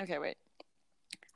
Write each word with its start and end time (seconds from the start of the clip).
Okay, 0.00 0.18
wait. 0.18 0.36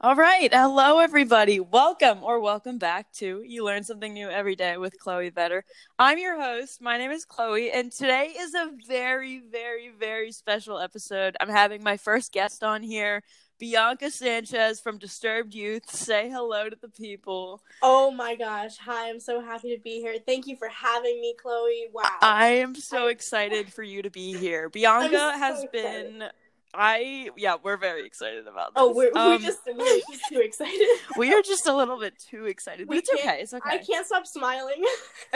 All 0.00 0.14
right. 0.14 0.52
Hello, 0.52 0.98
everybody. 0.98 1.60
Welcome 1.60 2.22
or 2.22 2.40
welcome 2.40 2.78
back 2.78 3.12
to 3.14 3.42
You 3.42 3.64
Learn 3.64 3.82
Something 3.82 4.12
New 4.12 4.28
Every 4.28 4.56
Day 4.56 4.76
with 4.76 4.98
Chloe 4.98 5.30
Vetter. 5.30 5.62
I'm 5.98 6.18
your 6.18 6.40
host. 6.40 6.80
My 6.80 6.98
name 6.98 7.10
is 7.10 7.24
Chloe, 7.24 7.70
and 7.70 7.92
today 7.92 8.34
is 8.38 8.54
a 8.54 8.72
very, 8.86 9.40
very, 9.50 9.90
very 9.98 10.32
special 10.32 10.78
episode. 10.78 11.36
I'm 11.40 11.48
having 11.48 11.82
my 11.82 11.96
first 11.96 12.32
guest 12.32 12.62
on 12.62 12.82
here, 12.82 13.22
Bianca 13.58 14.10
Sanchez 14.10 14.80
from 14.80 14.98
Disturbed 14.98 15.54
Youth. 15.54 15.90
Say 15.90 16.28
hello 16.30 16.68
to 16.68 16.76
the 16.80 16.88
people. 16.88 17.62
Oh 17.82 18.10
my 18.10 18.36
gosh. 18.36 18.76
Hi, 18.78 19.08
I'm 19.08 19.20
so 19.20 19.40
happy 19.40 19.74
to 19.74 19.82
be 19.82 20.00
here. 20.00 20.16
Thank 20.24 20.46
you 20.46 20.56
for 20.56 20.68
having 20.68 21.20
me, 21.20 21.34
Chloe. 21.40 21.88
Wow. 21.92 22.04
I 22.20 22.48
am 22.48 22.74
so 22.74 23.06
excited 23.06 23.72
for 23.72 23.82
you 23.82 24.02
to 24.02 24.10
be 24.10 24.34
here. 24.34 24.68
Bianca 24.70 25.16
so 25.16 25.30
has 25.30 25.64
excited. 25.64 26.18
been. 26.18 26.28
I 26.76 27.30
yeah, 27.36 27.56
we're 27.62 27.76
very 27.76 28.06
excited 28.06 28.46
about 28.46 28.74
this. 28.74 28.82
Oh, 28.82 28.92
we're, 28.94 29.10
Um, 29.14 29.32
we're 29.32 29.38
just 29.38 29.60
we're 29.66 30.00
just 30.10 30.22
too 30.28 30.40
excited. 30.40 30.86
we 31.16 31.32
are 31.32 31.42
just 31.42 31.66
a 31.66 31.74
little 31.74 31.98
bit 31.98 32.18
too 32.18 32.46
excited, 32.46 32.86
but 32.86 32.94
We 32.94 32.98
it's 32.98 33.10
okay. 33.12 33.38
It's 33.40 33.54
okay. 33.54 33.70
I 33.70 33.78
can't 33.78 34.06
stop 34.06 34.26
smiling. 34.26 34.84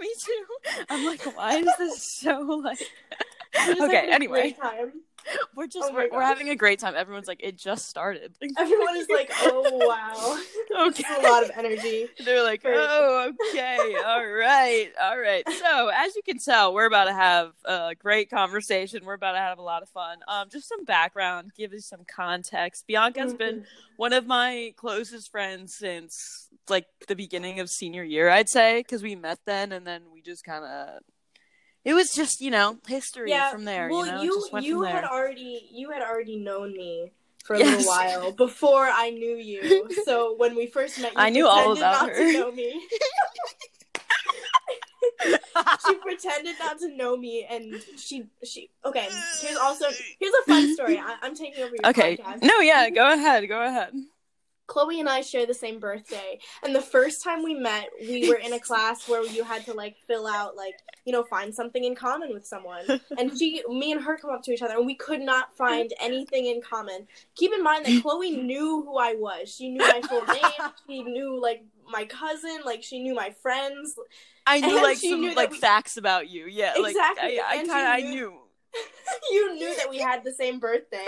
Me 0.00 0.08
too. 0.24 0.44
I'm 0.88 1.04
like, 1.06 1.22
why 1.36 1.56
is 1.56 1.68
this 1.78 2.02
so 2.02 2.40
like? 2.64 2.78
Just 3.54 3.80
Okay, 3.80 4.08
anyway. 4.10 4.52
time. 4.52 4.92
We're 5.54 5.66
just 5.66 5.90
Oh 5.90 5.94
we're, 5.94 6.08
we're 6.10 6.22
having 6.22 6.48
a 6.50 6.56
great 6.56 6.78
time. 6.78 6.94
Everyone's 6.96 7.28
like, 7.28 7.40
it 7.42 7.56
just 7.56 7.88
started. 7.88 8.34
Everyone 8.58 8.96
is 8.96 9.08
like, 9.08 9.30
"Oh 9.42 9.86
wow, 9.86 10.86
okay. 10.86 11.04
A 11.18 11.28
lot 11.28 11.42
of 11.42 11.50
energy." 11.56 12.06
They're 12.24 12.42
like, 12.42 12.62
oh, 12.64 13.32
okay, 13.50 13.96
all 14.06 14.26
right, 14.26 14.90
all 15.00 15.18
right. 15.18 15.42
So, 15.48 15.88
as 15.88 16.14
you 16.16 16.22
can 16.22 16.38
tell, 16.38 16.72
we're 16.72 16.86
about 16.86 17.04
to 17.04 17.12
have 17.12 17.52
a 17.64 17.94
great 17.98 18.30
conversation. 18.30 19.04
We're 19.04 19.14
about 19.14 19.32
to 19.32 19.38
have 19.38 19.58
a 19.58 19.62
lot 19.62 19.82
of 19.82 19.88
fun. 19.88 20.18
Um, 20.28 20.48
just 20.50 20.68
some 20.68 20.84
background, 20.84 21.52
give 21.56 21.72
you 21.72 21.80
some 21.80 22.04
context. 22.04 22.86
Bianca's 22.86 23.34
been 23.34 23.64
one 23.96 24.12
of 24.12 24.26
my 24.26 24.72
closest 24.76 25.30
friends 25.30 25.74
since 25.74 26.48
like 26.68 26.86
the 27.08 27.16
beginning 27.16 27.60
of 27.60 27.68
senior 27.68 28.04
year, 28.04 28.30
I'd 28.30 28.48
say, 28.48 28.80
because 28.80 29.02
we 29.02 29.14
met 29.14 29.40
then, 29.44 29.72
and 29.72 29.86
then 29.86 30.02
we 30.12 30.22
just 30.22 30.44
kind 30.44 30.64
of. 30.64 31.02
It 31.84 31.94
was 31.94 32.12
just, 32.12 32.40
you 32.40 32.50
know, 32.50 32.78
history 32.86 33.30
yeah. 33.30 33.50
from 33.50 33.64
there. 33.64 33.88
well, 33.88 34.06
you 34.06 34.12
know, 34.12 34.22
you 34.22 34.48
you 34.60 34.82
had 34.82 35.04
there. 35.04 35.12
already 35.12 35.68
you 35.72 35.90
had 35.90 36.02
already 36.02 36.38
known 36.38 36.72
me 36.72 37.12
for 37.44 37.56
a 37.56 37.58
Yes. 37.58 37.78
little 37.78 37.86
while 37.90 38.32
before 38.32 38.88
I 38.92 39.10
knew 39.10 39.36
you. 39.36 39.88
So 40.04 40.34
when 40.36 40.54
we 40.56 40.66
first 40.66 41.00
met, 41.00 41.12
you 41.12 41.18
I 41.18 41.30
knew 41.30 41.46
all 41.46 41.74
pretended 41.74 41.82
about 41.82 42.06
not 42.06 42.10
her. 42.10 42.16
to 42.16 42.32
know 42.32 42.52
me. 42.52 42.80
she 45.86 45.94
pretended 45.96 46.56
not 46.58 46.78
to 46.78 46.88
know 46.96 47.16
me 47.16 47.46
and 47.50 47.74
she 47.96 48.24
she 48.44 48.70
okay 48.84 49.08
here's 49.40 49.56
also 49.56 49.86
here's 50.18 50.32
a 50.32 50.48
fun 50.48 50.74
story 50.74 50.98
I, 50.98 51.16
i'm 51.22 51.34
taking 51.34 51.62
over 51.62 51.74
your 51.74 51.90
okay. 51.90 52.16
podcast 52.16 52.42
No, 52.42 52.60
yeah, 52.60 52.88
go 52.90 53.12
ahead, 53.12 53.46
go 53.48 53.62
ahead. 53.62 53.92
Chloe 54.70 55.00
and 55.00 55.08
i 55.08 55.20
share 55.20 55.46
the 55.46 55.60
same 55.64 55.78
birthday 55.80 56.38
and 56.62 56.74
the 56.74 56.80
first 56.80 57.22
time 57.24 57.42
we 57.42 57.54
met 57.54 57.86
we 58.00 58.28
were 58.28 58.36
in 58.46 58.52
a 58.52 58.60
class 58.68 59.08
where 59.08 59.24
you 59.26 59.42
had 59.42 59.64
to 59.64 59.72
like 59.82 59.96
fill 60.06 60.26
out 60.26 60.56
like 60.56 60.76
you 61.04 61.12
know 61.12 61.24
find 61.24 61.52
something 61.54 61.82
in 61.84 61.94
common 61.94 62.32
with 62.32 62.46
someone. 62.46 62.84
And 63.18 63.36
she 63.36 63.62
me 63.68 63.90
and 63.92 64.00
her 64.06 64.16
come 64.16 64.30
up 64.30 64.42
to 64.44 64.52
each 64.52 64.62
other 64.62 64.76
and 64.76 64.86
we 64.86 64.94
could 64.94 65.20
not 65.32 65.56
find 65.62 65.92
anything 66.00 66.46
in 66.46 66.60
common. 66.62 67.06
Keep 67.34 67.52
in 67.52 67.62
mind 67.64 67.84
that 67.86 68.02
chloe 68.02 68.30
knew 68.30 68.82
who 68.84 68.96
i 68.98 69.14
was. 69.14 69.52
She 69.54 69.70
knew 69.70 69.80
my 69.94 70.00
full 70.08 70.24
name. 70.26 70.70
She 70.86 71.02
knew 71.02 71.40
like 71.40 71.64
my 71.90 72.04
cousin. 72.04 72.58
Like 72.64 72.82
she 72.82 73.02
knew 73.02 73.14
my 73.14 73.30
friends. 73.42 73.96
I 74.46 74.60
knew 74.60 74.74
And 74.76 74.82
like 74.82 74.98
some 74.98 75.20
knew 75.20 75.34
like 75.34 75.50
we- 75.50 75.58
facts 75.58 75.96
about 75.96 76.28
you. 76.28 76.46
Yeah, 76.46 76.74
like 76.80 76.90
Exactly, 76.92 77.40
I, 77.40 77.48
I 77.50 77.56
kind 77.56 77.70
of 77.70 77.74
I 77.76 78.00
knew. 78.14 78.39
you 79.32 79.54
knew 79.54 79.74
that 79.76 79.90
we 79.90 79.98
had 79.98 80.24
the 80.24 80.32
same 80.32 80.58
birthday. 80.58 81.06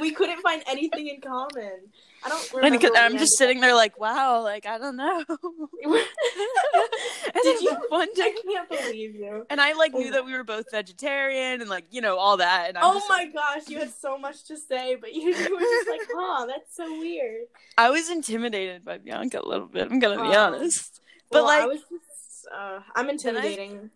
we 0.00 0.12
couldn't 0.12 0.40
find 0.40 0.62
anything 0.66 1.08
in 1.08 1.20
common. 1.20 1.90
I 2.22 2.28
don't 2.28 2.52
remember. 2.52 2.88
I'm 2.96 3.16
just 3.16 3.38
sitting 3.38 3.60
there 3.60 3.74
like, 3.74 3.98
wow, 3.98 4.42
like 4.42 4.66
I 4.66 4.76
don't 4.78 4.96
know. 4.96 5.24
and 7.34 7.42
Did 7.42 7.62
you? 7.62 7.76
one 7.88 8.08
I 8.16 8.34
can't 8.46 8.68
believe 8.68 9.14
you. 9.14 9.46
and 9.48 9.60
I 9.60 9.72
like 9.72 9.92
Oh 9.94 9.98
knew 9.98 10.10
that 10.12 10.24
we 10.24 10.32
were 10.34 10.44
both 10.44 10.70
vegetarian 10.70 11.60
and 11.60 11.70
like 11.70 11.86
you 11.90 12.00
know 12.00 12.18
all 12.18 12.36
that. 12.36 12.68
And 12.68 12.78
I'm 12.78 12.84
Oh 12.84 13.02
my 13.08 13.26
gosh, 13.26 13.68
you 13.68 13.78
had 13.78 13.92
so 13.92 14.18
much 14.18 14.44
to 14.44 14.56
say, 14.56 14.96
but 14.96 15.14
you, 15.14 15.34
you 15.34 15.54
were 15.54 15.60
just 15.60 15.88
like, 15.88 16.02
"Huh, 16.14 16.46
that's 16.46 16.76
so 16.76 16.98
weird." 16.98 17.46
I 17.78 17.90
was 17.90 18.10
intimidated 18.10 18.84
by 18.84 18.98
Bianca 18.98 19.40
a 19.42 19.48
little 19.48 19.66
bit. 19.66 19.90
I'm 19.90 19.98
gonna 19.98 20.22
be 20.22 20.34
honest. 20.34 21.00
But 21.30 21.36
Well, 21.36 21.44
like, 21.46 21.62
I 21.62 21.66
was 21.66 21.80
just, 21.80 22.48
uh, 22.54 22.80
I'm 22.94 23.08
intimidating. 23.08 23.90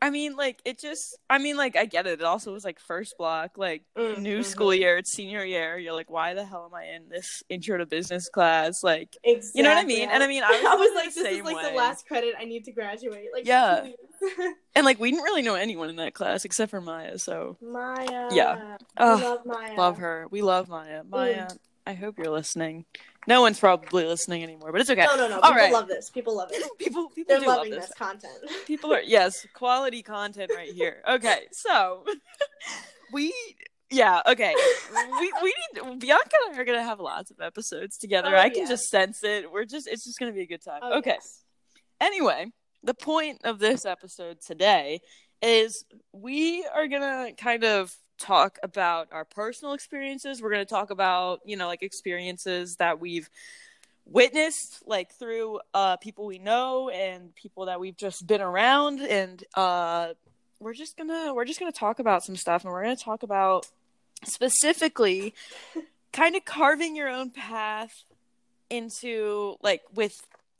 I 0.00 0.10
mean, 0.10 0.36
like 0.36 0.60
it 0.64 0.78
just. 0.78 1.18
I 1.28 1.38
mean, 1.38 1.56
like 1.56 1.76
I 1.76 1.84
get 1.84 2.06
it. 2.06 2.20
It 2.20 2.24
also 2.24 2.52
was 2.52 2.64
like 2.64 2.78
first 2.78 3.18
block, 3.18 3.58
like 3.58 3.82
Mm, 3.96 4.18
new 4.18 4.42
school 4.44 4.72
year. 4.72 4.96
It's 4.98 5.10
senior 5.10 5.44
year. 5.44 5.76
You're 5.76 5.92
like, 5.92 6.08
why 6.10 6.34
the 6.34 6.44
hell 6.44 6.66
am 6.70 6.74
I 6.74 6.84
in 6.94 7.08
this 7.08 7.42
intro 7.48 7.78
to 7.78 7.86
business 7.86 8.28
class? 8.28 8.84
Like, 8.84 9.16
Exactly. 9.24 9.58
you 9.58 9.62
know 9.64 9.70
what 9.74 9.78
I 9.82 9.84
mean? 9.86 10.08
And 10.08 10.22
I 10.22 10.28
mean, 10.28 10.42
I 10.44 10.50
was, 10.50 10.60
I 10.66 10.74
was 10.76 10.94
like, 10.94 11.14
"This 11.14 11.16
is 11.38 11.42
like 11.44 11.56
way. 11.56 11.70
the 11.70 11.76
last 11.76 12.06
credit 12.06 12.34
I 12.38 12.44
need 12.44 12.64
to 12.66 12.72
graduate." 12.72 13.28
Like, 13.32 13.46
Yeah. 13.46 13.88
And 14.76 14.84
like 14.84 15.00
we 15.00 15.10
didn't 15.10 15.24
really 15.24 15.42
know 15.42 15.56
anyone 15.56 15.90
in 15.90 15.96
that 15.96 16.14
class 16.14 16.44
except 16.44 16.70
for 16.70 16.80
Maya, 16.80 17.18
so 17.18 17.56
Maya. 17.60 18.28
Yeah. 18.30 18.76
Ugh, 18.96 19.20
love 19.20 19.40
Maya. 19.44 19.74
love 19.76 19.98
her. 19.98 20.26
We 20.30 20.42
love 20.42 20.68
Maya. 20.68 21.02
Mm. 21.02 21.10
Maya, 21.10 21.48
I 21.84 21.94
hope 21.94 22.16
you're 22.18 22.30
listening. 22.30 22.84
No 23.28 23.42
one's 23.42 23.60
probably 23.60 24.06
listening 24.06 24.42
anymore, 24.42 24.72
but 24.72 24.80
it's 24.80 24.88
okay. 24.88 25.04
No, 25.04 25.14
no, 25.14 25.28
no. 25.28 25.34
All 25.40 25.50
People 25.50 25.56
right. 25.56 25.72
love 25.72 25.86
this. 25.86 26.08
People 26.08 26.34
love 26.34 26.48
it. 26.50 26.62
People 26.78 27.10
people 27.10 27.26
They're 27.28 27.40
do 27.40 27.46
loving 27.46 27.72
love 27.72 27.80
this. 27.82 27.90
this. 27.90 27.98
content. 27.98 28.32
People 28.66 28.90
are 28.94 29.02
yes, 29.02 29.46
quality 29.52 30.02
content 30.02 30.50
right 30.54 30.72
here. 30.72 31.02
Okay, 31.08 31.46
so 31.52 32.04
we 33.12 33.34
yeah, 33.90 34.22
okay. 34.26 34.54
We 35.20 35.32
we 35.42 35.54
need 35.74 36.00
Bianca 36.00 36.36
and 36.46 36.56
I 36.56 36.60
are 36.60 36.64
gonna 36.64 36.82
have 36.82 37.00
lots 37.00 37.30
of 37.30 37.40
episodes 37.40 37.98
together. 37.98 38.34
Oh, 38.34 38.38
I 38.38 38.48
can 38.48 38.60
yes. 38.60 38.70
just 38.70 38.88
sense 38.88 39.22
it. 39.22 39.50
We're 39.52 39.66
just 39.66 39.86
it's 39.86 40.04
just 40.04 40.18
gonna 40.18 40.32
be 40.32 40.42
a 40.42 40.46
good 40.46 40.62
time. 40.64 40.80
Oh, 40.82 40.98
okay. 40.98 41.16
yes. 41.20 41.44
anyway, 42.00 42.46
the 42.82 42.94
point 42.94 43.42
of 43.44 43.58
this 43.58 43.84
episode 43.84 44.40
today 44.40 45.00
is 45.42 45.84
we 46.12 46.66
are 46.74 46.88
gonna 46.88 47.32
kind 47.36 47.64
of 47.64 47.94
talk 48.18 48.58
about 48.62 49.08
our 49.12 49.24
personal 49.24 49.74
experiences. 49.74 50.42
We're 50.42 50.50
gonna 50.50 50.64
talk 50.64 50.90
about, 50.90 51.40
you 51.44 51.56
know, 51.56 51.66
like 51.66 51.82
experiences 51.82 52.76
that 52.76 53.00
we've 53.00 53.28
witnessed 54.10 54.82
like 54.86 55.12
through 55.12 55.60
uh 55.74 55.96
people 55.98 56.24
we 56.24 56.38
know 56.38 56.88
and 56.88 57.34
people 57.34 57.66
that 57.66 57.78
we've 57.78 57.96
just 57.96 58.26
been 58.26 58.40
around 58.40 59.00
and 59.00 59.44
uh 59.54 60.14
we're 60.60 60.72
just 60.72 60.96
gonna 60.96 61.32
we're 61.34 61.44
just 61.44 61.60
gonna 61.60 61.70
talk 61.70 61.98
about 61.98 62.24
some 62.24 62.34
stuff 62.34 62.64
and 62.64 62.72
we're 62.72 62.82
gonna 62.82 62.96
talk 62.96 63.22
about 63.22 63.66
specifically 64.24 65.34
kind 66.12 66.34
of 66.36 66.44
carving 66.46 66.96
your 66.96 67.08
own 67.08 67.30
path 67.30 68.04
into 68.70 69.56
like 69.62 69.82
with 69.94 70.14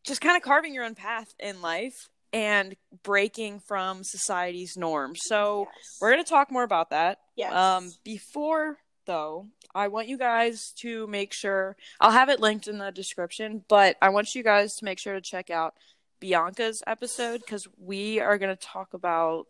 just 0.04 0.20
kind 0.20 0.36
of 0.36 0.42
carving 0.42 0.74
your 0.74 0.84
own 0.84 0.94
path 0.94 1.34
in 1.40 1.60
life 1.62 2.08
and 2.32 2.76
breaking 3.02 3.58
from 3.58 4.00
society's 4.04 4.76
norms. 4.76 5.18
So 5.24 5.66
Yes. 5.74 5.98
we're 6.00 6.12
going 6.12 6.22
to 6.22 6.28
talk 6.28 6.50
more 6.50 6.62
about 6.62 6.90
that. 6.90 7.20
Yes. 7.38 7.52
Um 7.54 7.92
before 8.04 8.76
though, 9.06 9.46
I 9.74 9.88
want 9.88 10.06
you 10.08 10.18
guys 10.18 10.72
to 10.78 11.06
make 11.06 11.32
sure 11.32 11.76
I'll 12.00 12.10
have 12.10 12.28
it 12.28 12.40
linked 12.40 12.68
in 12.68 12.76
the 12.76 12.90
description, 12.92 13.64
but 13.68 13.96
I 14.02 14.10
want 14.10 14.34
you 14.34 14.42
guys 14.42 14.76
to 14.76 14.84
make 14.84 14.98
sure 14.98 15.14
to 15.14 15.20
check 15.22 15.48
out 15.48 15.74
Bianca's 16.20 16.82
episode 16.86 17.46
cuz 17.46 17.66
we 17.78 18.20
are 18.20 18.36
going 18.36 18.54
to 18.54 18.60
talk 18.62 18.92
about 18.92 19.46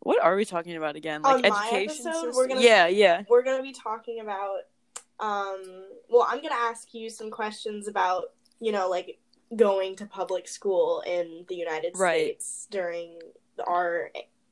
what 0.00 0.22
are 0.22 0.36
we 0.36 0.44
talking 0.44 0.76
about 0.76 0.96
again? 0.96 1.22
Like 1.22 1.36
On 1.36 1.44
education 1.44 2.06
episode, 2.08 2.34
we're 2.34 2.46
gonna- 2.48 2.60
Yeah, 2.60 2.86
yeah. 2.88 3.22
we're 3.28 3.42
gonna 3.42 3.62
be 3.62 3.72
talking 3.72 4.20
about. 4.20 4.60
Um. 5.20 5.84
Well, 6.08 6.26
I'm 6.28 6.40
gonna 6.42 6.54
ask 6.54 6.94
you 6.94 7.10
some 7.10 7.30
questions 7.30 7.88
about 7.88 8.32
you 8.60 8.70
know 8.70 8.88
like 8.88 9.18
going 9.56 9.96
to 9.96 10.06
public 10.06 10.46
school 10.46 11.02
in 11.06 11.44
the 11.48 11.56
United 11.56 11.98
Right. 11.98 12.40
States 12.40 12.66
during 12.70 13.18
our 13.66 14.10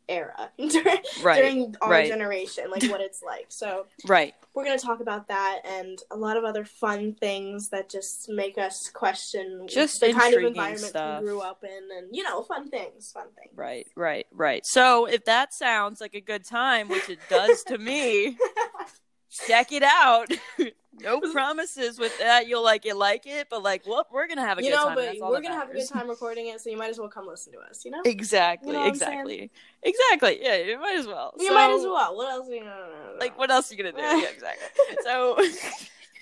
era 0.08 0.50
during, 0.58 0.98
Right. 1.22 1.36
during 1.40 1.74
our 1.80 1.90
right. 1.90 2.08
generation, 2.08 2.70
like 2.70 2.84
what 2.84 3.00
it's 3.00 3.22
like. 3.22 3.46
So 3.48 3.86
Right. 4.06 4.34
we're 4.54 4.64
gonna 4.64 4.78
talk 4.78 5.00
about 5.00 5.28
that 5.28 5.60
and 5.64 5.98
a 6.10 6.16
lot 6.16 6.36
of 6.36 6.44
other 6.44 6.64
fun 6.64 7.14
things 7.14 7.68
that 7.70 7.90
just 7.90 8.28
make 8.28 8.56
us 8.58 8.88
question 8.92 9.66
Just 9.68 10.00
the 10.00 10.12
kind 10.12 10.34
of 10.34 10.42
environment 10.44 10.80
stuff. 10.86 11.20
we 11.20 11.26
grew 11.26 11.40
up 11.40 11.64
in, 11.64 11.88
and 11.96 12.08
you 12.14 12.22
know, 12.22 12.42
fun 12.42 12.70
things, 12.70 13.10
fun 13.12 13.26
things. 13.38 13.52
Right, 13.56 13.86
right, 13.96 14.26
right. 14.32 14.64
So 14.66 15.06
if 15.06 15.24
that 15.24 15.52
sounds 15.54 16.00
like 16.00 16.14
a 16.14 16.20
good 16.20 16.44
time, 16.44 16.88
which 16.88 17.08
it 17.08 17.18
does 17.28 17.62
to 17.64 17.78
me, 17.78 18.36
check 19.46 19.72
it 19.72 19.82
out. 19.82 20.30
no 21.00 21.20
promises 21.32 21.98
with 21.98 22.16
that. 22.18 22.46
You'll 22.46 22.62
like 22.64 22.86
it, 22.86 22.96
like 22.96 23.26
it, 23.26 23.48
but 23.50 23.62
like, 23.62 23.86
well, 23.86 24.06
we're 24.12 24.26
gonna 24.28 24.46
have 24.46 24.58
a 24.58 24.62
you 24.62 24.70
good 24.70 24.76
know, 24.76 24.84
time. 24.86 24.94
but 24.94 25.30
we're 25.30 25.40
gonna 25.42 25.54
have 25.54 25.70
a 25.70 25.72
good 25.74 25.88
time 25.88 26.08
recording 26.08 26.48
it, 26.48 26.60
so 26.60 26.70
you 26.70 26.76
might 26.76 26.90
as 26.90 26.98
well 26.98 27.08
come 27.08 27.26
listen 27.26 27.52
to 27.52 27.58
us. 27.60 27.84
You 27.84 27.90
know, 27.90 28.00
Exactly, 28.04 28.68
You 28.68 28.72
know 28.74 28.80
what 28.80 28.88
I'm 28.88 28.94
saying? 28.96 29.20
exactly, 29.20 29.50
exactly. 29.82 30.38
Yeah, 30.42 30.56
you 30.56 30.78
might 30.80 30.96
as 30.96 31.06
well. 31.06 31.34
you 31.38 31.48
So, 31.48 31.54
might 31.54 31.74
as 31.74 31.82
well. 31.82 32.16
What 32.16 32.30
else? 32.30 32.48
Are 32.48 32.54
you 32.54 32.64
no. 32.64 33.16
Like, 33.20 33.38
what 33.38 33.50
else 33.50 33.70
are 33.70 33.74
you 33.74 33.82
gonna 33.82 33.96
do? 33.96 33.98
Yeah, 34.22 34.28
exactly. 34.30 34.96
So, 35.04 35.36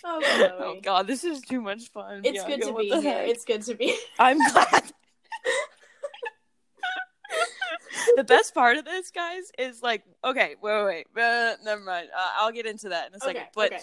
Oh, 0.07 0.21
oh 0.61 0.81
god, 0.83 1.07
this 1.07 1.25
is 1.25 1.41
too 1.41 1.63
much 1.63 1.89
fun. 1.91 2.21
It's 2.25 2.45
good 2.45 2.61
to 2.63 2.75
be 2.75 2.91
here. 2.91 3.01
heck? 3.01 3.29
It's 3.29 3.45
good 3.47 3.63
to 3.63 3.75
be. 3.75 3.97
I'm 4.19 4.37
glad. 4.37 4.93
The 8.17 8.25
best 8.25 8.55
part 8.55 8.77
of 8.77 8.85
this, 8.85 9.11
guys, 9.11 9.51
is 9.59 9.83
like, 9.83 10.03
okay, 10.25 10.57
wait, 10.63 10.85
wait, 10.85 11.07
wait 11.15 11.23
uh, 11.23 11.57
never 11.65 11.81
mind. 11.83 12.09
Uh, 12.17 12.31
I'll 12.39 12.53
get 12.53 12.67
into 12.67 12.89
that 12.91 13.09
in 13.09 13.15
a 13.15 13.21
second. 13.21 13.37
Okay, 13.43 13.49
but 13.55 13.73
okay. 13.73 13.83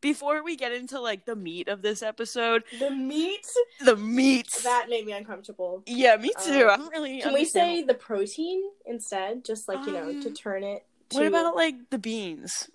before 0.00 0.42
we 0.42 0.56
get 0.56 0.72
into 0.72 1.00
like 1.00 1.26
the 1.26 1.36
meat 1.36 1.68
of 1.68 1.82
this 1.82 2.02
episode, 2.02 2.64
The 2.78 2.90
meat 2.90 3.46
the 3.84 3.96
meat. 3.96 4.50
that 4.64 4.88
made 4.88 5.06
me 5.06 5.12
uncomfortable. 5.12 5.82
yeah, 5.86 6.16
me 6.16 6.32
too. 6.44 6.68
Um, 6.68 6.70
I 6.70 6.76
don't 6.76 6.92
really. 6.92 7.20
Can 7.20 7.34
we 7.34 7.44
say 7.44 7.82
the 7.82 7.94
protein 7.94 8.62
instead? 8.86 9.44
Just 9.44 9.68
like 9.68 9.84
you 9.86 9.92
know, 9.92 10.12
to 10.20 10.28
Um, 10.28 10.34
turn 10.34 10.64
it. 10.64 10.84
To, 11.10 11.16
What 11.18 11.26
about 11.26 11.56
like 11.56 11.90
the 11.90 11.98
beans? 11.98 12.70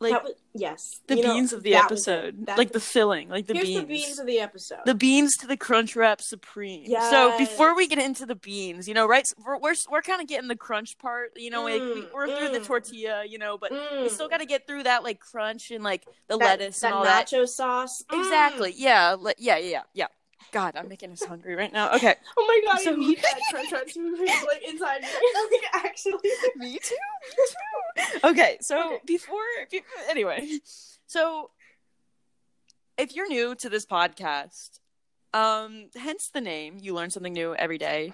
Like 0.00 0.12
that 0.12 0.24
was, 0.24 0.32
yes, 0.54 1.00
the 1.08 1.16
You 1.16 1.22
know, 1.24 1.34
beans 1.34 1.52
of 1.52 1.62
the 1.62 1.72
that 1.72 1.90
was 1.90 2.08
episode, 2.08 2.48
like 2.56 2.72
the 2.72 2.80
filling, 2.80 3.28
like 3.28 3.46
the 3.46 3.52
here's 3.52 3.66
beans. 3.68 3.80
the 3.82 3.86
beans 3.86 4.18
of 4.18 4.26
the 4.26 4.38
episode. 4.40 4.78
the 4.86 4.94
beans 4.94 5.36
to 5.36 5.46
the 5.46 5.58
crunch 5.58 5.94
wrap 5.94 6.22
supreme. 6.22 6.86
So 6.86 7.36
before 7.36 7.76
we 7.76 7.86
get 7.86 7.98
into 7.98 8.24
the 8.24 8.34
beans, 8.34 8.88
you 8.88 8.94
know, 8.94 9.06
right? 9.06 9.26
We're 9.44 9.58
we're, 9.58 9.74
we're 9.90 10.00
kind 10.00 10.22
of 10.22 10.26
getting 10.26 10.48
the 10.48 10.56
crunch 10.56 10.96
part. 10.98 11.32
You 11.36 11.50
know, 11.50 11.64
like 11.64 11.82
we, 11.82 12.00
Mm, 12.00 12.12
we're 12.14 12.34
through 12.34 12.48
the 12.48 12.60
mm. 12.60 12.66
tortilla, 12.66 13.24
you 13.26 13.36
know, 13.38 13.58
but 13.58 13.72
we 13.72 13.76
Mm. 13.76 14.10
still 14.10 14.28
got 14.28 14.38
to 14.38 14.46
get 14.46 14.66
through 14.66 14.84
that 14.84 15.04
like 15.04 15.20
crunch 15.20 15.70
and 15.70 15.84
like 15.84 16.04
the 16.28 16.38
that, 16.38 16.60
lettuce 16.60 16.80
that 16.80 16.86
and 16.86 16.94
all 16.94 17.04
that. 17.04 17.26
nacho 17.28 17.46
sauce. 17.46 18.02
Mm. 18.10 18.18
Exactly. 18.20 18.74
Yeah. 18.76 19.16
le- 19.18 19.34
Yeah. 19.38 19.58
Yeah. 19.58 19.82
Yeah. 19.92 20.06
God, 20.52 20.74
I'm 20.76 20.88
making 20.88 21.12
us 21.12 21.22
hungry 21.24 21.54
right 21.54 21.72
now. 21.72 21.92
Okay. 21.94 22.14
Oh 22.36 22.44
my 22.46 22.72
god, 22.72 22.80
So- 22.82 22.92
I 22.92 22.96
need 22.96 23.18
that 23.18 23.38
crunch 23.50 23.68
crunch 23.68 23.96
like 23.96 24.62
inside 24.68 25.02
me. 25.02 25.08
like 25.52 25.84
actually. 25.84 26.30
Me 26.56 26.78
too. 26.78 26.94
Me 27.36 27.44
too. 27.48 28.18
Okay. 28.28 28.58
So 28.60 28.86
Okay. 28.94 29.00
before, 29.06 29.38
be- 29.70 29.82
anyway, 30.08 30.58
so 31.06 31.50
if 32.98 33.14
you're 33.14 33.28
new 33.28 33.54
to 33.56 33.68
this 33.68 33.86
podcast, 33.86 34.78
um, 35.32 35.88
hence 35.96 36.28
the 36.32 36.40
name, 36.40 36.78
you 36.80 36.94
learn 36.94 37.10
something 37.10 37.32
new 37.32 37.54
every 37.54 37.78
day. 37.78 38.12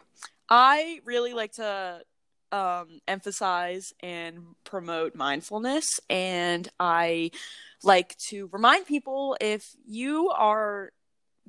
I 0.48 1.00
really 1.04 1.32
like 1.34 1.52
to 1.54 2.02
um, 2.52 3.00
emphasize 3.08 3.92
and 4.00 4.40
promote 4.64 5.14
mindfulness, 5.14 5.98
and 6.08 6.68
I 6.78 7.30
like 7.82 8.16
to 8.28 8.48
remind 8.52 8.86
people 8.86 9.36
if 9.40 9.74
you 9.86 10.28
are 10.30 10.90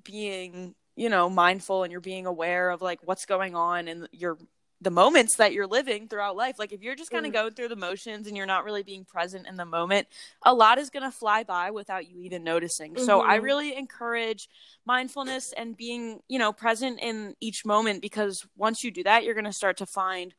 being, 0.07 0.73
you 0.95 1.09
know, 1.09 1.29
mindful 1.29 1.83
and 1.83 1.91
you're 1.91 2.01
being 2.01 2.25
aware 2.25 2.71
of 2.71 2.81
like 2.81 2.99
what's 3.03 3.25
going 3.25 3.55
on 3.55 3.87
in 3.87 4.07
your 4.11 4.37
the 4.79 4.91
moments 4.91 5.37
that 5.37 5.53
you're 5.53 5.65
living 5.65 6.07
throughout 6.07 6.35
life. 6.35 6.59
Like 6.59 6.71
if 6.71 6.83
you're 6.83 6.95
just 6.95 7.09
kind 7.09 7.25
of 7.25 7.31
Mm. 7.31 7.33
going 7.33 7.53
through 7.55 7.69
the 7.69 7.75
motions 7.75 8.27
and 8.27 8.37
you're 8.37 8.45
not 8.45 8.63
really 8.63 8.83
being 8.83 9.05
present 9.05 9.47
in 9.47 9.55
the 9.55 9.65
moment, 9.65 10.07
a 10.43 10.53
lot 10.53 10.77
is 10.77 10.91
going 10.91 11.01
to 11.01 11.09
fly 11.11 11.43
by 11.43 11.71
without 11.71 12.07
you 12.07 12.21
even 12.21 12.43
noticing. 12.43 12.95
So 12.95 13.21
I 13.21 13.39
Mhm. 13.39 13.43
really 13.43 13.75
encourage 13.75 14.47
mindfulness 14.85 15.51
and 15.53 15.75
being, 15.75 16.21
you 16.27 16.37
know, 16.37 16.53
present 16.53 16.99
in 17.01 17.35
each 17.39 17.65
moment 17.65 18.03
because 18.03 18.45
once 18.55 18.83
you 18.83 18.91
do 18.91 19.03
that, 19.03 19.23
you're 19.23 19.33
going 19.33 19.45
to 19.45 19.51
start 19.53 19.77
to 19.77 19.87
find 19.87 20.35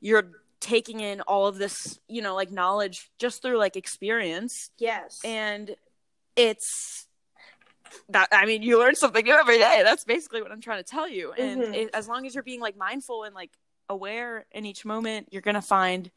you're 0.00 0.30
taking 0.60 1.00
in 1.00 1.20
all 1.22 1.46
of 1.46 1.58
this, 1.58 1.98
you 2.08 2.22
know, 2.22 2.34
like 2.34 2.50
knowledge 2.50 3.10
just 3.18 3.42
through 3.42 3.58
like 3.58 3.76
experience 3.76 4.70
Yes. 4.78 5.20
and 5.22 5.76
it's 6.34 7.08
that 8.08 8.28
i 8.32 8.46
mean 8.46 8.62
you 8.62 8.78
learn 8.78 8.94
something 8.94 9.24
new 9.24 9.32
every 9.34 9.58
day. 9.58 9.82
That's 9.84 10.04
basically 10.04 10.42
what 10.42 10.52
i'm 10.52 10.60
trying 10.60 10.78
to 10.82 10.88
tell 10.90 11.08
you. 11.08 11.32
And 11.32 11.60
Mhm. 11.62 11.74
it, 11.74 11.90
as 11.94 12.08
long 12.08 12.26
as 12.26 12.34
you're 12.34 12.42
being 12.44 12.60
like 12.60 12.76
mindful 12.76 13.24
and 13.24 13.34
like 13.34 13.50
aware 13.88 14.46
in 14.52 14.64
each 14.64 14.84
moment 14.84 15.28
you're 15.30 15.42
gonna 15.42 15.60
find 15.62 16.10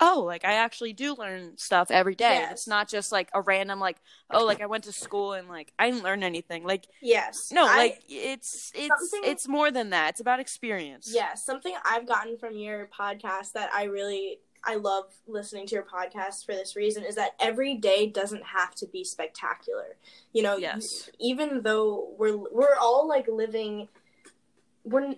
oh 0.00 0.22
like 0.24 0.44
i 0.44 0.52
actually 0.52 0.92
do 0.92 1.14
learn 1.16 1.56
stuff 1.58 1.90
every 1.90 2.14
day. 2.14 2.34
Yes. 2.34 2.52
it's 2.52 2.66
not 2.68 2.88
just 2.88 3.10
like 3.10 3.28
a 3.34 3.40
random 3.40 3.80
like 3.80 3.96
oh 4.30 4.44
like 4.44 4.60
i 4.60 4.66
went 4.66 4.84
to 4.84 4.92
school 4.92 5.32
and 5.32 5.48
like 5.48 5.72
i 5.78 5.90
didn't 5.90 6.04
learn 6.04 6.22
anything. 6.22 6.62
Like 6.64 6.86
yes. 7.02 7.50
no 7.50 7.64
I- 7.66 7.76
like 7.76 8.02
it's 8.08 8.70
it's 8.76 9.10
it's 9.24 9.48
more 9.48 9.70
than 9.72 9.90
that. 9.90 10.10
It's 10.10 10.20
about 10.20 10.38
experience. 10.38 11.10
Yeah, 11.12 11.34
something 11.34 11.74
I've 11.84 12.06
gotten 12.06 12.36
from 12.38 12.56
your 12.56 12.88
podcast 12.96 13.52
that 13.52 13.70
I 13.74 13.84
really 13.84 14.38
I 14.64 14.76
love 14.76 15.04
listening 15.26 15.66
to 15.68 15.74
your 15.74 15.84
podcast 15.84 16.44
for 16.44 16.52
this 16.52 16.76
reason 16.76 17.04
is 17.04 17.14
that 17.14 17.32
every 17.40 17.74
day 17.74 18.06
doesn't 18.06 18.44
have 18.44 18.74
to 18.76 18.86
be 18.86 19.04
spectacular. 19.04 19.96
You 20.32 20.42
know, 20.42 20.56
Yes. 20.56 21.10
even 21.18 21.62
though 21.62 22.14
we're 22.18 22.36
we're 22.36 22.76
all 22.80 23.08
like 23.08 23.26
living 23.28 23.88
we're 24.84 25.14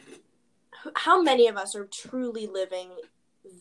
how 0.95 1.21
many 1.23 1.47
of 1.49 1.57
us 1.57 1.75
are 1.75 1.87
truly 1.87 2.47
living 2.47 2.91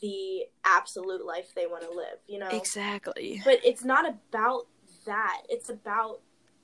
the 0.02 0.46
absolute 0.66 1.26
life 1.26 1.54
they 1.56 1.68
want 1.68 1.84
to 1.84 1.92
live, 1.92 2.18
you 2.28 2.40
know? 2.40 2.50
exactly 2.50 3.42
But 3.44 3.60
it's 3.64 3.84
not 3.84 4.08
about 4.08 4.68
that. 5.06 5.42
It's 5.50 5.70
about 5.70 6.22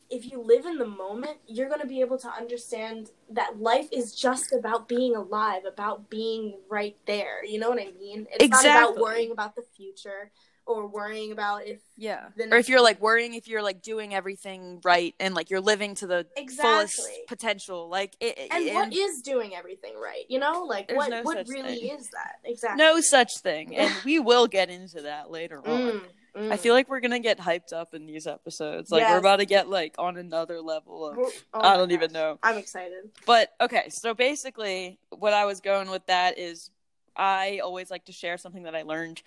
if 0.10 0.32
you 0.32 0.42
live 0.42 0.66
in 0.66 0.78
the 0.78 0.86
moment, 0.86 1.38
you're 1.48 1.68
going 1.68 1.82
to 1.82 1.88
be 1.88 2.02
able 2.02 2.18
to 2.20 2.30
understand 2.30 3.12
that 3.30 3.60
life 3.60 3.88
is 3.92 4.14
just 4.14 4.54
about 4.54 4.88
being 4.88 5.16
alive, 5.16 5.64
about 5.66 6.10
being 6.10 6.56
right 6.70 6.96
there. 7.08 7.44
You 7.44 7.60
know 7.60 7.70
what 7.70 7.80
I 7.80 7.92
mean? 8.00 8.28
It's 8.32 8.50
not 8.50 8.66
about 8.66 8.98
worrying 8.98 9.32
about 9.32 9.56
the 9.56 9.64
future 9.76 10.32
or 10.66 10.88
worrying 10.88 11.32
about 11.32 11.66
if 11.68 11.80
yeah 11.96 12.30
or 12.52 12.58
if 12.58 12.70
you're 12.70 12.82
like 12.82 13.00
worrying 13.00 13.36
if 13.36 13.48
you're 13.48 13.62
like 13.62 13.82
doing 13.82 14.14
everything 14.16 14.82
right 14.84 15.14
and 15.20 15.36
like 15.36 15.50
you're 15.50 15.62
living 15.62 15.94
to 15.96 16.08
the 16.08 16.26
fullest 16.60 17.00
potential 17.28 17.88
like 17.88 18.16
it, 18.20 18.48
And 18.52 18.74
what 18.74 18.92
is 18.92 19.22
doing 19.22 19.56
everything 19.56 19.94
right? 20.02 20.26
You 20.28 20.40
know, 20.40 20.64
like 20.64 20.92
what 20.92 21.10
no 21.10 21.22
what 21.22 21.48
really 21.48 21.82
thing. 21.82 21.98
is 21.98 22.10
that? 22.10 22.38
Exactly. 22.44 22.84
no 22.84 23.00
such 23.00 23.30
thing 23.40 23.76
and 23.76 23.94
we 24.06 24.20
will 24.20 24.48
get 24.48 24.70
into 24.70 25.04
that 25.04 25.30
later 25.30 25.60
on 25.60 25.82
Mm, 25.86 26.02
mm. 26.36 26.52
i 26.52 26.58
feel 26.58 26.74
like 26.74 26.90
we're 26.90 27.00
gonna 27.00 27.20
get 27.20 27.40
hyped 27.40 27.74
up 27.74 27.94
in 27.94 28.06
these 28.06 28.28
episodes. 28.28 28.92
Like 28.92 29.08
we're 29.08 29.18
about 29.18 29.38
to 29.38 29.46
get 29.46 29.70
like 29.70 29.96
on 29.98 30.18
another 30.18 30.62
level 30.62 31.08
of 31.08 31.18
oh 31.18 31.60
i 31.60 31.78
don't 31.78 31.92
even 31.92 32.12
know. 32.12 32.40
I'm 32.44 32.58
excited. 32.58 33.10
but 33.26 33.54
okay 33.62 33.90
so 33.90 34.14
basically 34.14 35.00
what 35.10 35.34
i 35.34 35.46
was 35.46 35.62
going 35.62 35.90
with 35.90 36.06
that 36.08 36.38
is 36.38 36.70
i 37.16 37.60
always 37.64 37.90
like 37.90 38.06
to 38.06 38.12
share 38.12 38.38
something 38.38 38.64
that 38.64 38.76
i 38.76 38.84
learned 38.84 39.22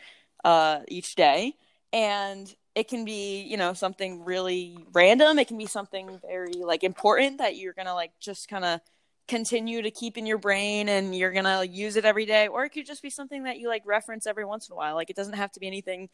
uh 0.44 0.80
each 0.88 1.14
day. 1.14 1.54
And 1.92 2.54
it 2.74 2.86
can 2.86 3.04
be 3.04 3.42
you 3.42 3.56
know 3.56 3.72
something 3.72 4.24
really 4.24 4.78
random. 4.92 5.38
It 5.38 5.48
can 5.48 5.58
be 5.58 5.66
something 5.66 6.20
very 6.26 6.52
like 6.52 6.84
important 6.84 7.38
that 7.38 7.56
you're 7.56 7.72
gonna 7.72 7.94
like 7.94 8.12
just 8.20 8.48
kind 8.48 8.64
of 8.64 8.80
continue 9.26 9.82
to 9.82 9.90
keep 9.90 10.16
in 10.16 10.24
your 10.26 10.38
brain 10.38 10.88
and 10.88 11.14
you're 11.14 11.32
gonna 11.32 11.64
use 11.64 11.96
it 11.96 12.04
every 12.04 12.26
day. 12.26 12.46
Or 12.48 12.64
it 12.64 12.70
could 12.70 12.86
just 12.86 13.02
be 13.02 13.10
something 13.10 13.44
that 13.44 13.58
you 13.58 13.68
like 13.68 13.82
reference 13.84 14.26
every 14.26 14.44
once 14.44 14.68
in 14.68 14.74
a 14.74 14.76
while. 14.76 14.94
Like 14.94 15.10
it 15.10 15.16
doesn't 15.16 15.34
have 15.34 15.52
to 15.52 15.60
be 15.60 15.66
anything 15.66 16.08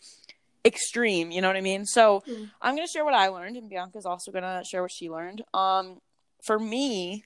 extreme 0.65 1.31
you 1.31 1.41
know 1.41 1.49
what 1.49 1.57
i 1.57 1.61
mean 1.61 1.85
so 1.85 2.23
Mm. 2.29 2.51
i'm 2.63 2.75
gonna 2.75 2.87
share 2.89 3.05
what 3.05 3.15
i 3.15 3.29
learned 3.29 3.57
and 3.57 3.69
bianca's 3.69 4.07
also 4.07 4.33
gonna 4.33 4.63
share 4.65 4.83
what 4.83 4.91
she 4.93 5.11
learned 5.11 5.43
um 5.53 5.99
for 6.43 6.59
me 6.59 7.25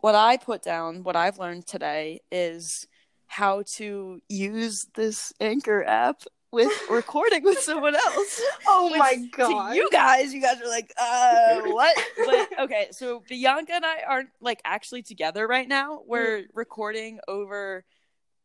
what 0.00 0.14
i 0.14 0.36
put 0.36 0.62
down 0.62 1.02
what 1.02 1.16
i've 1.16 1.38
learned 1.38 1.66
today 1.66 2.20
is 2.30 2.86
how 3.26 3.62
to 3.76 4.20
use 4.28 4.86
this 4.94 5.32
anchor 5.40 5.82
app 5.84 6.22
with 6.52 6.70
recording 6.88 7.42
with 7.42 7.58
someone 7.58 7.96
else 7.96 8.40
Oh 8.68 8.90
which 8.90 8.98
my 8.98 9.16
god. 9.32 9.74
you 9.76 9.88
guys, 9.92 10.32
you 10.34 10.40
guys 10.40 10.60
are 10.60 10.68
like, 10.68 10.92
uh, 11.00 11.60
what? 11.64 11.96
But 12.24 12.48
okay, 12.60 12.88
so 12.90 13.22
Bianca 13.28 13.74
and 13.74 13.84
I 13.84 14.02
aren't 14.08 14.30
like 14.40 14.60
actually 14.64 15.02
together 15.02 15.46
right 15.46 15.68
now. 15.68 16.00
We're 16.06 16.38
Mm. 16.42 16.46
recording 16.54 17.20
over 17.28 17.84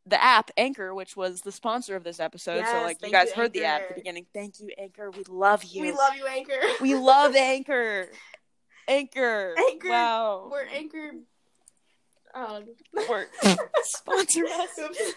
the 0.05 0.22
app 0.22 0.51
Anchor, 0.58 0.93
which 0.96 1.15
was 1.15 1.41
the 1.41 1.51
sponsor 1.51 1.96
of 1.96 2.03
this 2.03 2.20
episode. 2.20 2.65
so 2.65 2.81
like 2.84 2.98
you 3.03 3.12
guys 3.12 3.29
you, 3.29 3.36
heard 3.41 3.53
the 3.53 3.63
ad 3.65 3.81
at 3.84 3.89
the 3.89 3.96
beginning. 3.96 4.25
Thank 4.34 4.60
you, 4.60 4.70
Anchor. 4.77 5.12
We 5.12 5.24
love 5.29 5.63
you. 5.63 5.81
we 5.84 5.91
love 5.91 6.15
you, 6.15 6.25
Anchor. 6.27 6.60
We 6.81 6.96
love 6.96 7.36
Anchor. 7.36 8.10
Anchor. 8.88 9.55
Anchor. 9.58 9.89
Wow. 9.89 10.50
We're 10.51 10.65
Anchor. 10.65 11.12
Um, 12.34 12.63
We're 12.93 13.25
sponsor 13.84 14.46
us. 14.46 14.70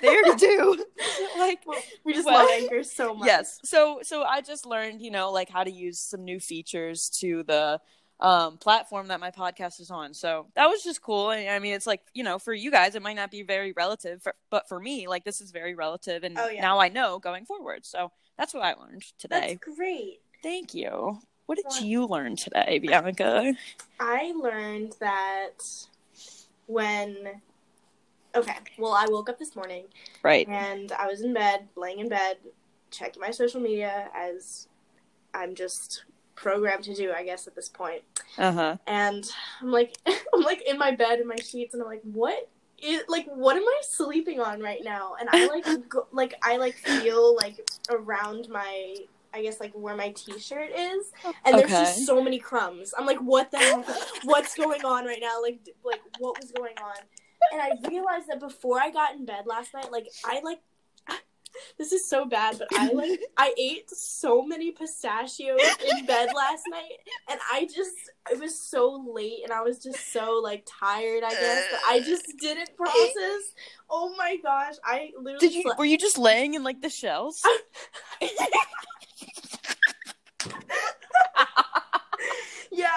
They 0.03 0.09
already 0.09 0.35
do. 0.37 0.85
like 1.39 1.61
we 2.05 2.13
just 2.13 2.27
Well, 2.27 2.41
love 2.41 2.49
Anchor 2.53 2.83
so 2.83 3.15
much. 3.15 3.27
yes 3.27 3.61
so 3.63 4.01
so 4.03 4.25
i 4.25 4.41
just 4.41 4.67
learned 4.67 5.01
you 5.01 5.13
know 5.13 5.31
like 5.31 5.49
how 5.49 5.63
to 5.63 5.71
use 5.71 6.01
some 6.01 6.25
new 6.25 6.41
features 6.41 7.09
to 7.21 7.45
the 7.45 7.81
um 8.25 8.57
platform 8.57 9.09
that 9.09 9.21
my 9.21 9.31
podcast 9.31 9.81
is 9.81 9.91
on 9.91 10.15
so 10.15 10.47
that 10.55 10.67
was 10.69 10.83
just 10.83 11.03
cool 11.03 11.31
and 11.31 11.49
i 11.51 11.59
mean 11.59 11.75
it's 11.75 11.87
like 11.87 12.01
you 12.15 12.25
know 12.25 12.39
for 12.39 12.55
you 12.55 12.71
guys 12.71 12.95
it 12.95 13.03
might 13.03 13.17
not 13.17 13.31
be 13.31 13.43
very 13.43 13.73
relative 13.73 14.23
for, 14.23 14.35
but 14.51 14.67
for 14.69 14.81
me 14.81 15.07
like 15.07 15.25
this 15.25 15.41
is 15.41 15.51
very 15.51 15.75
relative 15.75 16.25
and 16.25 16.39
Oh, 16.39 16.49
yeah. 16.49 16.61
now 16.63 16.79
i 16.81 16.89
know 16.89 17.19
going 17.19 17.45
forward 17.45 17.85
so 17.85 18.11
that's 18.39 18.55
what 18.55 18.63
i 18.65 18.73
learned 18.75 19.03
today 19.19 19.59
That's 19.63 19.77
great. 19.77 20.21
thank 20.43 20.75
you 20.75 21.19
what 21.47 21.57
did 21.57 21.67
What? 21.67 21.83
you 21.83 22.07
learn 22.07 22.37
today 22.37 22.79
bianca 22.79 23.55
I 24.01 24.33
learned 24.35 24.95
that 25.01 25.59
when. 26.67 27.41
Okay, 28.37 28.57
well, 28.79 28.93
I 28.93 29.07
woke 29.09 29.29
up 29.29 29.39
this 29.39 29.55
morning 29.55 29.85
right 30.25 30.49
and 30.49 30.91
I 30.93 31.07
was 31.07 31.21
in 31.21 31.33
bed, 31.33 31.69
laying 31.77 32.01
in 32.01 32.09
bed, 32.09 32.39
checking 32.91 33.21
my 33.21 33.31
social 33.31 33.61
media 33.61 34.09
as 34.13 34.67
I'm 35.33 35.55
just 35.55 36.05
programmed 36.35 36.85
to 36.85 36.95
do, 36.95 37.13
I 37.13 37.25
guess, 37.25 37.47
at 37.47 37.55
this 37.55 37.69
point. 37.69 38.03
uh-huh 38.39 38.77
And 38.87 39.25
I'm 39.61 39.71
like, 39.71 39.97
I'm 40.07 40.43
like 40.43 40.63
in 40.63 40.79
my 40.79 40.93
bed 40.93 41.21
in 41.21 41.27
my 41.27 41.37
sheets, 41.37 41.75
and 41.75 41.83
I'm 41.83 41.89
like, 41.89 42.03
what? 42.03 42.49
Is, 42.83 43.03
like 43.09 43.27
what 43.27 43.57
am 43.57 43.63
I 43.63 43.81
sleeping 43.83 44.41
on 44.41 44.61
right 44.61 44.81
now? 44.85 45.15
And 45.19 45.29
I 45.33 45.47
like 45.47 45.65
go, 45.89 46.07
like 46.13 46.35
I 46.43 46.57
like 46.59 46.75
feel 46.75 47.37
like 47.37 47.67
around 47.91 48.49
my 48.51 48.97
I 49.33 49.43
guess 49.43 49.59
like 49.59 49.73
where 49.73 49.97
my 49.97 50.11
t-shirt 50.11 50.71
is, 50.77 51.11
and 51.45 51.59
there's 51.59 51.71
just 51.71 52.07
so 52.07 52.23
many 52.23 52.39
crumbs. 52.39 52.95
I'm 52.97 53.05
like, 53.05 53.19
what 53.19 53.51
the 53.51 53.59
heck? 53.59 53.87
What's 54.25 54.55
going 54.55 54.85
on 54.85 55.07
right 55.07 55.19
now? 55.21 55.43
Like, 55.43 55.59
like 55.85 56.01
what 56.19 56.41
was 56.41 56.53
going 56.53 56.77
on? 56.79 56.97
And 57.53 57.61
I 57.61 57.89
realized 57.89 58.29
that 58.29 58.39
before 58.39 58.81
I 58.81 58.91
got 58.91 59.15
in 59.15 59.25
bed 59.25 59.45
last 59.47 59.75
night, 59.75 59.91
like 59.91 60.07
I 60.25 60.41
like 60.45 60.61
this 61.79 61.93
is 61.93 62.09
so 62.09 62.25
bad, 62.25 62.59
but 62.59 62.69
I 62.79 62.93
like 62.93 63.21
I 63.37 63.53
ate 63.59 63.91
so 63.91 64.45
many 64.45 64.71
pistachios 64.73 65.61
in 65.91 66.07
bed 66.07 66.31
last 66.35 66.63
night, 66.71 66.99
and 67.31 67.41
I 67.53 67.65
just 67.65 67.95
it 68.31 68.41
was 68.41 68.59
so 68.59 69.05
late, 69.13 69.41
and 69.45 69.53
I 69.53 69.63
was 69.63 69.79
just 69.79 70.13
so 70.13 70.41
like 70.43 70.67
tired. 70.67 71.25
I 71.25 71.31
guess 71.31 71.65
that 71.71 71.81
I 71.87 72.01
just 72.01 72.27
didn't 72.41 72.71
process. 72.77 73.43
Oh 73.91 74.15
my 74.17 74.37
gosh, 74.43 74.75
I 74.85 75.11
literally 75.17 75.39
Did 75.39 75.55
you 75.55 75.63
slept- 75.63 75.79
were 75.79 75.85
you 75.85 75.99
just 75.99 76.19
laying 76.19 76.55
in 76.55 76.63
like 76.63 76.81
the 76.81 76.91
shells? 76.91 77.43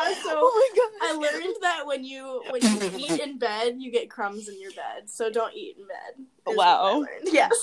Yeah. 0.03 0.13
So 0.23 0.29
oh 0.35 0.75
my 1.01 1.07
I 1.09 1.13
learned 1.13 1.55
that 1.61 1.85
when 1.85 2.03
you 2.03 2.43
when 2.49 2.61
you 2.61 2.91
eat 2.97 3.19
in 3.21 3.37
bed, 3.39 3.75
you 3.79 3.91
get 3.91 4.09
crumbs 4.09 4.47
in 4.47 4.59
your 4.61 4.71
bed. 4.71 5.09
So 5.09 5.29
don't 5.31 5.53
eat 5.55 5.77
in 5.77 5.87
bed. 5.87 6.25
what 6.43 6.67
I 6.67 6.93
Wow. 6.97 7.05
Yes. 7.23 7.53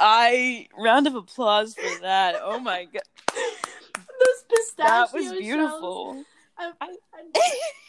I 0.00 0.68
round 0.78 1.06
of 1.06 1.14
applause 1.14 1.74
for 1.74 2.00
that. 2.02 2.36
Oh 2.42 2.58
my 2.58 2.84
god. 2.92 3.02
Those 3.34 4.44
pistachio 4.48 4.86
That 4.86 5.12
was 5.14 5.24
shells, 5.24 5.38
beautiful. 5.38 6.24
I, 6.60 6.72
I, 6.80 6.88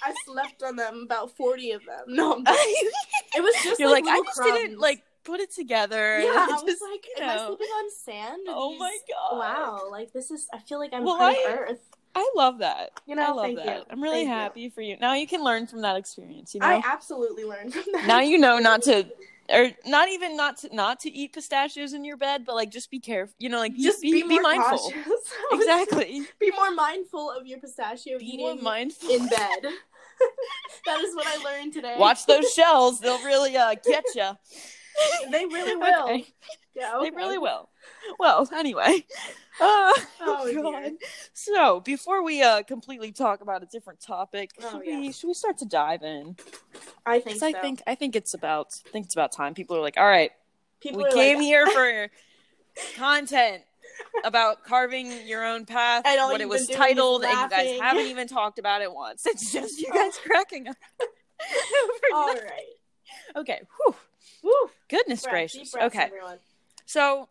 I 0.04 0.14
slept 0.26 0.62
on 0.62 0.76
them, 0.76 1.02
about 1.06 1.36
forty 1.36 1.72
of 1.72 1.84
them. 1.86 2.04
No, 2.08 2.42
just- 2.44 2.60
it 3.36 3.42
was 3.42 3.54
just 3.64 3.80
You're 3.80 3.90
like, 3.90 4.06
like, 4.06 4.14
I 4.20 4.22
just 4.24 4.38
crumbs. 4.38 4.54
didn't 4.60 4.80
like 4.80 5.02
put 5.24 5.40
it 5.40 5.52
together. 5.52 6.20
Yeah, 6.20 6.30
I 6.30 6.48
I 6.52 6.54
was 6.54 6.64
just, 6.64 6.82
like, 6.84 7.04
you 7.08 7.24
am 7.24 7.30
I 7.32 7.36
know. 7.36 7.48
sleeping 7.48 7.68
on 7.68 7.92
sand? 7.92 8.42
Oh 8.48 8.70
these- 8.72 8.80
my 8.80 8.98
god. 9.10 9.38
Wow, 9.40 9.88
like 9.90 10.14
this 10.14 10.30
is. 10.30 10.48
I 10.54 10.60
feel 10.60 10.78
like 10.78 10.94
I'm 10.94 11.04
Well, 11.04 11.16
on 11.16 11.22
I- 11.34 11.46
Earth. 11.48 11.80
I 12.16 12.32
love 12.36 12.60
that. 12.60 12.92
You 13.06 13.16
know, 13.16 13.24
I 13.24 13.32
love 13.32 13.46
thank 13.46 13.58
that. 13.58 13.66
you. 13.66 13.84
I'm 13.90 14.02
really 14.02 14.18
Thank 14.26 14.28
you. 14.28 14.34
happy 14.34 14.70
for 14.70 14.82
you. 14.82 14.98
Now 15.00 15.14
you 15.14 15.28
can 15.28 15.44
learn 15.44 15.68
from 15.68 15.82
that 15.82 15.96
experience, 15.96 16.54
you 16.54 16.60
know? 16.60 16.68
I 16.68 16.82
absolutely 16.84 17.44
learned 17.44 17.74
from 17.74 17.84
that. 17.94 18.06
now 18.06 18.20
you 18.20 18.38
know 18.38 18.60
not 18.60 18.82
to 18.84 19.08
or 19.52 19.72
not 19.86 20.10
even 20.10 20.38
not 20.38 20.58
to 20.58 20.76
not 20.76 21.00
to 21.02 21.12
eat 21.12 21.34
pistachios 21.34 21.94
in 21.94 22.06
your 22.06 22.18
bed, 22.18 22.46
but 22.46 22.56
like 22.56 22.72
just 22.72 22.92
be 22.92 23.00
careful. 23.00 23.36
You 23.40 23.50
know, 23.50 23.60
like 23.60 23.76
just 23.76 24.02
be, 24.02 24.12
be, 24.12 24.24
be 24.28 24.40
mindful. 24.40 24.94
Exactly. 25.52 26.22
Be 26.40 26.52
more 26.52 26.72
mindful 26.72 27.32
of 27.32 27.48
your 27.48 27.60
pistachio 27.60 28.20
Be 28.20 28.26
eating 28.26 28.46
more 28.46 28.56
mindful. 28.56 29.10
in 29.10 29.28
bed. 29.28 29.60
that 30.86 31.00
is 31.00 31.16
what 31.16 31.26
I 31.28 31.44
learned 31.44 31.74
today. 31.74 31.96
Watch 31.98 32.26
those 32.26 32.52
shells; 32.54 33.00
they'll 33.00 33.24
really 33.24 33.56
uh, 33.58 33.76
get 33.86 34.04
you. 34.16 34.32
They 35.32 35.46
really 35.46 35.76
will. 35.78 36.04
Okay. 36.04 36.26
Yeah, 36.76 37.00
They 37.02 37.10
really 37.12 37.38
will. 37.38 37.70
Well, 38.18 38.48
anyway. 38.54 39.06
Uh, 39.62 39.94
Oh, 40.22 40.52
God. 40.54 40.82
dear. 40.84 40.92
So 41.34 41.80
before 41.82 42.24
we 42.24 42.42
uh 42.42 42.64
completely 42.64 43.12
talk 43.12 43.42
about 43.42 43.64
a 43.64 43.66
different 43.66 44.00
topic, 44.00 44.52
Oh, 44.62 44.72
should 44.72 44.86
yeah. 44.86 45.00
we 45.00 45.12
should 45.12 45.28
we 45.28 45.34
start 45.34 45.58
to 45.60 45.66
dive 45.66 46.04
in? 46.04 46.36
I 47.06 47.20
think 47.20 47.40
so. 47.40 47.48
I 47.48 47.54
think 47.54 47.82
I 47.88 47.96
think 47.96 48.16
it's 48.16 48.34
about 48.34 48.80
I 48.88 48.90
think 48.92 49.06
it's 49.06 49.16
about 49.16 49.32
time. 49.32 49.54
People 49.54 49.76
are 49.78 49.82
like, 49.82 49.98
all 49.98 50.08
right, 50.08 50.32
people 50.82 51.04
we 51.04 51.12
came 51.12 51.38
like, 51.38 51.46
here 51.46 51.68
for 51.74 52.10
content 52.96 53.64
about 54.24 54.64
carving 54.64 55.28
your 55.28 55.46
own 55.46 55.66
path. 55.66 56.04
And 56.06 56.20
what 56.32 56.42
it 56.42 56.48
was 56.50 56.68
been 56.68 56.78
doing 56.78 56.80
is 56.82 56.88
titled, 56.96 57.24
and 57.24 57.40
you 57.40 57.50
guys 57.50 57.80
haven't 57.82 58.06
even 58.08 58.28
talked 58.28 58.60
about 58.60 58.82
it 58.82 58.92
once. 58.94 59.26
It's 59.26 59.52
just 59.52 59.80
you 59.80 59.92
guys 59.94 60.18
cracking 60.26 60.68
up. 60.68 60.76
All 62.14 62.34
right. 62.34 62.76
Okay. 63.36 63.62
Whew. 63.78 63.96
Woo. 64.44 64.70
Goodness 64.90 65.24
Breath, 65.24 65.34
gracious. 65.34 65.72
breaths, 65.72 65.96
Okay. 65.96 66.06
everyone. 66.06 66.38
So 66.86 67.28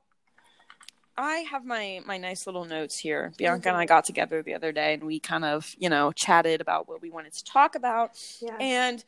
I 1.18 1.38
have 1.50 1.64
my 1.64 2.00
my 2.06 2.16
nice 2.16 2.46
little 2.46 2.64
notes 2.64 2.96
here. 2.98 3.32
Bianca 3.36 3.68
and 3.70 3.74
Mm-hmm. 3.74 3.80
I 3.82 3.86
got 3.86 4.04
together 4.04 4.42
the 4.42 4.54
other 4.54 4.70
day 4.72 4.94
and 4.94 5.02
we 5.02 5.18
kind 5.18 5.44
of, 5.44 5.74
you 5.76 5.88
know, 5.90 6.12
chatted 6.12 6.60
about 6.60 6.88
what 6.88 7.02
we 7.02 7.10
wanted 7.10 7.32
to 7.34 7.44
talk 7.44 7.74
about. 7.74 8.12
Yeah. 8.40 8.56
And 8.60 9.04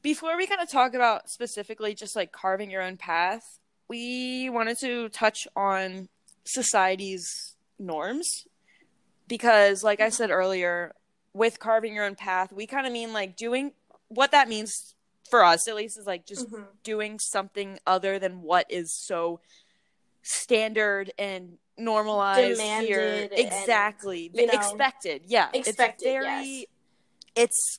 before 0.00 0.36
we 0.36 0.46
kind 0.46 0.60
of 0.60 0.70
talk 0.70 0.94
about 0.94 1.28
specifically 1.28 1.94
just 1.94 2.14
like 2.14 2.30
carving 2.32 2.70
your 2.70 2.82
own 2.82 2.96
path, 2.96 3.58
we 3.88 4.48
wanted 4.48 4.78
to 4.78 5.08
touch 5.08 5.48
on 5.56 6.08
society's 6.44 7.56
norms 7.78 8.46
because 9.28 9.82
like 9.82 10.00
I 10.00 10.08
said 10.10 10.30
earlier, 10.30 10.94
with 11.34 11.58
carving 11.58 11.94
your 11.94 12.04
own 12.04 12.14
path, 12.14 12.52
we 12.52 12.66
kind 12.66 12.86
of 12.86 12.92
mean 12.92 13.12
like 13.12 13.36
doing 13.36 13.72
what 14.08 14.30
that 14.30 14.48
means 14.48 14.94
for 15.28 15.44
us 15.44 15.68
at 15.68 15.76
least 15.76 15.96
is 15.98 16.06
like 16.06 16.26
just 16.26 16.48
Mhm. 16.50 16.66
doing 16.82 17.18
something 17.20 17.78
other 17.86 18.18
than 18.18 18.42
what 18.42 18.66
is 18.68 18.92
so 18.92 19.40
standard 20.22 21.12
and 21.18 21.58
normalized 21.78 22.60
here 22.60 23.00
Demanded 23.00 23.32
and, 23.32 23.40
exactly 23.40 24.30
you 24.34 24.46
know, 24.46 24.52
expected 24.52 25.22
yeah 25.26 25.48
expected, 25.54 25.94
it's 25.94 26.02
very 26.02 26.24
yes. 26.58 26.64
it's 27.34 27.78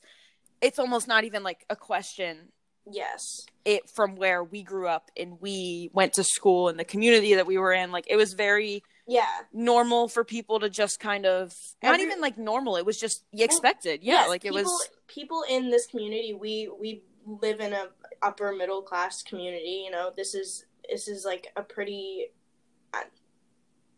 it's 0.60 0.78
almost 0.78 1.06
not 1.06 1.24
even 1.24 1.42
like 1.42 1.64
a 1.70 1.76
question 1.76 2.48
Yes. 2.90 3.22
it 3.64 3.88
from 3.94 4.16
where 4.16 4.42
we 4.42 4.64
grew 4.64 4.88
up 4.88 5.08
and 5.16 5.40
we 5.40 5.88
went 5.92 6.14
to 6.14 6.24
school 6.24 6.68
and 6.68 6.80
the 6.80 6.84
community 6.84 7.34
that 7.34 7.46
we 7.46 7.56
were 7.56 7.72
in 7.72 7.92
like 7.92 8.06
it 8.08 8.16
was 8.16 8.32
very 8.34 8.82
Yeah. 9.06 9.24
normal 9.52 10.08
for 10.08 10.24
people 10.24 10.58
to 10.58 10.68
just 10.68 10.98
kind 10.98 11.24
of 11.24 11.52
not 11.80 12.00
even 12.00 12.20
like 12.20 12.36
normal 12.38 12.74
it 12.76 12.84
was 12.84 12.98
just 12.98 13.24
expected 13.32 14.02
yeah 14.02 14.14
Yes, 14.14 14.28
like 14.28 14.44
it 14.44 14.48
people, 14.52 14.64
was 14.64 14.90
people 15.06 15.44
in 15.48 15.70
this 15.70 15.86
community. 15.86 16.32
We 16.34 16.68
we 16.76 17.02
live 17.24 17.60
in 17.60 17.72
a 17.72 17.86
upper 18.20 18.52
middle 18.52 18.82
class 18.82 19.22
community. 19.22 19.82
You 19.84 19.92
know, 19.92 20.10
this 20.16 20.34
is 20.34 20.64
this 20.88 21.08
is 21.08 21.24
like 21.24 21.48
a 21.56 21.62
pretty. 21.62 22.28
uh, 22.94 23.00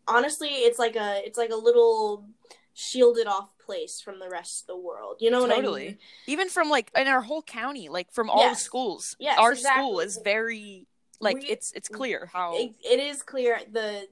Honestly, 0.07 0.49
it's 0.49 0.77
like 0.77 0.95
a 0.95 1.21
it's 1.25 1.37
like 1.37 1.49
a 1.51 1.55
little 1.55 2.27
shielded 2.73 3.25
off 3.25 3.49
place 3.57 3.99
from 4.01 4.19
the 4.19 4.29
rest 4.29 4.61
of 4.63 4.67
the 4.67 4.77
world. 4.77 5.17
You 5.19 5.31
know 5.31 5.41
what 5.41 5.49
I 5.51 5.55
totally 5.55 5.85
mean? 5.85 5.97
even 6.27 6.49
from 6.49 6.69
like 6.69 6.91
in 6.95 7.07
our 7.07 7.21
whole 7.21 7.41
county 7.41 7.89
like 7.89 8.11
from 8.11 8.29
all 8.29 8.49
the 8.49 8.55
schools 8.55 9.15
Yes, 9.17 9.39
our 9.39 9.53
exactly. 9.53 9.81
school 9.81 9.99
is 10.01 10.19
very 10.23 10.85
like 11.19 11.37
We- 11.37 11.45
it's 11.47 11.71
it's 11.71 11.87
clear 11.89 12.29
how 12.31 12.53
It, 12.55 12.73
it 12.83 12.99
is 12.99 13.23
clear 13.23 13.59
the 13.71 14.07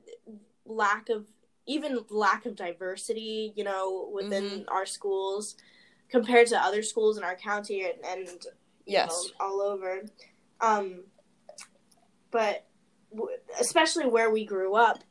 lack 0.66 1.10
of 1.10 1.28
even 1.68 2.00
lack 2.10 2.46
of 2.48 2.56
diversity. 2.56 3.54
You 3.56 3.64
know, 3.66 4.10
within 4.12 4.44
Mm-hmm. 4.44 4.70
our 4.70 4.86
schools 4.88 5.56
compared 6.10 6.48
to 6.48 6.58
other 6.58 6.82
schools 6.82 7.18
in 7.20 7.24
our 7.24 7.36
county 7.36 7.84
and, 7.86 8.04
and 8.28 8.46
Yes. 8.88 9.30
know, 9.40 9.46
all 9.46 9.62
over. 9.62 10.04
Um, 10.62 11.04
but 12.34 12.66
w- 13.16 13.38
especially 13.62 14.08
where 14.08 14.30
we 14.30 14.44
grew 14.44 14.76
up, 14.76 15.04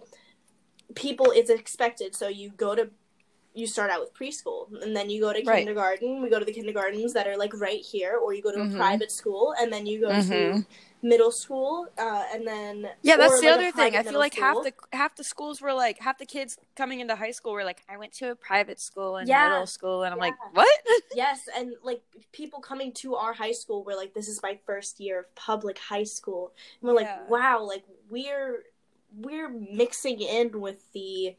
people 0.95 1.31
it's 1.35 1.49
expected. 1.49 2.15
So 2.15 2.29
you 2.29 2.51
go 2.51 2.75
to 2.75 2.91
you 3.55 3.67
start 3.67 3.91
out 3.91 4.01
with 4.01 4.15
preschool 4.15 4.83
and 4.83 4.97
then 4.97 5.11
you 5.11 5.21
go 5.21 5.31
to 5.33 5.43
Right. 5.45 5.59
kindergarten. 5.59 6.23
We 6.23 6.31
go 6.31 6.39
to 6.39 6.45
the 6.45 6.53
kindergartens 6.55 7.13
that 7.13 7.27
are 7.27 7.37
like 7.37 7.53
right 7.55 7.81
here, 7.81 8.17
or 8.17 8.33
you 8.33 8.43
go 8.43 8.51
to 8.51 8.59
Mhm. 8.59 8.75
a 8.75 8.77
private 8.77 9.13
school 9.13 9.55
and 9.61 9.71
then 9.73 9.85
you 9.87 10.01
go 10.01 10.09
to 10.09 10.15
Mhm. 10.15 10.67
Middle 11.03 11.33
school, 11.33 11.89
uh, 11.99 12.25
and 12.33 12.47
then 12.47 12.89
Yeah, 13.03 13.17
that's 13.17 13.41
the 13.41 13.47
like, 13.49 13.57
other 13.59 13.73
thing. 13.73 13.97
I 13.97 14.03
feel 14.05 14.19
like 14.21 14.35
half 14.35 14.57
the 14.63 14.73
half 14.93 15.17
the 15.17 15.25
schools 15.25 15.61
were 15.61 15.73
like 15.73 15.99
half 15.99 16.17
the 16.19 16.27
kids 16.27 16.57
coming 16.77 17.01
into 17.01 17.17
high 17.17 17.33
school 17.33 17.53
were 17.53 17.65
like, 17.65 17.83
I 17.89 17.97
went 17.97 18.13
to 18.15 18.31
a 18.31 18.37
private 18.37 18.79
school 18.81 19.17
in 19.17 19.27
Yeah. 19.27 19.49
middle 19.49 19.67
school, 19.67 20.05
and 20.05 20.13
I'm 20.15 20.21
like, 20.21 20.35
what? 20.53 20.69
Yes, 21.15 21.41
and 21.57 21.75
like 21.83 22.03
people 22.33 22.61
coming 22.61 22.93
to 22.95 23.17
our 23.17 23.33
high 23.35 23.53
school 23.53 23.85
were 23.85 23.95
like, 23.95 24.15
"This 24.15 24.29
is 24.29 24.41
my 24.43 24.59
first 24.65 24.99
year 25.01 25.19
of 25.21 25.35
public 25.35 25.79
high 25.79 26.05
school," 26.05 26.53
and 26.81 26.89
we're 26.89 26.97
like, 26.97 27.29
"Wow!" 27.29 27.65
Like 27.67 27.85
we're 28.09 28.63
we're 29.15 29.51
mixing 29.51 30.21
in 30.23 30.59
with 30.61 30.91
the 30.93 31.37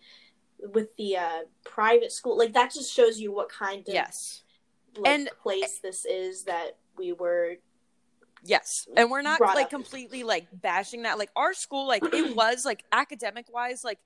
with 0.59 0.95
the 0.97 1.17
uh, 1.17 1.39
private 1.63 2.11
school. 2.11 2.37
Like 2.37 2.53
that 2.53 2.71
just 2.73 2.93
shows 2.93 3.19
you 3.19 3.31
what 3.31 3.49
kind 3.49 3.87
of 3.87 3.93
yes, 3.93 4.43
like, 4.97 5.11
And- 5.11 5.29
place 5.41 5.79
this 5.79 6.05
is 6.05 6.43
that 6.43 6.77
we 6.97 7.13
were. 7.13 7.55
Yes, 8.43 8.87
and 8.97 9.09
we're 9.09 9.21
not 9.21 9.39
like 9.41 9.65
up. 9.65 9.69
completely 9.69 10.23
like 10.23 10.47
bashing 10.53 11.03
that. 11.03 11.17
Like 11.17 11.29
our 11.35 11.53
school, 11.53 11.87
like 11.87 12.03
it 12.13 12.35
was 12.35 12.65
like 12.65 12.83
academic 12.91 13.45
wise, 13.53 13.83
like 13.83 13.99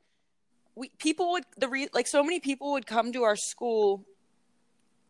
we 0.76 0.90
people 1.00 1.32
would 1.34 1.44
the 1.58 1.68
re- 1.68 1.90
like 1.94 2.08
so 2.08 2.24
many 2.24 2.40
people 2.40 2.74
would 2.74 2.86
come 2.86 3.12
to 3.14 3.24
our 3.24 3.36
school 3.36 4.06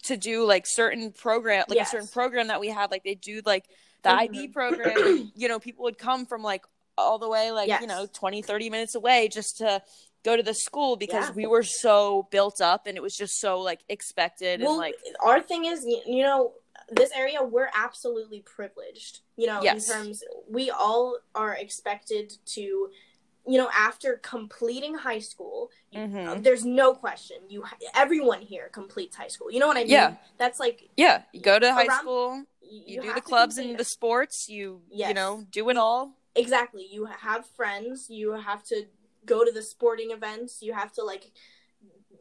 to 0.04 0.16
do 0.16 0.46
like 0.46 0.64
certain 0.66 1.12
program 1.12 1.66
like 1.68 1.76
Yes. 1.78 1.90
a 1.90 1.92
certain 1.92 2.08
program 2.08 2.48
that 2.48 2.60
we 2.60 2.70
had 2.70 2.92
like 2.92 3.04
they 3.04 3.16
do 3.16 3.42
like 3.46 3.66
the 4.04 4.10
Mhm. 4.10 4.18
IB 4.20 4.48
program 4.50 5.32
you 5.36 5.48
know 5.48 5.60
people 5.60 5.84
would 5.84 5.98
come 5.98 6.26
from 6.26 6.44
like 6.44 6.66
all 6.98 7.20
the 7.20 7.28
way 7.28 7.52
like 7.52 7.68
you 7.82 7.88
know 7.88 8.06
20 8.14 8.42
30 8.42 8.70
minutes 8.70 8.96
away 8.96 9.28
just 9.28 9.58
to 9.58 9.82
go 10.24 10.38
to 10.38 10.44
the 10.44 10.54
school 10.54 10.96
because 10.96 11.28
Yeah. 11.30 11.34
we 11.36 11.46
were 11.48 11.64
so 11.64 12.28
built 12.32 12.62
up 12.62 12.86
and 12.88 12.96
it 12.96 13.02
was 13.02 13.16
just 13.16 13.40
so 13.40 13.60
like 13.60 13.82
expected 13.90 14.62
Well, 14.62 14.72
and 14.74 14.80
like 14.80 14.96
our 15.22 15.42
thing 15.42 15.66
is, 15.66 15.84
you 15.86 16.24
know, 16.24 16.54
this 16.90 17.12
area 17.16 17.44
we're 17.44 17.70
absolutely 17.76 18.40
privileged. 18.42 19.22
You 19.36 19.48
know, 19.48 19.62
Yes. 19.62 19.88
in 19.90 19.94
terms 19.94 20.24
we 20.50 20.70
all 20.70 21.18
are 21.36 21.54
expected 21.54 22.34
to, 22.48 22.62
you 22.62 23.58
know, 23.58 23.70
after 23.74 24.18
completing 24.18 24.96
high 24.96 25.20
school, 25.20 25.70
you- 25.92 26.00
Mhm. 26.02 26.44
there's 26.44 26.66
no 26.66 26.94
question 26.94 27.38
you 27.50 27.64
everyone 27.94 28.42
here 28.42 28.70
completes 28.70 29.16
high 29.18 29.28
school. 29.28 29.52
You 29.52 29.60
know 29.60 29.68
what 29.68 29.78
I 29.78 29.82
mean? 29.82 29.90
Yeah. 29.92 30.16
That's 30.38 30.60
like 30.60 30.90
yeah 30.98 31.24
you 31.34 31.42
go 31.42 31.60
to 31.60 31.74
high 31.74 31.86
Around- 31.88 32.00
school 32.02 32.44
you, 32.62 32.84
you, 32.96 33.02
do 33.02 33.14
the 33.14 33.22
clubs 33.22 33.58
and 33.58 33.72
it. 33.72 33.78
the 33.78 33.86
sports 33.86 34.50
you 34.50 34.82
you 34.90 35.14
know 35.14 35.46
do 35.50 35.70
it 35.70 35.78
all 35.78 36.14
exactly. 36.36 36.86
You 36.86 37.06
have 37.06 37.46
friends. 37.48 38.10
You 38.10 38.32
have 38.34 38.64
to 38.66 38.88
go 39.26 39.44
to 39.44 39.52
the 39.52 39.62
sporting 39.64 40.12
events. 40.12 40.62
You 40.62 40.74
have 40.74 40.92
to 40.94 41.04
like 41.04 41.32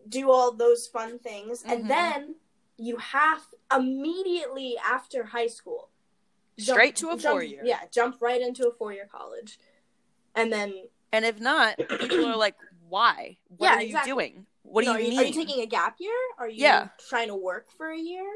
do 0.09 0.31
all 0.31 0.53
those 0.53 0.87
fun 0.87 1.19
things, 1.19 1.63
Mhm. 1.65 1.73
and 1.73 1.91
then 1.91 2.35
you 2.79 2.97
have 2.99 3.43
immediately 3.75 4.77
after 4.79 5.25
high 5.25 5.47
school 5.47 5.91
straight 6.59 6.97
to 6.97 7.11
a 7.11 7.19
four 7.19 7.43
year 7.43 7.61
Yeah, 7.65 7.81
jump 7.93 8.17
right 8.21 8.41
into 8.41 8.69
a 8.69 8.73
four 8.73 8.93
year 8.93 9.09
college, 9.11 9.59
and 10.35 10.53
then 10.53 10.75
And 11.13 11.25
if 11.25 11.41
not, 11.41 11.77
people 11.77 12.25
are 12.25 12.37
like, 12.37 12.55
why? 12.89 13.39
What 13.49 13.71
Yeah, 13.71 13.77
are 13.77 13.81
you 13.81 13.87
exactly. 13.89 14.11
doing? 14.13 14.47
What 14.63 14.83
do 14.83 14.89
You 14.89 14.95
are, 14.97 15.01
mean? 15.01 15.13
you, 15.13 15.19
are 15.21 15.25
you 15.25 15.33
taking 15.33 15.63
a 15.63 15.67
gap 15.67 15.97
year? 15.99 16.13
Are 16.39 16.49
you 16.49 16.63
Yeah. 16.63 16.89
trying 17.09 17.29
to 17.29 17.37
work 17.37 17.71
for 17.77 17.89
a 17.89 17.99
year? 17.99 18.27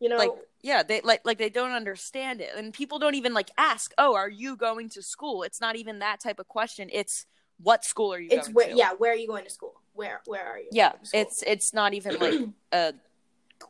You 0.00 0.08
know, 0.08 0.16
like 0.18 0.30
yeah 0.62 0.82
they 0.84 1.00
like 1.00 1.20
like 1.24 1.38
they 1.38 1.48
don't 1.50 1.72
understand 1.72 2.40
it 2.40 2.50
and 2.56 2.72
people 2.72 2.98
don't 3.00 3.14
even 3.16 3.34
like 3.34 3.50
ask 3.58 3.92
oh 3.98 4.14
are 4.14 4.28
you 4.28 4.56
going 4.56 4.88
to 4.88 5.02
school 5.02 5.42
it's 5.42 5.60
not 5.60 5.74
even 5.76 5.98
that 6.00 6.20
type 6.20 6.38
of 6.38 6.46
question 6.46 6.88
it's 6.92 7.26
what 7.60 7.84
school 7.84 8.12
are 8.14 8.20
you 8.20 8.30
it's 8.30 8.46
going 8.46 8.54
where 8.54 8.70
to 8.70 8.76
yeah, 8.76 8.90
where 8.98 9.12
are 9.12 9.16
you 9.16 9.26
going 9.26 9.44
to 9.44 9.50
school? 9.50 9.74
Where 9.94 10.20
where 10.26 10.46
are 10.46 10.58
you? 10.58 10.68
yeah 10.70 10.92
it's 11.12 11.42
it's 11.42 11.74
not 11.74 11.94
even 11.94 12.18
like 12.18 12.34
a 12.72 12.94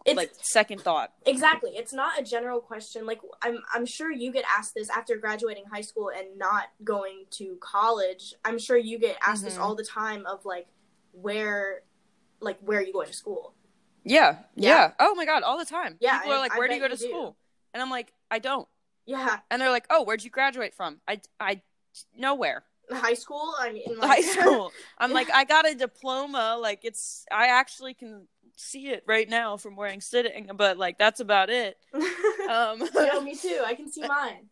It's- 0.04 0.16
like 0.16 0.32
second 0.40 0.80
thought 0.82 1.12
Exactly. 1.26 1.70
It's 1.76 1.92
not 1.92 2.18
a 2.20 2.22
general 2.22 2.60
question. 2.60 3.06
Like 3.06 3.20
I'm 3.42 3.58
I'm 3.74 3.86
sure 3.86 4.10
you 4.12 4.32
get 4.32 4.44
asked 4.48 4.74
this 4.74 4.88
after 4.90 5.16
graduating 5.16 5.64
high 5.72 5.80
school 5.82 6.10
and 6.16 6.38
not 6.38 6.64
going 6.84 7.24
to 7.32 7.56
college. 7.60 8.34
I'm 8.44 8.58
sure 8.58 8.76
you 8.76 8.98
get 8.98 9.16
asked 9.22 9.44
this 9.44 9.56
Mhm. 9.56 9.60
all 9.62 9.74
the 9.74 9.84
time 9.84 10.26
of 10.26 10.44
like 10.44 10.66
where 11.12 11.82
like 12.40 12.58
where 12.60 12.78
are 12.78 12.82
you 12.82 12.92
going 12.92 13.08
to 13.08 13.12
school? 13.12 13.54
yeah, 14.04 14.38
yeah 14.54 14.70
Yeah. 14.70 14.92
oh 15.00 15.14
my 15.14 15.24
god 15.26 15.42
all 15.42 15.58
the 15.58 15.64
time 15.66 15.96
Yeah, 16.00 16.18
people 16.18 16.32
are 16.32 16.36
I- 16.36 16.40
like 16.40 16.52
I 16.52 16.58
where 16.58 16.68
do 16.68 16.74
you 16.74 16.80
go 16.80 16.88
to 16.88 16.94
you 16.94 16.98
do. 17.00 17.08
school 17.08 17.36
and 17.74 17.82
i'm 17.82 17.90
like 17.90 18.12
i 18.30 18.38
don't 18.38 18.66
Yeah, 19.06 19.40
and 19.50 19.60
they're 19.60 19.70
like 19.70 19.86
oh 19.90 20.04
where'd 20.04 20.22
you 20.24 20.30
graduate 20.30 20.72
from 20.74 21.00
i 21.06 21.20
i 21.40 21.60
nowhere 22.16 22.62
high 22.90 23.12
school. 23.14 23.52
I 23.58 23.72
mean 23.72 23.98
like 23.98 24.08
high 24.08 24.20
school 24.40 24.72
i'm 24.98 25.12
like 25.12 25.28
i 25.34 25.44
got 25.44 25.68
a 25.68 25.74
diploma 25.74 26.56
like 26.58 26.80
it's 26.84 27.26
i 27.30 27.48
actually 27.48 27.92
can 27.92 28.28
see 28.58 28.88
it 28.88 29.04
right 29.06 29.28
now 29.28 29.56
from 29.56 29.76
where 29.76 29.88
i'm 29.88 30.00
sitting 30.00 30.50
but 30.56 30.76
like 30.76 30.98
that's 30.98 31.20
about 31.20 31.48
it 31.50 31.78
um 32.50 32.82
Yo, 32.94 33.20
me 33.22 33.34
too. 33.36 33.60
I 33.64 33.74
can 33.74 33.90
see 33.90 34.02
mine. 34.06 34.48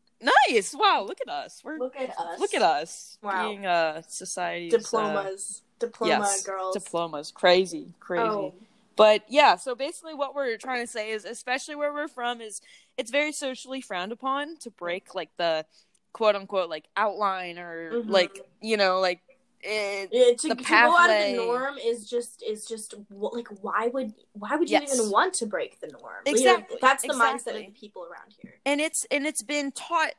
Nice. 0.48 0.74
Wow. 0.74 1.04
Look 1.06 1.18
at 1.20 1.28
us. 1.30 1.60
We're 1.62 1.78
Look 1.78 1.94
at 1.96 2.08
us. 2.18 2.40
look 2.40 2.54
at 2.54 2.62
us 2.62 3.18
Wow. 3.22 3.48
being 3.48 3.66
uh 3.66 4.02
society's 4.08 4.72
uh, 4.74 4.78
Diplomas. 4.78 5.62
Diploma 5.78 6.10
yes, 6.24 6.42
girls. 6.42 6.74
diplomas. 6.74 7.30
Crazy, 7.32 7.92
crazy. 8.00 8.26
Oh, 8.26 8.54
But 8.96 9.24
yeah, 9.28 9.56
so 9.56 9.74
basically 9.74 10.14
what 10.14 10.34
we're 10.34 10.56
trying 10.56 10.82
to 10.82 10.90
say 10.90 11.10
is 11.10 11.24
especially 11.26 11.74
where 11.74 11.92
we're 11.92 12.08
from 12.08 12.40
is 12.40 12.62
it's 12.96 13.10
very 13.10 13.32
socially 13.32 13.82
frowned 13.82 14.10
upon 14.12 14.56
to 14.58 14.70
break 14.70 15.14
like 15.14 15.28
the 15.36 15.66
quote 16.14 16.34
unquote 16.34 16.70
like 16.70 16.86
outline 16.96 17.58
or 17.58 17.92
Mhm. 18.02 18.08
like, 18.10 18.40
you 18.62 18.78
know, 18.78 19.00
like 19.00 19.20
it, 19.62 20.08
Yeah, 20.12 20.32
to, 20.36 20.48
The 20.48 20.54
to 20.56 20.62
go 20.70 20.74
out 20.96 21.10
of 21.10 21.16
the 21.26 21.32
norm 21.36 21.78
is 21.78 22.08
just 22.08 22.42
is 22.42 22.66
just 22.66 22.94
like 23.10 23.48
why 23.62 23.88
would 23.88 24.12
why 24.32 24.56
would 24.56 24.68
you 24.70 24.78
Yes. 24.80 24.94
even 24.94 25.10
want 25.10 25.34
to 25.34 25.46
break 25.46 25.80
the 25.80 25.88
norm? 25.88 26.22
Exactly, 26.26 26.78
that's 26.80 27.02
the 27.02 27.14
mindset 27.14 27.58
of 27.58 27.66
the 27.66 27.72
people 27.78 28.04
around 28.04 28.34
here. 28.40 28.54
and 28.64 28.80
it's 28.80 29.06
and 29.10 29.26
it's 29.26 29.42
been 29.42 29.72
taught 29.72 30.12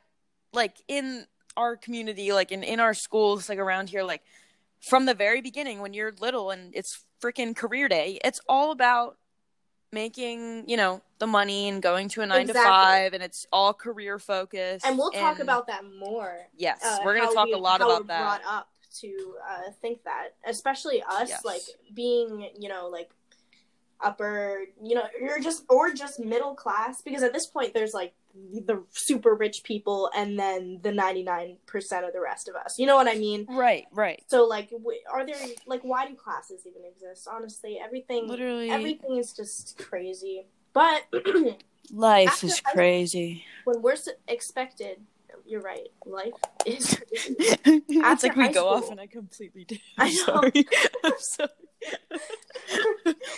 like 0.52 0.76
in 0.88 1.26
our 1.56 1.76
community 1.76 2.32
like 2.32 2.52
in 2.52 2.62
in 2.62 2.80
our 2.80 2.94
schools 2.94 3.48
like 3.48 3.58
around 3.58 3.88
here 3.90 4.02
like 4.04 4.22
from 4.80 5.06
the 5.06 5.14
very 5.14 5.40
beginning 5.40 5.80
when 5.80 5.92
you're 5.92 6.12
little 6.20 6.50
and 6.50 6.74
it's 6.74 7.04
freaking 7.20 7.54
career 7.54 7.88
day 7.88 8.18
it's 8.24 8.40
all 8.48 8.70
about 8.70 9.16
making 9.90 10.68
you 10.68 10.76
know 10.76 11.00
the 11.18 11.26
money 11.26 11.68
and 11.68 11.82
going 11.82 12.08
to 12.08 12.20
a 12.20 12.26
nine 12.26 12.46
to 12.46 12.54
five 12.54 13.12
and 13.14 13.22
it's 13.22 13.46
all 13.52 13.72
career 13.72 14.18
focused 14.18 14.84
And 14.86 14.98
we'll 14.98 15.10
talk 15.10 15.38
about 15.40 15.66
that 15.68 15.82
more. 15.98 16.46
yes 16.56 16.78
uh, 16.84 16.98
we're 17.04 17.16
gonna 17.16 17.32
talk 17.32 17.46
we- 17.46 17.52
a 17.54 17.58
lot 17.58 17.80
about 17.80 18.06
that 18.06 18.40
Brought 18.40 18.42
up 18.54 18.68
to 19.00 19.34
uh, 19.48 19.70
think 19.82 20.04
that, 20.04 20.30
especially 20.46 21.02
us, 21.02 21.28
Yes. 21.28 21.44
like 21.44 21.62
being, 21.94 22.50
you 22.58 22.68
know, 22.68 22.88
like 22.88 23.10
upper, 24.00 24.60
you 24.82 24.94
know, 24.94 25.02
you're 25.20 25.40
just 25.40 25.64
or 25.68 25.92
just 25.92 26.20
middle 26.20 26.54
class. 26.54 27.02
Because 27.02 27.22
at 27.22 27.32
this 27.32 27.46
point, 27.46 27.74
there's 27.74 27.94
like 27.94 28.14
the 28.34 28.84
super 28.92 29.34
rich 29.34 29.64
people, 29.64 30.10
and 30.14 30.38
then 30.38 30.78
the 30.82 30.92
ninety 30.92 31.22
nine 31.22 31.56
percent 31.66 32.04
of 32.04 32.12
the 32.12 32.20
rest 32.20 32.48
of 32.48 32.54
us. 32.54 32.78
You 32.78 32.86
know 32.86 32.96
what 32.96 33.08
I 33.08 33.14
mean? 33.16 33.46
right 33.48 33.86
right 33.92 34.22
So, 34.28 34.44
like, 34.44 34.70
w- 34.70 35.00
are 35.12 35.26
there 35.26 35.36
like 35.66 35.82
why 35.82 36.06
do 36.06 36.14
classes 36.14 36.62
even 36.66 36.82
exist? 36.84 37.26
Honestly, 37.30 37.80
everything, 37.82 38.28
literally 38.28 38.70
everything 38.70 39.16
is 39.16 39.32
just 39.32 39.78
crazy. 39.78 40.46
But 40.72 41.02
life 41.90 42.44
is 42.44 42.60
crazy 42.60 43.44
when 43.64 43.82
we're 43.82 43.96
expected, 44.28 45.00
you're 45.48 45.62
right. 45.62 45.88
Life 46.06 46.34
is. 46.66 46.98
it's 47.12 48.22
like 48.22 48.36
we 48.36 48.48
go 48.48 48.68
off 48.68 48.80
school- 48.84 48.92
and 48.92 49.00
i 49.00 49.06
completely 49.06 49.64
did 49.64 49.80
I 49.96 50.06
i'm 50.06 50.14
know. 50.14 50.24
sorry 50.24 50.66
i'm 51.04 51.12
sorry 51.18 51.48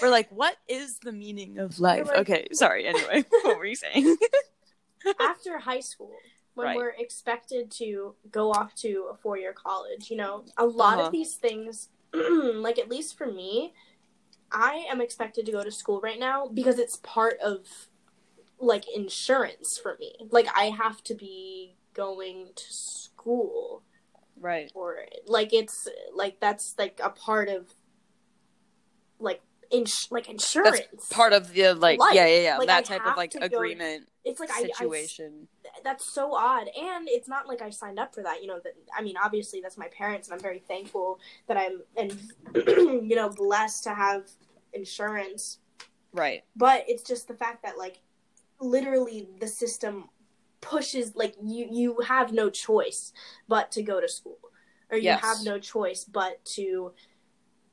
we're 0.03 0.09
like 0.11 0.29
what 0.31 0.57
is 0.69 0.99
the 1.01 1.13
meaning 1.13 1.59
of 1.59 1.79
life 1.79 2.09
like- 2.09 2.19
okay 2.19 2.47
sorry 2.53 2.87
anyway 2.87 3.25
what 3.43 3.59
were 3.59 3.67
you 3.67 3.77
saying 3.77 4.17
after 5.21 5.59
high 5.59 5.81
school 5.81 6.13
when 6.55 6.67
Right. 6.67 6.77
we're 6.77 6.95
expected 6.99 7.71
to 7.79 8.15
go 8.31 8.51
off 8.51 8.75
to 8.77 9.09
a 9.13 9.17
four 9.17 9.39
year 9.39 9.53
college 9.53 10.11
you 10.11 10.17
know 10.17 10.45
a 10.57 10.65
lot 10.67 10.99
Uh-huh. 10.99 11.07
of 11.07 11.13
these 11.13 11.35
things 11.37 11.89
like 12.13 12.79
at 12.79 12.89
least 12.89 13.17
for 13.17 13.27
me 13.31 13.73
i 14.51 14.85
am 14.91 15.01
expected 15.01 15.47
to 15.47 15.53
go 15.53 15.63
to 15.63 15.71
school 15.71 16.01
right 16.01 16.19
now 16.19 16.49
because 16.49 16.79
it's 16.79 16.97
part 17.03 17.39
of 17.41 17.67
like 18.59 18.85
insurance 18.95 19.79
for 19.83 19.97
me 20.01 20.13
like 20.31 20.49
i 20.57 20.65
have 20.65 21.03
to 21.05 21.15
be 21.15 21.77
going 21.95 22.49
to 22.55 22.65
school 22.69 23.83
right. 24.39 24.71
or 24.75 24.99
like 25.27 25.53
it's 25.53 25.89
like 26.15 26.41
that's 26.41 26.75
like 26.79 27.01
a 27.03 27.11
part 27.11 27.49
of 27.49 27.75
like 29.19 29.43
ins- 29.71 30.09
like 30.11 30.29
insurance. 30.29 30.81
that's 30.93 31.09
part 31.09 31.33
of 31.33 31.53
the 31.53 31.75
like 31.75 31.99
Life. 31.99 32.15
yeah 32.15 32.27
yeah. 32.27 32.41
Yeah 32.43 32.57
Like, 32.59 32.67
that 32.69 32.79
I 32.79 32.97
type 32.97 33.07
of 33.07 33.17
like 33.17 33.31
to 33.33 33.39
go- 33.41 33.47
agreement 33.47 34.07
it's 34.25 34.39
like 34.39 34.51
I, 34.51 34.59
I 34.59 34.63
situation. 34.79 35.49
that's 35.83 36.13
so 36.13 36.35
odd. 36.35 36.69
And 36.79 37.09
it's 37.09 37.29
not 37.29 37.49
like 37.49 37.63
i 37.63 37.71
signed 37.71 37.99
up 37.99 38.15
for 38.15 38.23
that 38.23 38.43
you 38.43 38.49
know 38.49 38.61
that 38.63 38.75
i 38.97 39.03
mean 39.03 39.17
obviously 39.23 39.61
that's 39.61 39.79
my 39.79 39.89
parents 39.89 40.29
and 40.29 40.35
i'm 40.35 40.41
very 40.41 40.59
thankful 40.59 41.19
that 41.49 41.57
i'm 41.57 41.81
and 41.97 42.13
you 42.55 43.17
know 43.17 43.29
blessed 43.31 43.85
to 43.85 43.95
have 43.95 44.25
insurance. 44.73 45.59
Right. 46.13 46.43
But 46.57 46.85
it's 46.89 47.03
just 47.03 47.29
the 47.29 47.35
fact 47.35 47.63
that 47.63 47.79
like 47.79 48.01
literally 48.61 49.29
the 49.41 49.49
system 49.49 50.09
pushes 50.61 51.15
like 51.17 51.35
you 51.43 51.67
you 51.71 52.01
have 52.07 52.33
no 52.33 52.51
choice 52.51 53.13
but 53.49 53.71
to 53.73 53.83
go 53.83 54.01
to 54.01 54.09
school. 54.09 54.39
Or 54.91 54.97
you 54.97 55.05
Yes. 55.05 55.21
have 55.23 55.39
no 55.45 55.59
choice 55.59 56.05
but 56.05 56.45
to 56.57 56.93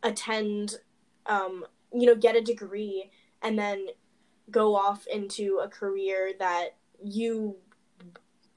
attend 0.04 0.78
um 1.26 1.66
you 1.94 2.06
know 2.06 2.16
get 2.16 2.36
a 2.36 2.42
degree 2.42 3.10
and 3.42 3.58
then 3.58 3.88
go 4.52 4.76
off 4.76 5.06
into 5.08 5.60
a 5.64 5.68
career 5.68 6.32
that 6.40 6.76
you 7.04 7.58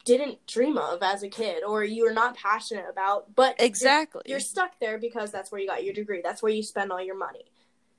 didn't 0.04 0.44
dream 0.46 0.76
of 0.78 1.02
as 1.02 1.22
a 1.22 1.28
kid 1.28 1.62
or 1.64 1.84
you 1.84 2.04
were 2.04 2.12
not 2.12 2.36
passionate 2.36 2.86
about 2.90 3.34
but 3.34 3.56
you're- 3.58 3.66
exactly. 3.68 4.22
you're, 4.26 4.40
stuck 4.40 4.78
there 4.80 4.98
because 4.98 5.30
that's 5.30 5.50
where 5.50 5.60
you 5.60 5.66
got 5.66 5.84
your 5.84 5.92
degree. 5.94 6.20
That's 6.22 6.42
where 6.42 6.52
you 6.52 6.62
spend 6.62 6.90
all 6.92 7.02
your 7.02 7.16
money 7.18 7.44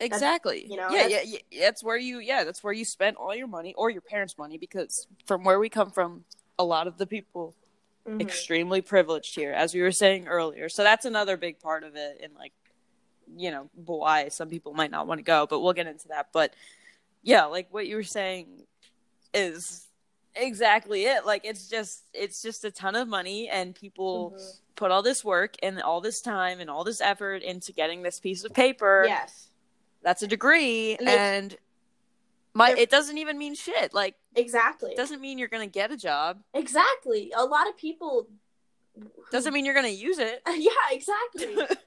exactly. 0.06 0.66
you 0.70 0.76
know, 0.78 0.90
yeah, 0.90 1.08
yeah 1.08 1.18
that's- 1.18 1.32
yeah 1.52 1.60
that's 1.66 1.84
where 1.84 1.98
you 1.98 2.20
yeah 2.20 2.44
that's 2.44 2.64
where 2.64 2.74
you 2.74 2.84
spent 2.86 3.18
all 3.18 3.36
your 3.36 3.48
money 3.48 3.74
or 3.76 3.90
your 3.90 4.02
parents 4.02 4.38
money 4.38 4.58
because 4.58 5.08
from 5.26 5.44
where 5.44 5.60
we 5.60 5.70
come 5.70 5.92
from 5.92 6.26
a 6.60 6.64
lot 6.64 6.88
of 6.88 6.98
the 6.98 7.06
people 7.08 7.56
Mhm. 8.08 8.20
extremely 8.22 8.82
privileged 8.82 9.36
here 9.36 9.52
as 9.52 9.76
we 9.76 9.82
were 9.82 9.92
saying 9.92 10.28
earlier. 10.28 10.70
So 10.70 10.82
that's 10.84 11.06
another 11.06 11.38
big 11.38 11.60
part 11.60 11.84
of 11.84 11.96
it 11.96 12.20
and 12.24 12.34
like 12.36 12.54
you 13.38 13.52
know 13.52 13.70
why 13.76 14.28
some 14.30 14.50
people 14.50 14.74
might 14.74 14.90
not 14.92 15.06
want 15.08 15.20
to 15.20 15.24
go 15.24 15.46
but 15.48 15.60
we'll 15.60 15.74
get 15.74 15.86
into 15.88 16.08
that. 16.08 16.30
But 16.34 16.54
yeah 17.22 17.46
like 17.46 17.68
what 17.72 17.86
you 17.88 17.96
were 17.96 18.04
saying 18.04 18.66
is 19.34 19.88
exactly 20.36 21.06
it. 21.06 21.26
Like 21.26 21.46
it's 21.46 21.68
just 21.68 22.04
it's 22.14 22.42
just 22.42 22.66
a 22.66 22.72
ton 22.72 22.96
of 22.96 23.08
money 23.08 23.50
and 23.50 23.76
people 23.76 24.32
Mhm. 24.36 24.60
put 24.76 24.90
all 24.92 25.04
this 25.04 25.24
work 25.24 25.56
and 25.62 25.82
all 25.82 26.02
this 26.02 26.22
time 26.22 26.60
and 26.60 26.70
all 26.70 26.84
this 26.84 27.02
effort 27.02 27.44
into 27.44 27.72
getting 27.72 28.02
this 28.02 28.20
piece 28.20 28.44
of 28.44 28.52
paper 28.54 29.04
yes 29.08 29.50
that's 30.04 30.22
a 30.24 30.28
degree 30.28 30.96
And 30.98 31.10
and 31.10 31.58
my 32.54 32.72
it 32.78 32.90
doesn't 32.90 33.18
even 33.18 33.38
mean 33.38 33.56
shit 33.56 33.94
like 33.94 34.16
exactly 34.36 34.92
it 34.92 34.98
doesn't 34.98 35.22
mean 35.22 35.38
you're 35.38 35.48
gonna 35.48 35.68
get 35.68 35.92
a 35.92 35.98
job 35.98 36.40
Exactly. 36.54 37.32
A 37.36 37.46
lot 37.46 37.68
of 37.70 37.78
people 37.78 38.28
doesn't 39.32 39.54
mean 39.54 39.66
you're 39.66 39.74
gonna 39.76 39.88
use 39.88 40.20
it 40.20 40.42
Yeah, 40.48 40.72
exactly. 40.92 41.56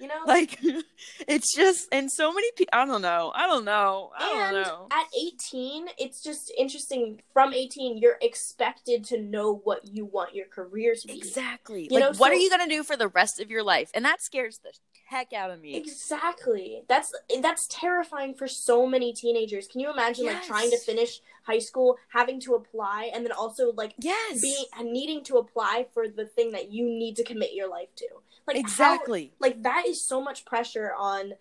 You 0.00 0.08
know, 0.08 0.22
like 0.26 0.58
it's 1.28 1.54
just 1.54 1.86
and 1.92 2.10
so 2.10 2.32
many 2.32 2.50
people 2.56 2.70
i 2.72 2.86
don't 2.86 3.02
know 3.02 3.32
i 3.34 3.46
don't 3.46 3.66
know 3.66 4.10
i 4.18 4.30
and 4.30 4.54
don't 4.54 4.62
know 4.62 4.86
at 4.90 5.06
18, 5.14 5.88
it's 5.98 6.22
just 6.22 6.50
interesting. 6.58 7.20
From 7.32 7.52
18, 7.52 7.98
you're 7.98 8.16
expected 8.22 9.04
to 9.04 9.20
know 9.20 9.60
what 9.62 9.86
you 9.86 10.04
want 10.04 10.34
your 10.34 10.46
career 10.46 10.94
to 11.00 11.06
be. 11.06 11.18
exactly 11.18 11.82
You 11.90 12.00
like 12.00 12.00
know, 12.00 12.08
what 12.08 12.18
so- 12.18 12.26
are 12.30 12.34
you 12.34 12.48
gonna 12.50 12.66
do 12.66 12.82
for 12.82 12.96
the 12.96 13.08
rest 13.08 13.40
of 13.40 13.50
your 13.50 13.62
life 13.62 13.90
and 13.94 14.04
that 14.04 14.22
scares 14.22 14.58
the 14.64 14.72
heck 15.08 15.32
out 15.32 15.50
of 15.50 15.60
me 15.60 15.76
Exactly. 15.76 16.82
That's 16.88 17.12
that's 17.40 17.66
terrifying 17.70 18.34
for 18.34 18.48
so 18.48 18.86
many 18.86 19.12
teenagers. 19.12 19.66
Can 19.66 19.80
you 19.80 19.92
imagine 19.92 20.26
like 20.26 20.42
trying 20.42 20.70
to 20.70 20.78
finish 20.78 21.20
high 21.44 21.58
school, 21.58 21.98
having 22.12 22.40
to 22.40 22.54
apply, 22.54 23.10
and 23.14 23.24
then 23.24 23.32
also 23.32 23.72
like 23.72 23.94
yes 23.98 24.40
being 24.40 24.92
needing 24.92 25.22
to 25.24 25.36
apply 25.36 25.86
for 25.92 26.08
the 26.08 26.24
thing 26.26 26.52
that 26.52 26.72
you 26.72 26.84
need 26.86 27.16
to 27.16 27.24
commit 27.24 27.52
your 27.52 27.68
life 27.68 27.94
to? 27.96 28.06
Like 28.54 28.64
how- 28.64 28.68
exactly. 28.68 29.32
like 29.40 29.62
that 29.62 29.86
is 29.86 30.00
so 30.00 30.20
much 30.20 30.44
pressure 30.44 30.92
on 30.96 31.34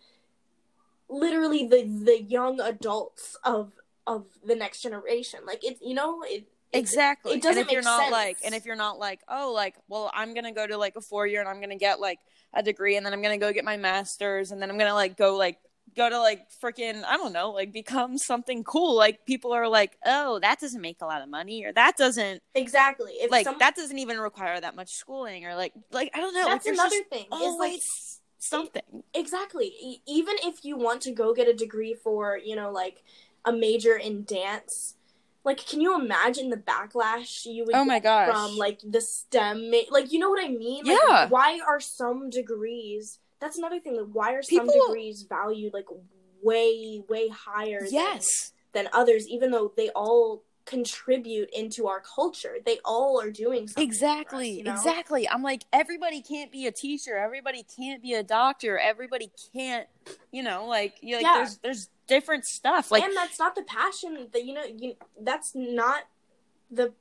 literally 1.10 1.67
the 1.67 1.84
the 1.84 2.22
young 2.22 2.60
adults 2.60 3.38
of 3.43 3.72
of 4.08 4.26
the 4.45 4.56
next 4.56 4.82
generation. 4.82 5.41
Like 5.45 5.63
it 5.63 5.78
you 5.82 5.93
know 5.93 6.24
it 6.24 6.45
exactly 6.72 7.34
it 7.34 7.41
doesn't 7.41 7.62
and 7.62 7.67
if 7.67 7.72
you're 7.72 7.82
make 7.82 7.86
not 7.86 8.00
sense. 8.02 8.12
like 8.12 8.38
and 8.45 8.54
if 8.54 8.63
you're 8.63 8.76
not 8.76 9.00
like 9.00 9.22
oh 9.28 9.52
like 9.56 9.74
well 9.88 10.12
i'm 10.13 10.36
gonna 10.36 10.52
go 10.52 10.67
to 10.67 10.78
like 10.78 10.95
a 10.95 11.02
four 11.02 11.26
year 11.26 11.39
and 11.39 11.50
i'm 11.50 11.60
gonna 11.60 11.76
get 11.76 12.00
like 12.00 12.19
a 12.54 12.62
degree 12.62 12.95
and 12.95 13.04
then 13.04 13.12
i'm 13.12 13.24
gonna 13.24 13.39
go 13.39 13.52
get 13.52 13.65
my 13.65 13.76
master's 13.76 14.52
and 14.52 14.62
then 14.62 14.69
i'm 14.69 14.78
gonna 14.78 14.93
like 14.93 15.17
go 15.17 15.36
like 15.36 15.58
go 15.95 16.10
to 16.10 16.19
like 16.19 16.47
freaking 16.62 17.04
i 17.06 17.17
don't 17.17 17.34
know 17.34 17.52
like 17.52 17.71
become 17.71 18.17
something 18.17 18.63
cool 18.63 18.95
like 18.95 19.25
people 19.25 19.52
are 19.52 19.67
like 19.67 19.97
oh 20.06 20.39
that 20.39 20.60
doesn't 20.60 20.82
make 20.82 21.02
a 21.02 21.06
lot 21.06 21.21
of 21.21 21.30
money 21.30 21.63
or 21.65 21.71
that 21.73 21.97
doesn't 21.97 22.41
exactly. 22.56 23.13
If 23.13 23.32
like 23.32 23.45
some, 23.45 23.58
that 23.60 23.75
doesn't 23.75 23.97
even 23.97 24.19
require 24.19 24.60
that 24.60 24.75
much 24.75 24.89
schooling 24.93 25.45
or 25.45 25.56
like 25.56 25.73
like 25.91 26.12
i 26.13 26.19
don't 26.19 26.34
know 26.34 26.45
that's 26.45 26.65
like, 26.65 26.73
another 26.73 26.89
just 26.89 27.10
thing. 27.10 27.25
Always 27.32 27.60
like 27.60 27.82
something 28.39 29.04
exactly. 29.13 30.02
Even 30.08 30.36
if 30.43 30.63
you 30.63 30.78
want 30.78 31.02
to 31.02 31.12
go 31.12 31.34
get 31.34 31.47
a 31.47 31.54
degree 31.54 31.93
for 31.93 32.38
you 32.38 32.56
know 32.56 32.71
like 32.71 33.04
a 33.45 33.52
major 33.52 33.95
in 33.95 34.23
dance, 34.23 34.95
like 35.43 35.65
can 35.65 35.82
you 35.82 35.99
imagine 35.99 36.49
the 36.49 36.58
backlash 36.58 37.45
you 37.45 37.65
would 37.65 37.75
oh 37.75 37.86
my 37.86 37.99
gosh 37.99 38.28
from 38.28 38.58
like 38.58 38.80
the 38.84 39.02
STEM, 39.02 39.71
ma- 39.71 39.78
like 39.91 40.12
you 40.12 40.19
know 40.19 40.30
what 40.30 40.43
I 40.43 40.49
mean? 40.49 40.86
Like, 40.86 40.97
Yeah. 41.08 41.30
Why 41.30 41.60
are 41.65 41.80
some 41.80 42.30
degrees? 42.30 43.19
That's 43.39 43.58
another 43.58 43.80
thing. 43.80 43.95
Like, 43.97 44.08
why 44.13 44.34
are 44.34 44.41
some 44.43 44.67
People- 44.67 44.88
degrees 44.88 45.23
valued 45.28 45.73
like 45.73 45.86
way, 46.41 47.04
way 47.10 47.28
higher? 47.30 47.80
than- 47.82 47.91
yes 47.93 48.54
Than, 48.73 48.88
others, 48.93 49.28
even 49.28 49.49
though 49.52 49.73
they 49.75 49.89
all 49.89 50.43
contribute 50.65 51.49
into 51.52 51.88
our 51.88 51.99
culture. 52.02 52.58
They 52.63 52.78
all 52.86 53.19
are 53.19 53.32
doing 53.32 53.67
something. 53.67 53.73
for 53.73 53.80
us, 53.82 53.95
exactly 53.95 54.49
you 54.52 54.63
know? 54.63 54.73
exactly 54.73 55.28
i'm 55.28 55.41
like 55.41 55.63
everybody 55.73 56.21
can't 56.21 56.52
be 56.52 56.67
a 56.67 56.71
teacher 56.71 57.17
everybody 57.17 57.65
can't 57.75 58.04
be 58.04 58.13
a 58.13 58.21
doctor 58.21 58.78
everybody 58.78 59.32
can't 59.52 59.88
you 60.32 60.43
know 60.43 60.67
like 60.67 60.93
you 61.02 61.15
like 61.15 61.23
Yeah. 61.25 61.38
there's 61.38 61.58
there's 61.58 61.89
different 62.06 62.45
stuff 62.45 62.91
like 62.91 63.02
and 63.02 63.15
that's 63.17 63.39
not 63.39 63.56
the 63.56 63.63
passion 63.63 64.28
that 64.32 64.45
you 64.45 64.54
know. 64.54 64.63
You 64.63 64.93
that's 65.19 65.54
not 65.56 66.04
the 66.69 66.93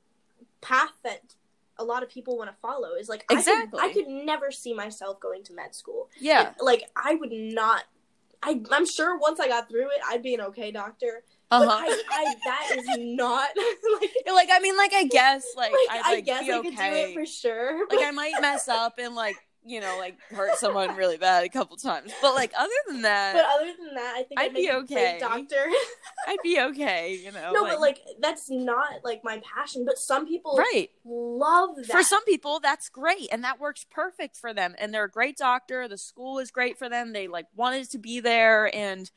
path 0.63 0.93
that 1.05 1.35
a 1.79 1.85
lot 1.85 2.03
of 2.03 2.09
people 2.09 2.37
want 2.37 2.51
to 2.51 2.57
follow. 2.61 2.95
Is 2.95 3.09
like 3.09 3.25
Exactly. 3.31 3.79
I 3.81 3.89
could, 3.89 3.91
I 3.91 3.93
could 4.05 4.09
never 4.09 4.51
see 4.51 4.75
myself 4.75 5.21
going 5.21 5.43
to 5.45 5.53
med 5.55 5.75
school. 5.75 6.09
yeah 6.21 6.53
like 6.61 6.85
I 6.97 7.15
would 7.15 7.33
not. 7.33 7.85
I 8.43 8.61
I'm 8.71 8.87
sure 8.87 9.19
once 9.19 9.41
I 9.41 9.49
got 9.49 9.69
through 9.69 9.87
it, 9.91 10.01
I'd 10.09 10.23
be 10.23 10.35
an 10.35 10.41
okay 10.43 10.71
doctor. 10.71 11.25
uh-huh 11.51 11.65
But 11.65 11.69
I, 11.71 12.03
I 12.11 12.35
that 12.47 12.77
is 12.79 12.87
not 12.99 13.49
like. 14.01 14.11
like 14.33 14.49
i 14.53 14.61
mean 14.61 14.77
like 14.77 14.93
i 14.95 15.05
guess 15.05 15.45
like, 15.57 15.73
like, 15.73 16.05
i'd 16.05 16.17
I 16.19 16.21
guess 16.21 16.43
I 16.49 16.63
could 16.63 16.77
do 16.77 16.83
it 16.83 17.15
for 17.15 17.27
sure. 17.27 17.87
like 17.91 18.01
i 18.07 18.11
might 18.23 18.35
mess 18.41 18.69
up 18.69 18.95
and 18.99 19.15
like 19.15 19.37
you 19.69 19.81
know 19.81 19.97
like 19.99 20.19
hurt 20.31 20.57
someone 20.59 20.97
really 20.97 21.17
bad 21.17 21.45
a 21.45 21.49
couple 21.49 21.77
times 21.77 22.13
but 22.23 22.35
like 22.35 22.53
other 22.59 22.73
than 22.89 23.03
that 23.03 23.35
but 23.35 23.45
other 23.45 23.73
than 23.79 23.95
that, 23.95 24.15
I 24.17 24.23
think 24.23 24.41
I'd 24.41 24.51
I'd, 24.51 24.55
be 24.55 24.71
okay. 24.71 25.19
doctor. 25.21 25.67
i'd 26.29 26.39
be 26.43 26.61
okay 26.61 27.21
you 27.23 27.33
know 27.33 27.53
no, 27.53 27.65
but 27.65 27.81
like 27.81 28.01
that's 28.21 28.51
not 28.51 29.05
like 29.05 29.23
my 29.25 29.41
passion. 29.57 29.85
But 29.85 29.99
some 29.99 30.27
people 30.27 30.57
right 30.57 30.91
love 31.05 31.77
that. 31.77 31.87
for 31.87 32.03
some 32.03 32.25
people 32.25 32.61
that's 32.61 32.89
great 32.89 33.29
and 33.31 33.45
that 33.45 33.61
works 33.61 33.87
perfect 33.91 34.37
for 34.37 34.53
them 34.53 34.75
and 34.79 34.93
they're 34.93 35.05
a 35.05 35.11
great 35.11 35.37
doctor 35.37 35.87
the 35.89 35.99
school 35.99 36.39
is 36.39 36.51
great 36.51 36.79
for 36.79 36.89
them 36.89 37.13
they 37.13 37.29
like 37.29 37.47
wanted 37.55 37.91
to 37.91 37.99
be 37.99 38.21
there 38.21 38.75
and 38.75 39.11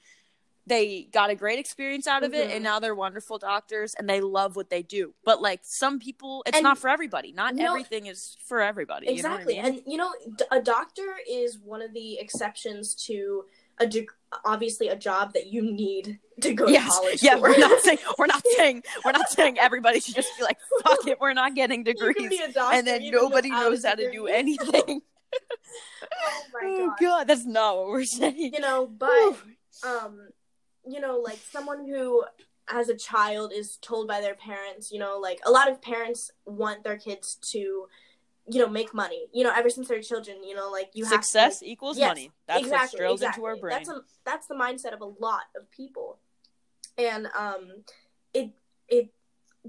they 0.71 1.03
got 1.11 1.29
a 1.29 1.35
great 1.35 1.59
experience 1.59 2.07
out 2.07 2.23
of 2.23 2.33
it 2.33 2.47
Mhm. 2.49 2.55
and 2.55 2.63
now 2.63 2.79
they're 2.79 2.95
wonderful 2.95 3.37
doctors 3.37 3.93
and 3.95 4.09
they 4.09 4.21
love 4.21 4.55
what 4.55 4.69
they 4.69 4.81
do. 4.81 5.13
But 5.25 5.41
like 5.41 5.59
some 5.63 5.99
people 5.99 6.43
it's 6.47 6.57
And- 6.57 6.63
not 6.63 6.77
for 6.77 6.89
everybody. 6.89 7.31
Not 7.33 7.55
No. 7.55 7.67
everything 7.71 8.07
is 8.07 8.37
for 8.45 8.61
everybody 8.61 9.07
exactly 9.09 9.55
you 9.57 9.61
know 9.61 9.67
I 9.67 9.71
mean? 9.71 9.79
and 9.79 9.91
you 9.91 9.97
know 9.97 10.13
a 10.49 10.61
doctor 10.61 11.17
is 11.29 11.59
one 11.59 11.81
of 11.81 11.91
the 11.93 12.17
exceptions 12.19 12.95
to 13.07 13.45
a 13.79 13.85
deg- 13.87 14.11
obviously 14.45 14.87
a 14.87 14.95
job 14.95 15.33
that 15.33 15.47
you 15.47 15.61
need 15.61 16.19
to 16.41 16.53
go 16.53 16.67
yes. 16.67 16.85
to 16.85 16.89
college 17.01 17.23
yeah 17.23 17.35
for. 17.35 17.41
we're 17.41 17.57
not 17.57 17.81
saying 17.81 17.99
we're 18.17 18.27
not 18.27 18.43
saying 18.57 18.83
we're 19.03 19.11
not 19.11 19.29
saying 19.29 19.59
everybody 19.59 19.99
should 19.99 20.15
just 20.15 20.29
be 20.37 20.43
like 20.43 20.57
fuck 20.83 21.05
it 21.07 21.19
we're 21.19 21.33
not 21.33 21.53
getting 21.55 21.83
degrees 21.83 22.29
be 22.29 22.37
a 22.37 22.51
doctor 22.51 22.77
and 22.77 22.87
then 22.87 23.09
nobody 23.11 23.49
knows 23.49 23.83
how 23.83 23.95
to 23.95 24.09
do 24.11 24.27
anything. 24.41 25.01
Oh 26.03 26.43
my 26.53 26.59
oh 26.63 26.87
god. 26.89 26.99
God 27.01 27.27
that's 27.27 27.45
not 27.45 27.75
what 27.77 27.87
we're 27.87 28.05
saying. 28.05 28.53
You 28.53 28.59
know 28.59 28.85
but 28.87 29.35
um 29.83 30.27
you 30.87 30.99
know 30.99 31.17
like 31.17 31.39
someone 31.51 31.87
who 31.87 32.23
as 32.67 32.89
a 32.89 32.95
child 32.95 33.51
is 33.53 33.77
told 33.77 34.07
by 34.07 34.21
their 34.21 34.35
parents 34.35 34.91
you 34.91 34.99
know 34.99 35.19
like 35.19 35.39
a 35.45 35.51
lot 35.51 35.69
of 35.69 35.81
parents 35.81 36.31
want 36.45 36.83
their 36.83 36.97
kids 36.97 37.35
to 37.35 37.87
you 38.49 38.59
know 38.59 38.67
make 38.67 38.93
money 38.93 39.27
you 39.33 39.43
know 39.43 39.53
ever 39.55 39.69
since 39.69 39.87
they're 39.87 40.01
children 40.01 40.43
you 40.43 40.55
know 40.55 40.69
like 40.71 40.89
you 40.93 41.05
success 41.05 41.55
have 41.55 41.59
to, 41.59 41.69
equals 41.69 41.97
Yes, 41.97 42.07
money. 42.09 42.31
That's 42.47 42.61
exactly, 42.61 42.77
what's 42.79 42.95
drilled 42.95 43.13
exactly. 43.15 43.41
into 43.41 43.47
our 43.47 43.55
brain. 43.57 43.77
That's 43.77 43.89
a, 43.89 44.01
that's 44.25 44.47
the 44.47 44.55
mindset 44.55 44.93
of 44.93 45.01
a 45.01 45.05
lot 45.05 45.43
of 45.55 45.69
people, 45.71 46.17
and 46.97 47.27
um, 47.37 47.83
it 48.33 48.51
it 48.87 49.09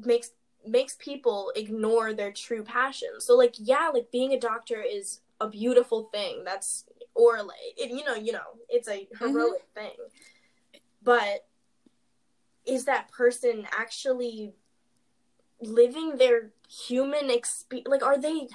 makes 0.05 0.31
makes 0.66 0.96
people 0.98 1.53
ignore 1.55 2.14
their 2.14 2.33
true 2.33 2.62
passion. 2.62 3.20
So 3.20 3.37
like 3.37 3.55
yeah, 3.59 3.90
like 3.92 4.11
being 4.11 4.33
a 4.33 4.40
doctor 4.40 4.81
is 4.81 5.20
a 5.40 5.48
beautiful 5.48 6.09
thing. 6.12 6.42
That's 6.44 6.85
or 7.14 7.42
like 7.42 7.57
it, 7.77 7.90
you 7.90 8.05
know 8.05 8.14
you 8.14 8.33
know 8.33 8.57
it's 8.68 8.88
a 8.88 9.07
heroic 9.18 9.62
thing, 9.75 9.96
but 11.03 11.47
is 12.65 12.85
that 12.85 13.11
person 13.11 13.67
actually 13.77 14.55
living 15.61 16.17
their 16.17 16.51
human 16.69 17.31
experience? 17.31 17.88
Like, 17.88 18.03
are 18.03 18.19
they 18.19 18.49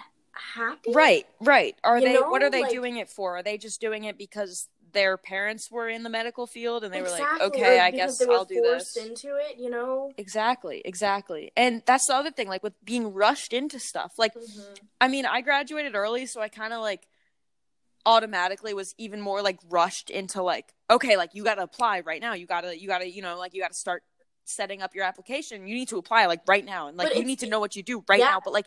happy? 0.55 0.91
right, 0.93 1.25
right. 1.41 1.75
Are 1.83 1.99
You 1.99 2.05
they? 2.07 2.13
know, 2.13 2.29
what 2.29 2.43
are 2.43 2.49
they 2.49 2.63
like- 2.63 2.71
doing 2.71 2.97
it 2.97 3.09
for? 3.09 3.37
Are 3.37 3.43
they 3.43 3.57
just 3.57 3.81
doing 3.81 4.05
it 4.05 4.17
because 4.17 4.69
their 4.93 5.17
parents 5.17 5.69
were 5.69 5.89
in 5.89 6.03
the 6.03 6.09
medical 6.09 6.47
field 6.47 6.83
and 6.83 6.93
they 6.93 7.01
were 7.01 7.09
like, 7.09 7.41
okay, 7.41 7.79
I 7.79 7.91
guess 7.91 8.17
they 8.17 8.25
were 8.25 8.33
I'll 8.33 8.45
do 8.45 8.61
this. 8.61 8.95
into 8.95 9.35
it. 9.35 9.57
You 9.59 9.69
know. 9.69 10.11
Exactly, 10.17 10.81
exactly. 10.85 11.51
And 11.57 11.83
that's 11.85 12.07
the 12.07 12.15
other 12.15 12.31
thing, 12.31 12.47
like 12.47 12.63
with 12.63 12.73
being 12.83 13.13
rushed 13.13 13.53
into 13.53 13.79
stuff. 13.79 14.13
Like, 14.17 14.33
mm-hmm. 14.33 14.73
I 15.01 15.07
mean, 15.09 15.25
I 15.25 15.41
graduated 15.41 15.93
early, 15.95 16.25
so 16.25 16.39
I 16.41 16.47
kind 16.47 16.73
of 16.73 16.81
like 16.81 17.07
automatically 18.07 18.73
was 18.73 18.95
even 18.97 19.19
more 19.21 19.41
like 19.41 19.59
rushed 19.69 20.09
into 20.09 20.41
like, 20.41 20.73
okay, 20.89 21.17
like 21.17 21.35
you 21.35 21.43
got 21.43 21.55
to 21.55 21.63
apply 21.63 21.99
right 21.99 22.21
now. 22.21 22.33
You 22.33 22.47
got 22.47 22.61
to, 22.61 22.77
you 22.79 22.87
got 22.87 22.99
to, 22.99 23.09
you 23.09 23.21
know, 23.21 23.37
like 23.37 23.53
you 23.53 23.61
got 23.61 23.71
to 23.71 23.77
start 23.77 24.01
setting 24.45 24.81
up 24.81 24.95
your 24.95 25.03
application. 25.03 25.67
You 25.67 25.75
need 25.75 25.89
to 25.89 25.97
apply 25.97 26.25
like 26.25 26.41
right 26.47 26.63
now, 26.63 26.87
and 26.87 26.97
like 26.97 27.09
But 27.09 27.17
you 27.17 27.25
need 27.25 27.39
to 27.39 27.47
know 27.47 27.59
what 27.59 27.75
you 27.75 27.83
do 27.83 28.03
right 28.07 28.19
Yeah. 28.19 28.29
now. 28.31 28.41
But 28.43 28.53
like, 28.53 28.65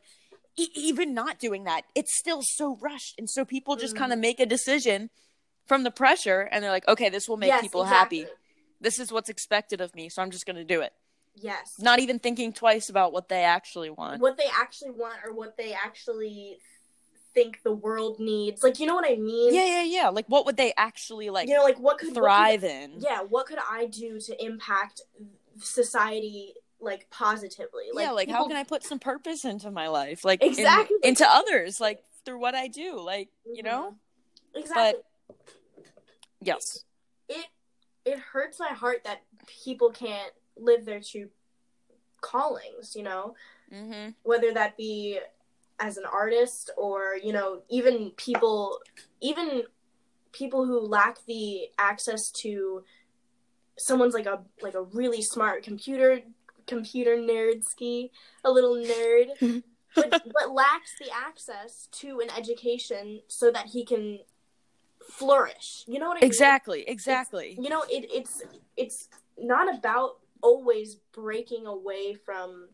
e- 0.58 0.68
even 0.74 1.14
not 1.14 1.38
doing 1.38 1.64
that, 1.64 1.84
it's 1.94 2.16
still 2.18 2.42
so 2.42 2.76
rushed, 2.76 3.14
and 3.18 3.28
so 3.30 3.44
people 3.46 3.76
just 3.76 3.94
Mhm. 3.94 3.98
kind 3.98 4.12
of 4.12 4.18
make 4.18 4.38
a 4.40 4.46
decision 4.46 5.08
from 5.66 5.84
the 5.84 5.90
pressure, 5.90 6.42
and 6.52 6.62
they're 6.62 6.70
like, 6.70 6.86
okay, 6.86 7.08
this 7.08 7.28
will 7.28 7.38
make 7.38 7.48
Yes, 7.48 7.62
people 7.62 7.82
exactly. 7.82 8.20
happy. 8.24 8.32
This 8.80 8.98
is 8.98 9.10
what's 9.10 9.30
expected 9.30 9.80
of 9.80 9.94
me, 9.94 10.08
so 10.10 10.20
I'm 10.20 10.30
just 10.30 10.44
gonna 10.44 10.64
do 10.64 10.82
it. 10.82 10.92
Yes. 11.34 11.76
Not 11.78 11.98
even 12.00 12.18
thinking 12.18 12.52
twice 12.52 12.90
about 12.90 13.12
what 13.12 13.28
they 13.28 13.42
actually 13.44 13.88
want. 13.88 14.20
what 14.20 14.36
they 14.36 14.50
actually 14.52 14.90
want 14.90 15.18
or 15.24 15.32
what 15.32 15.56
they 15.56 15.72
actually 15.72 16.58
think 17.34 17.62
the 17.62 17.72
world 17.72 18.18
needs. 18.20 18.62
Like, 18.62 18.80
you 18.80 18.86
know 18.86 18.94
what 18.94 19.10
I 19.10 19.16
mean? 19.16 19.54
Yeah, 19.54 19.64
yeah, 19.66 19.82
yeah. 19.82 20.08
Like, 20.08 20.26
what 20.28 20.46
would 20.46 20.56
they 20.56 20.72
actually 20.76 21.30
like 21.30 21.48
you 21.48 21.54
know, 21.56 21.62
like 21.62 21.78
what 21.78 21.98
could 21.98 22.08
what 22.08 22.14
could- 22.14 22.20
thrive 22.22 22.64
in? 22.64 22.94
yeah, 22.98 23.20
what 23.22 23.46
could 23.46 23.58
I 23.68 23.86
do 23.86 24.18
to 24.20 24.44
impact 24.44 25.02
society 25.58 26.54
like 26.80 27.08
positively? 27.10 27.84
yeah, 27.94 28.10
like 28.10 28.28
how 28.30 28.46
can 28.46 28.56
I 28.56 28.64
put 28.64 28.82
some 28.84 28.98
purpose 28.98 29.44
into 29.44 29.70
my 29.70 29.88
life? 29.88 30.24
Like 30.24 30.42
in- 30.42 30.48
Exactly. 30.50 30.96
into 31.02 31.26
others, 31.28 31.80
like 31.80 32.02
through 32.24 32.40
what 32.40 32.54
I 32.54 32.68
do. 32.68 33.00
Like, 33.00 33.28
you 33.52 33.62
know? 33.62 33.94
Exactly. 34.54 35.00
Yes. 36.42 36.84
it 37.28 37.46
it 38.06 38.18
hurts 38.18 38.58
my 38.58 38.68
heart 38.68 39.04
that 39.04 39.22
people 39.64 39.90
can't 39.90 40.32
live 40.56 40.84
their 40.86 41.00
true 41.00 41.28
callings, 42.20 42.94
you 42.96 43.02
know? 43.02 43.34
Mm-hmm. 43.72 44.10
whether 44.24 44.52
that 44.52 44.76
be 44.76 45.20
as 45.80 45.96
an 45.96 46.04
artist 46.04 46.70
or 46.76 47.16
you 47.22 47.32
know 47.32 47.62
even 47.68 48.10
people 48.16 48.78
even 49.20 49.62
people 50.32 50.64
who 50.64 50.78
lack 50.78 51.24
the 51.26 51.62
access 51.78 52.30
to 52.30 52.84
someone's 53.76 54.14
like 54.14 54.26
a 54.26 54.40
like 54.62 54.74
a 54.74 54.82
really 54.82 55.22
smart 55.22 55.62
computer 55.62 56.20
computer 56.66 57.16
nerd 57.16 57.64
ski 57.64 58.12
a 58.44 58.50
little 58.50 58.76
nerd 58.76 59.26
mm-hmm. 59.40 59.58
but, 59.94 60.10
but 60.10 60.52
lacks 60.52 60.94
the 61.00 61.10
access 61.12 61.88
to 61.90 62.20
an 62.20 62.28
education 62.36 63.20
so 63.26 63.50
that 63.50 63.66
he 63.66 63.84
can 63.84 64.20
flourish. 65.10 65.84
You 65.88 65.98
know 65.98 66.08
what 66.08 66.18
i 66.18 66.20
mean? 66.20 66.30
Exactly, 66.30 66.84
exactly. 66.86 67.56
you 67.58 67.70
know 67.70 67.82
it, 67.88 68.06
it's 68.12 68.42
it's 68.76 69.08
not 69.38 69.74
about 69.74 70.18
always 70.42 70.96
breaking 71.12 71.66
away 71.66 72.14
from 72.14 72.68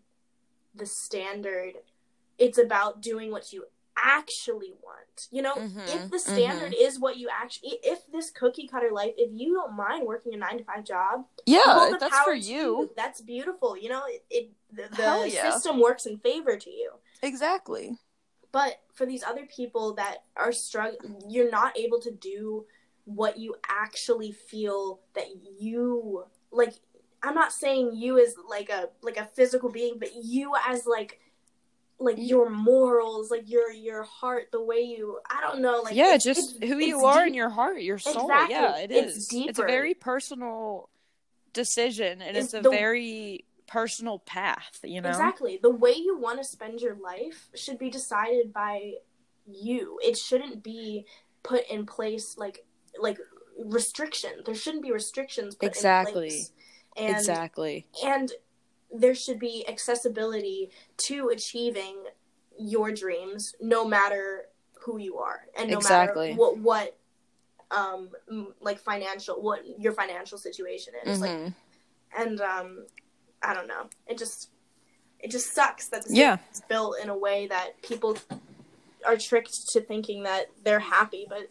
the 0.75 0.87
standard 0.87 1.75
it's 2.39 2.59
about 2.59 3.01
doing 3.01 3.31
what 3.31 3.53
you 3.53 3.65
actually 3.99 4.73
want 4.85 5.27
you 5.31 5.41
know 5.41 5.55
Mhm, 5.57 5.89
if 5.89 6.11
the 6.11 6.19
standard 6.19 6.75
is 6.79 6.99
what 7.01 7.17
you 7.17 7.29
actually 7.33 7.79
if 7.83 8.01
this 8.13 8.31
cookie 8.31 8.69
cutter 8.69 8.91
life 8.93 9.15
if 9.17 9.31
you 9.33 9.55
don't 9.55 9.75
mind 9.75 10.07
working 10.07 10.35
a 10.35 10.37
nine 10.37 10.59
to 10.59 10.65
five 10.65 10.85
job 10.85 11.25
Yeah, 11.47 11.93
that's 11.99 12.19
for 12.21 12.35
to 12.35 12.39
you. 12.39 12.91
that's 12.95 13.23
beautiful 13.23 13.75
you 13.77 13.89
know 13.89 14.03
it, 14.07 14.25
it 14.31 14.51
the, 14.71 14.83
the 14.95 15.31
yeah. 15.33 15.51
system 15.51 15.81
works 15.81 16.05
in 16.05 16.19
favor 16.19 16.57
to 16.59 16.71
you 16.71 16.93
Exactly. 17.23 17.97
but 18.53 18.81
for 18.93 19.07
these 19.07 19.25
other 19.25 19.47
people 19.47 19.95
that 19.95 20.25
are 20.37 20.53
struggling 20.53 21.17
you're 21.29 21.51
not 21.51 21.79
able 21.79 22.01
to 22.01 22.11
do 22.11 22.67
what 23.07 23.39
you 23.39 23.55
actually 23.69 24.33
feel 24.33 25.01
that 25.15 25.29
you 25.59 26.25
like 26.51 26.75
I'm 27.23 27.35
not 27.35 27.53
saying 27.53 27.93
you 27.95 28.19
as 28.19 28.35
like 28.49 28.69
a 28.69 28.91
like 29.03 29.17
a 29.17 29.25
physical 29.25 29.71
being, 29.71 29.99
but 29.99 30.11
you 30.23 30.53
as 30.69 30.87
like 30.87 31.19
like 31.99 32.17
your 32.19 32.51
morals, 32.51 33.31
like 33.31 33.49
your 33.49 33.71
your 33.73 34.03
heart, 34.03 34.49
the 34.53 34.63
way 34.63 34.81
you 34.81 35.19
I 35.31 35.41
don't 35.41 35.61
know, 35.63 35.81
like 35.83 35.95
yeah, 35.95 36.15
it's- 36.15 36.25
just 36.25 36.57
it's- 36.57 36.71
who 36.71 36.79
it's 36.79 36.89
you 36.89 37.05
are 37.05 37.27
in 37.27 37.35
your 37.35 37.49
heart, 37.49 37.81
your 37.81 37.99
soul. 37.99 38.25
Exactly. 38.31 38.55
Yeah, 38.55 38.77
it 38.79 38.91
It's 38.91 39.17
is. 39.17 39.29
It's 39.33 39.59
a 39.59 39.63
very 39.65 39.95
personal 39.95 40.91
decision 41.53 42.21
and 42.21 42.37
It's 42.37 42.53
a 42.55 42.61
the- 42.61 42.71
very 42.71 43.47
personal 43.67 44.19
path, 44.21 44.79
you 44.85 45.01
know? 45.01 45.09
Exactly. 45.09 45.59
The 45.61 45.71
way 45.71 45.93
you 45.93 46.17
want 46.19 46.39
to 46.39 46.45
spend 46.45 46.81
your 46.81 46.95
life 46.95 47.49
should 47.55 47.79
be 47.79 47.91
decided 47.91 48.53
by 48.53 48.95
you. 49.47 49.99
It 50.05 50.17
shouldn't 50.19 50.63
be 50.63 51.07
put 51.43 51.67
in 51.69 51.87
place 51.87 52.37
like 52.37 52.65
like 53.01 53.19
restriction. 53.59 54.31
There 54.45 54.55
shouldn't 54.55 54.83
be 54.83 54.93
restrictions 54.93 55.55
put 55.55 55.67
Exactly. 55.69 56.13
in 56.27 56.31
place. 56.31 56.53
And 56.97 57.17
exactly. 57.17 57.87
and 58.05 58.33
there 59.01 59.15
should 59.15 59.39
be 59.39 59.67
accessibility 59.69 60.71
to 60.97 61.29
achieving 61.29 61.97
your 62.59 62.91
dreams 62.93 63.55
no 63.61 63.85
matter 63.87 64.47
who 64.85 64.99
you 64.99 65.19
are 65.19 65.43
and 65.59 65.71
no 65.71 65.77
Exactly. 65.79 66.29
matter 66.31 66.37
what 66.39 66.59
what 66.59 66.99
um 67.71 68.11
like 68.61 68.79
financial 68.79 69.43
what 69.43 69.61
your 69.79 69.93
financial 69.93 70.39
situation 70.39 70.95
is 71.05 71.21
like 71.21 71.31
Mhm. 71.31 71.55
and 72.17 72.41
um 72.41 72.87
i 73.43 73.53
don't 73.53 73.67
know 73.67 73.89
it 74.07 74.17
just 74.19 74.51
it 75.19 75.31
just 75.31 75.53
sucks 75.53 75.89
that 75.89 76.05
the 76.07 76.15
Yeah. 76.15 76.39
is 76.53 76.63
built 76.69 76.97
in 77.03 77.09
a 77.09 77.19
way 77.19 77.47
that 77.49 77.81
people 77.83 78.17
are 79.05 79.17
tricked 79.17 79.69
to 79.71 79.81
thinking 79.81 80.23
that 80.23 80.47
they're 80.65 80.79
happy 80.81 81.27
but 81.29 81.49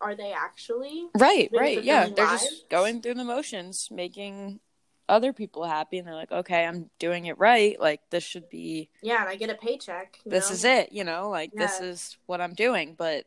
are 0.00 0.14
they 0.14 0.32
actually 0.32 1.06
Right, 1.18 1.50
right. 1.52 1.82
Yeah. 1.82 2.06
fulfilling 2.06 2.14
They're 2.14 2.38
just 2.38 2.68
going 2.68 3.00
through 3.00 3.14
the 3.14 3.24
motions, 3.24 3.88
making 3.90 4.60
other 5.08 5.32
people 5.32 5.64
happy 5.64 5.98
and 5.98 6.06
they're 6.06 6.14
like, 6.14 6.32
"Okay, 6.32 6.64
I'm 6.66 6.90
doing 6.98 7.26
it 7.26 7.38
right. 7.38 7.78
Like 7.80 8.00
this 8.10 8.24
should 8.24 8.48
be 8.48 8.88
yeah 9.02 9.20
and 9.20 9.28
i 9.28 9.36
get 9.36 9.50
a 9.50 9.54
paycheck 9.54 10.18
you 10.24 10.30
this 10.30 10.48
know? 10.50 10.54
is 10.54 10.64
it, 10.64 10.92
you 10.92 11.04
know? 11.04 11.30
Like 11.30 11.52
this 11.54 11.80
is 11.80 12.16
what 12.26 12.40
I'm 12.40 12.54
doing." 12.54 12.94
But 12.94 13.24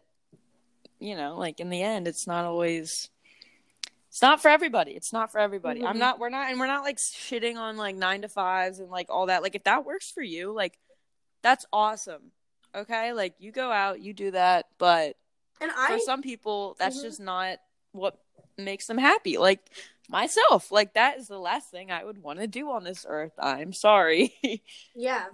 you 0.99 1.15
know, 1.15 1.37
like 1.37 1.59
in 1.59 1.69
the 1.69 1.81
end, 1.81 2.07
it's 2.07 2.27
not 2.27 2.45
always 2.45 3.09
it's 4.09 4.21
not 4.21 4.41
for 4.41 4.49
everybody. 4.49 4.91
It's 4.91 5.13
not 5.13 5.31
for 5.31 5.39
everybody. 5.39 5.83
I'm 5.83 5.95
Mhm. 5.95 5.99
not 5.99 6.19
we're 6.19 6.29
not 6.29 6.49
and 6.49 6.59
we're 6.59 6.67
not 6.67 6.83
like 6.83 6.97
shitting 6.97 7.57
on 7.57 7.77
like 7.77 7.95
9 7.95 8.23
to 8.23 8.27
5s 8.27 8.79
and 8.79 8.89
like 8.89 9.07
all 9.09 9.27
that. 9.27 9.43
Like 9.43 9.55
if 9.55 9.63
that 9.65 9.85
works 9.85 10.09
for 10.11 10.21
you, 10.23 10.51
like 10.51 10.77
that's 11.41 11.65
awesome. 11.71 12.31
Okay? 12.75 13.13
Like 13.13 13.35
you 13.39 13.51
go 13.51 13.71
out, 13.71 14.01
you 14.01 14.13
do 14.13 14.31
that, 14.31 14.65
but 14.77 15.15
and 15.61 15.71
for 15.71 15.99
some 15.99 16.21
people 16.21 16.75
that's 16.79 16.99
Mhm. 16.99 17.01
just 17.03 17.19
not 17.19 17.59
what 17.91 18.17
makes 18.57 18.87
them 18.87 18.97
happy 18.97 19.37
like 19.37 19.69
myself 20.09 20.71
like 20.71 20.93
that 20.93 21.17
is 21.17 21.27
the 21.27 21.37
last 21.37 21.69
thing 21.69 21.91
i 21.91 22.03
would 22.03 22.21
want 22.23 22.39
to 22.39 22.47
do 22.47 22.69
on 22.71 22.83
this 22.83 23.05
earth 23.07 23.33
i'm 23.39 23.71
sorry 23.73 24.33
Yeah. 24.95 25.25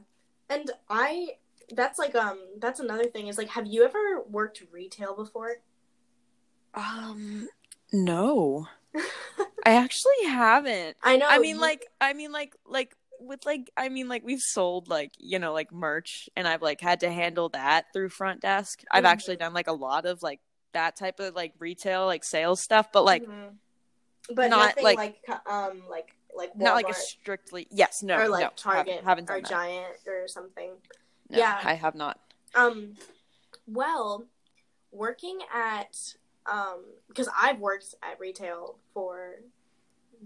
And 0.50 0.70
I 0.90 1.38
that's 1.74 1.98
like 1.98 2.14
um 2.16 2.38
that's 2.60 2.80
another 2.80 3.06
thing 3.06 3.28
is 3.28 3.38
like 3.38 3.50
have 3.50 3.66
you 3.66 3.84
ever 3.84 4.22
worked 4.30 4.62
retail 4.72 5.16
before? 5.16 5.56
um 6.74 7.48
no 7.94 8.68
i 9.66 9.74
actually 9.76 10.26
haven't 10.28 10.98
I 11.02 11.18
know 11.18 11.28
i 11.30 11.40
mean 11.40 11.56
you- 11.56 11.62
like 11.62 11.86
i 12.02 12.14
mean 12.14 12.32
like 12.32 12.56
like 12.66 12.96
with 13.20 13.46
like 13.46 13.72
i 13.78 13.88
mean 13.90 14.10
like 14.10 14.24
we've 14.26 14.42
sold 14.42 14.90
like 14.90 15.12
you 15.18 15.40
know 15.40 15.54
like 15.54 15.72
merch 15.72 16.30
and 16.36 16.48
i've 16.48 16.62
like 16.62 16.82
had 16.82 17.00
to 17.00 17.10
handle 17.10 17.50
that 17.50 17.86
through 17.94 18.10
front 18.10 18.42
desk 18.42 18.82
i've 18.92 19.06
Mhm. 19.06 19.10
actually 19.10 19.38
done 19.38 19.54
like 19.54 19.68
a 19.68 19.74
lot 19.74 20.06
of 20.06 20.22
like 20.22 20.42
that 20.74 20.98
type 20.98 21.20
of 21.22 21.34
like 21.34 21.54
retail 21.60 22.06
like 22.06 22.26
sales 22.26 22.62
stuff 22.62 22.92
but 22.92 23.06
like 23.06 23.24
Mhm. 23.24 23.56
But 24.34 24.50
not, 24.50 24.68
nothing 24.78 24.84
like- 24.84 24.98
like, 24.98 25.48
um 25.48 25.84
like 25.90 26.16
like 26.36 26.54
Walmart 26.54 26.60
not 26.64 26.74
like 26.76 26.90
a 26.90 26.94
strictly 26.94 27.68
yes 27.72 28.04
no 28.04 28.18
or 28.18 28.28
like 28.28 28.44
no, 28.44 28.50
Target 28.56 28.88
haven't, 29.04 29.06
haven't 29.06 29.30
or 29.30 29.42
that. 29.42 29.50
Giant 29.50 29.96
or 30.08 30.28
something. 30.28 30.72
No, 31.30 31.38
Yeah. 31.38 31.60
i 31.64 31.74
have 31.74 31.96
not 31.96 32.20
Um 32.54 32.96
well, 33.68 34.26
working 34.92 35.40
at 35.54 35.98
um 36.46 36.84
because 37.08 37.30
I've 37.40 37.60
worked 37.60 37.96
at 38.04 38.20
retail 38.20 38.78
for 38.94 39.36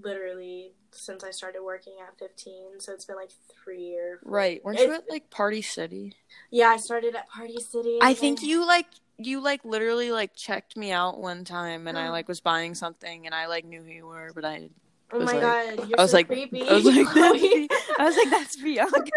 literally 0.01 0.73
since 0.91 1.23
I 1.23 1.29
started 1.31 1.61
working 1.61 1.93
at 2.05 2.17
15, 2.17 2.79
so 2.79 2.93
it's 2.93 3.05
been 3.05 3.15
like 3.15 3.29
3 3.63 3.95
or 3.95 4.19
four 4.23 4.31
Right. 4.31 4.63
Weren't 4.65 4.79
you 4.79 4.91
at 4.93 5.09
like 5.09 5.29
Party 5.29 5.61
City? 5.61 6.15
Yeah, 6.49 6.69
I 6.69 6.77
started 6.77 7.15
at 7.15 7.29
Party 7.29 7.59
City. 7.61 7.99
I 8.01 8.13
think 8.15 8.41
you 8.41 8.65
like 8.65 8.87
you 9.19 9.41
like 9.41 9.63
literally 9.65 10.11
like 10.11 10.33
checked 10.33 10.77
me 10.77 10.91
out 10.91 11.19
one 11.19 11.43
time 11.43 11.87
and 11.87 11.97
I 11.97 12.09
like 12.09 12.27
was 12.27 12.39
buying 12.39 12.73
something 12.73 13.25
and 13.25 13.35
I 13.35 13.47
like 13.47 13.65
knew 13.65 13.83
who 13.83 13.91
you 13.91 14.07
were, 14.07 14.31
but 14.33 14.45
I 14.45 14.69
Oh 15.11 15.19
my 15.19 15.31
like- 15.33 15.41
god, 15.41 15.89
you're 15.89 15.99
I 15.99 16.01
was 16.03 16.11
so 16.11 16.17
like 16.17 16.27
creepy. 16.27 16.61
I 16.67 16.73
was 16.73 16.85
like 16.85 16.95
that's, 17.13 17.67
I 17.99 18.03
was 18.05 18.17
like 18.17 18.29
that's 18.29 18.55
Bianca. 18.61 19.01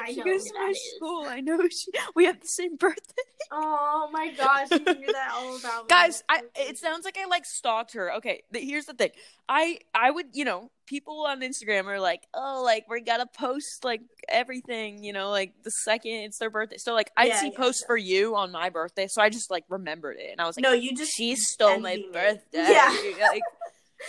I 0.00 0.12
she 0.12 0.22
goes 0.22 0.44
to 0.44 0.54
my 0.54 0.68
is. 0.70 0.92
school. 0.96 1.24
I 1.26 1.40
know 1.40 1.58
she 1.68 1.90
we 2.14 2.26
have 2.26 2.40
the 2.40 2.46
same 2.46 2.76
birthday. 2.76 3.22
Oh 3.50 4.08
my 4.12 4.30
gosh, 4.32 4.70
you 4.70 4.78
knew 4.78 5.12
that 5.12 5.30
all 5.34 5.56
about 5.56 5.84
me. 5.84 5.88
Guys, 5.88 6.22
I 6.28 6.42
it 6.56 6.78
sounds 6.78 7.04
like 7.04 7.18
I 7.18 7.26
like 7.26 7.44
stalked 7.46 7.94
her. 7.94 8.12
Okay, 8.16 8.42
th- 8.52 8.64
here's 8.68 8.84
the 8.84 8.92
thing. 8.94 9.10
I 9.48 9.78
I 9.94 10.10
would, 10.10 10.26
you 10.34 10.44
know, 10.44 10.70
people 10.86 11.24
on 11.26 11.40
Instagram 11.40 11.86
are 11.86 11.98
like, 11.98 12.22
"Oh, 12.34 12.62
like 12.64 12.84
we 12.88 13.00
got 13.00 13.16
to 13.16 13.26
post 13.26 13.84
like 13.84 14.02
everything, 14.28 15.02
you 15.02 15.12
know, 15.14 15.30
like 15.30 15.54
the 15.64 15.70
second 15.70 16.12
it's 16.12 16.38
their 16.38 16.50
birthday." 16.50 16.76
So 16.76 16.92
like 16.94 17.10
I'd 17.16 17.28
Yeah, 17.28 17.40
see 17.40 17.50
yeah, 17.52 17.58
posts 17.58 17.82
yeah. 17.82 17.86
for 17.88 17.96
you 17.96 18.36
on 18.36 18.52
my 18.52 18.68
birthday, 18.68 19.08
so 19.08 19.20
I 19.22 19.30
just 19.30 19.50
like 19.50 19.64
remembered 19.68 20.18
it 20.20 20.30
and 20.30 20.40
I 20.40 20.46
was 20.46 20.56
like, 20.56 20.62
no, 20.62 20.72
you 20.74 20.94
just 20.94 21.12
she 21.16 21.34
stole 21.34 21.80
my 21.80 21.92
envy 21.92 22.06
me. 22.06 22.12
birthday. 22.12 22.40
Yeah. 22.52 22.94
like 23.32 23.42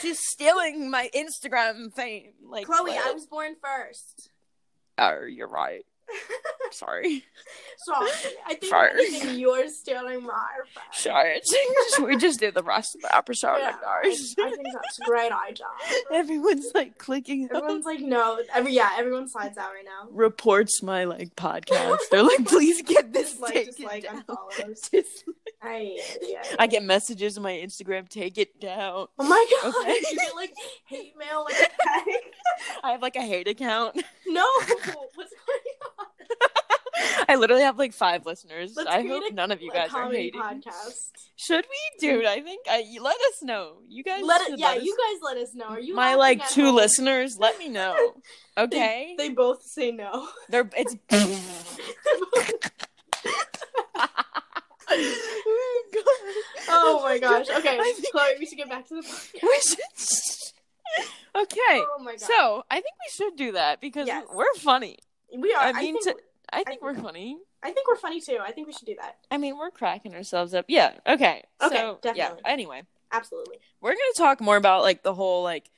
she's 0.02 0.19
stealing 0.19 0.89
my 0.89 1.10
Instagram 1.15 1.93
fame. 1.93 2.32
Like 2.47 2.65
Chloe, 2.65 2.91
what? 2.91 3.08
I 3.08 3.12
was 3.12 3.25
born 3.25 3.56
first. 3.63 4.30
Oh, 4.97 5.23
you're 5.25 5.47
right. 5.47 5.86
Sorry. 6.71 7.23
Sorry, 7.86 8.10
I 8.47 8.56
think 8.56 8.65
Sorry. 8.65 9.17
you're 9.38 9.69
stealing 9.69 10.23
my 10.23 10.47
first. 10.73 11.04
Sorry. 11.04 11.39
we 12.04 12.17
just 12.17 12.39
did 12.39 12.56
the 12.56 12.63
rest 12.63 12.95
of 12.95 13.02
the 13.02 13.15
episode, 13.15 13.58
Yeah, 13.60 13.65
like 13.67 13.84
I, 13.86 13.89
ours. 14.08 14.36
I 14.39 14.49
think 14.49 14.67
that's 14.73 14.99
a 14.99 15.06
great 15.06 15.32
idea. 15.32 15.65
Everyone's 16.13 16.71
like 16.73 16.97
clicking 16.97 17.47
on 17.52 17.58
Everyone's 17.58 17.86
like, 17.86 17.99
no, 18.02 18.39
every 18.54 18.73
yeah, 18.73 18.89
everyone 18.97 19.28
slides 19.30 19.58
out 19.60 19.69
right 19.73 19.86
now. 19.86 20.10
reports 20.12 20.82
my 20.82 21.04
like 21.04 21.36
podcast. 21.36 21.97
They're 22.10 22.23
like, 22.23 22.45
please 22.45 22.82
get 22.82 23.13
this 23.13 23.30
Just 23.32 23.41
like, 23.41 23.54
taken 23.54 23.73
just 23.73 23.84
like 23.86 24.04
down. 24.04 24.23
unfollows. 24.23 24.91
Just- 24.91 25.25
I 25.62 25.98
yeah. 26.22 26.41
I 26.58 26.67
get 26.67 26.84
messages 26.84 27.36
on 27.38 27.43
my 27.43 27.52
Instagram, 27.54 28.08
take 28.08 28.38
it 28.38 28.60
down. 28.62 29.08
Oh 29.17 29.24
my 29.24 29.45
god, 29.62 29.74
Okay. 29.82 29.95
you 30.10 30.15
get 30.17 30.36
like 30.36 30.54
hate 30.86 31.13
mail 31.17 31.45
like. 31.45 31.56
I 32.84 32.91
have 32.91 33.02
like 33.02 33.15
a 33.17 33.22
hate 33.22 33.48
account. 33.48 34.02
No, 34.26 34.45
what's 34.56 34.86
going 34.86 35.76
on? 36.00 36.06
I 37.28 37.36
literally 37.36 37.63
have 37.63 37.78
like 37.78 37.93
five 37.93 38.26
listeners. 38.26 38.74
Let's 38.76 38.89
I 38.89 39.06
hope 39.06 39.24
a- 39.30 39.34
none 39.34 39.52
of 39.52 39.62
you 39.62 39.72
guys 39.72 39.93
are 39.93 40.10
hating. 40.12 40.39
podcast. 40.39 41.10
Should 41.36 41.65
we, 41.69 42.08
dude? 42.08 42.26
I 42.26 42.41
think 42.41 42.65
I 42.69 42.84
let 43.02 43.15
us 43.30 43.41
know. 43.43 43.78
You 43.88 44.04
guys 44.04 44.24
Let 44.24 44.41
it, 44.50 44.60
yeah, 44.60 44.67
let 44.69 44.78
us- 44.80 44.84
you 44.84 44.98
guys 44.98 45.22
let 45.24 45.38
us 45.43 45.54
know. 45.54 45.65
Are 45.65 45.80
you 45.80 45.93
my 45.95 46.15
like 46.15 46.48
two 46.50 46.65
home? 46.67 46.76
listeners. 46.76 47.38
Let 47.38 47.58
me 47.60 47.67
know. 47.69 48.13
Okay, 48.58 49.15
They 49.17 49.30
both 49.30 49.63
say 49.63 49.91
no. 49.91 50.28
they're 50.50 50.69
it's. 50.76 50.95
Oh 56.70 57.02
my 57.04 57.18
gosh. 57.26 57.48
Okay, 57.50 57.78
Chloe, 58.12 58.24
we 58.39 58.46
should 58.46 58.58
get 58.58 58.70
back 58.70 58.88
to 58.89 58.96
the 58.96 59.02
podcast. 59.02 59.44
We 59.44 59.60
should- 59.62 61.06
okay, 61.36 61.58
Oh 61.84 61.98
my 62.04 62.12
god. 62.13 62.22
so 62.22 62.63
I 62.72 62.76
think 62.76 62.86
we 63.06 63.12
should 63.12 63.36
do 63.36 63.52
that 63.54 63.80
because 63.82 64.08
Yes. 64.08 64.26
we're 64.34 64.54
funny. 64.56 64.98
we 65.38 65.54
are. 65.54 65.62
I 65.62 65.70
I, 65.70 65.74
mean, 65.74 66.02
think, 66.02 66.18
to- 66.18 66.24
I 66.52 66.63
think 66.63 66.82
we're 66.82 66.96
funny. 66.96 67.38
I 67.62 67.72
think 67.72 67.88
we're 67.88 67.96
funny 67.98 68.22
too. 68.22 68.39
I 68.42 68.52
think 68.52 68.68
we 68.68 68.74
should 68.74 68.88
do 68.88 68.96
that. 69.00 69.18
I 69.30 69.38
mean, 69.38 69.58
we're 69.58 69.70
cracking 69.72 70.15
ourselves 70.15 70.54
up. 70.54 70.65
Yeah. 70.68 70.94
Okay. 71.06 71.44
Okay, 71.62 71.76
so, 71.76 72.00
Yeah. 72.04 72.13
definitely. 72.13 72.42
Anyway, 72.46 72.84
Absolutely. 73.12 73.58
we're 73.82 73.92
gonna 73.92 74.02
talk 74.15 74.42
more 74.42 74.58
about 74.58 74.82
like 74.82 75.04
the 75.04 75.13
whole 75.13 75.44
like, 75.44 75.70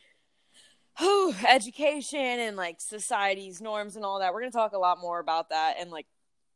education 1.49 2.19
and 2.19 2.55
like 2.55 2.79
society's 2.79 3.61
norms 3.61 3.95
and 3.95 4.05
all 4.05 4.19
that. 4.19 4.33
We're 4.33 4.41
gonna 4.41 4.51
talk 4.51 4.73
a 4.73 4.77
lot 4.77 4.99
more 4.99 5.19
about 5.19 5.49
that 5.49 5.75
and 5.79 5.89
like 5.91 6.05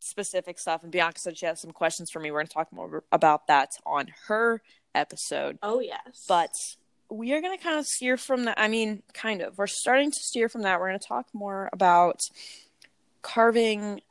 specific 0.06 0.60
stuff. 0.60 0.84
And 0.84 0.92
Bianca 0.92 1.20
said 1.20 1.38
she 1.38 1.46
has 1.46 1.62
some 1.62 1.72
questions 1.72 2.10
for 2.12 2.20
me. 2.20 2.32
We're 2.32 2.40
gonna 2.40 2.48
talk 2.48 2.72
more 2.72 3.04
about 3.12 3.48
that 3.48 3.72
on 3.86 4.08
her 4.28 4.62
episode. 4.94 5.58
Oh 5.62 5.80
yes. 5.80 6.26
But 6.28 6.52
we 7.10 7.34
are 7.34 7.42
gonna 7.42 7.58
kind 7.58 7.80
of 7.80 7.86
steer 7.86 8.18
from 8.18 8.46
that. 8.46 8.60
I 8.60 8.68
mean, 8.68 9.04
kind 9.14 9.42
of. 9.42 9.58
We're 9.58 9.68
starting 9.68 10.12
to 10.12 10.20
steer 10.20 10.50
from 10.50 10.62
that. 10.64 10.80
We're 10.80 10.88
gonna 10.88 11.00
talk 11.00 11.28
more 11.34 11.70
about 11.74 12.20
carving 13.22 14.02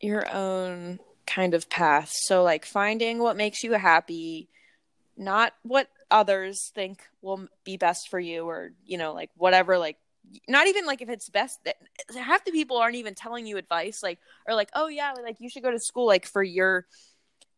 your 0.00 0.30
own 0.32 0.98
kind 1.26 1.54
of 1.54 1.68
path. 1.70 2.10
So 2.12 2.42
like 2.42 2.64
finding 2.64 3.18
what 3.18 3.36
makes 3.36 3.62
you 3.62 3.72
happy, 3.72 4.48
not 5.16 5.54
what 5.62 5.88
others 6.10 6.70
think 6.74 7.02
will 7.22 7.48
be 7.64 7.76
best 7.76 8.08
for 8.10 8.18
you 8.18 8.44
or, 8.48 8.72
you 8.84 8.98
know, 8.98 9.12
like 9.12 9.30
whatever 9.36 9.78
like 9.78 9.96
not 10.48 10.66
even 10.66 10.86
like 10.86 11.02
if 11.02 11.08
it's 11.08 11.28
best 11.28 11.58
that 11.64 11.76
half 12.16 12.44
the 12.44 12.52
people 12.52 12.76
aren't 12.76 12.96
even 12.96 13.14
telling 13.14 13.46
you 13.46 13.56
advice 13.56 14.02
like 14.02 14.18
or 14.46 14.54
like 14.54 14.70
oh 14.74 14.86
yeah 14.88 15.12
like 15.24 15.36
you 15.40 15.48
should 15.48 15.62
go 15.62 15.70
to 15.70 15.78
school 15.78 16.06
like 16.06 16.26
for 16.26 16.42
your 16.42 16.86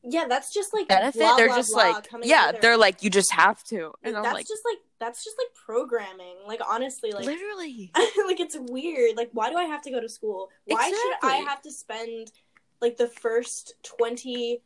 yeah, 0.05 0.27
that's 0.29 0.53
just 0.53 0.75
like 0.75 0.89
benefit. 0.89 1.21
blah, 1.21 1.37
they're 1.37 1.47
blah, 1.47 1.57
just 1.57 1.73
blah 1.73 1.91
like, 1.91 2.09
yeah, 2.25 2.51
they're 2.51 2.77
like, 2.77 3.05
you 3.05 3.11
just 3.11 3.33
have 3.33 3.63
to, 3.65 3.93
and 4.03 4.17
I'm 4.17 4.25
that's 4.25 4.35
like, 4.35 4.49
just 4.49 4.63
like 4.65 4.79
that's 4.99 5.23
just 5.23 5.37
like 5.39 5.55
programming. 5.55 6.37
Like 6.47 6.61
honestly, 6.69 7.13
like 7.13 7.25
literally, 7.27 7.93
like 7.95 8.41
it's 8.41 8.57
weird. 8.59 9.17
Like 9.17 9.31
why 9.33 9.51
do 9.51 9.57
I 9.57 9.65
have 9.65 9.83
to 9.83 9.91
go 9.91 10.01
to 10.01 10.09
school? 10.09 10.51
Why 10.65 10.89
should 10.89 11.29
I 11.29 11.37
have 11.37 11.63
to 11.63 11.71
spend 11.71 12.33
like 12.81 12.97
the 12.97 13.07
first 13.07 13.75
20 13.85 14.61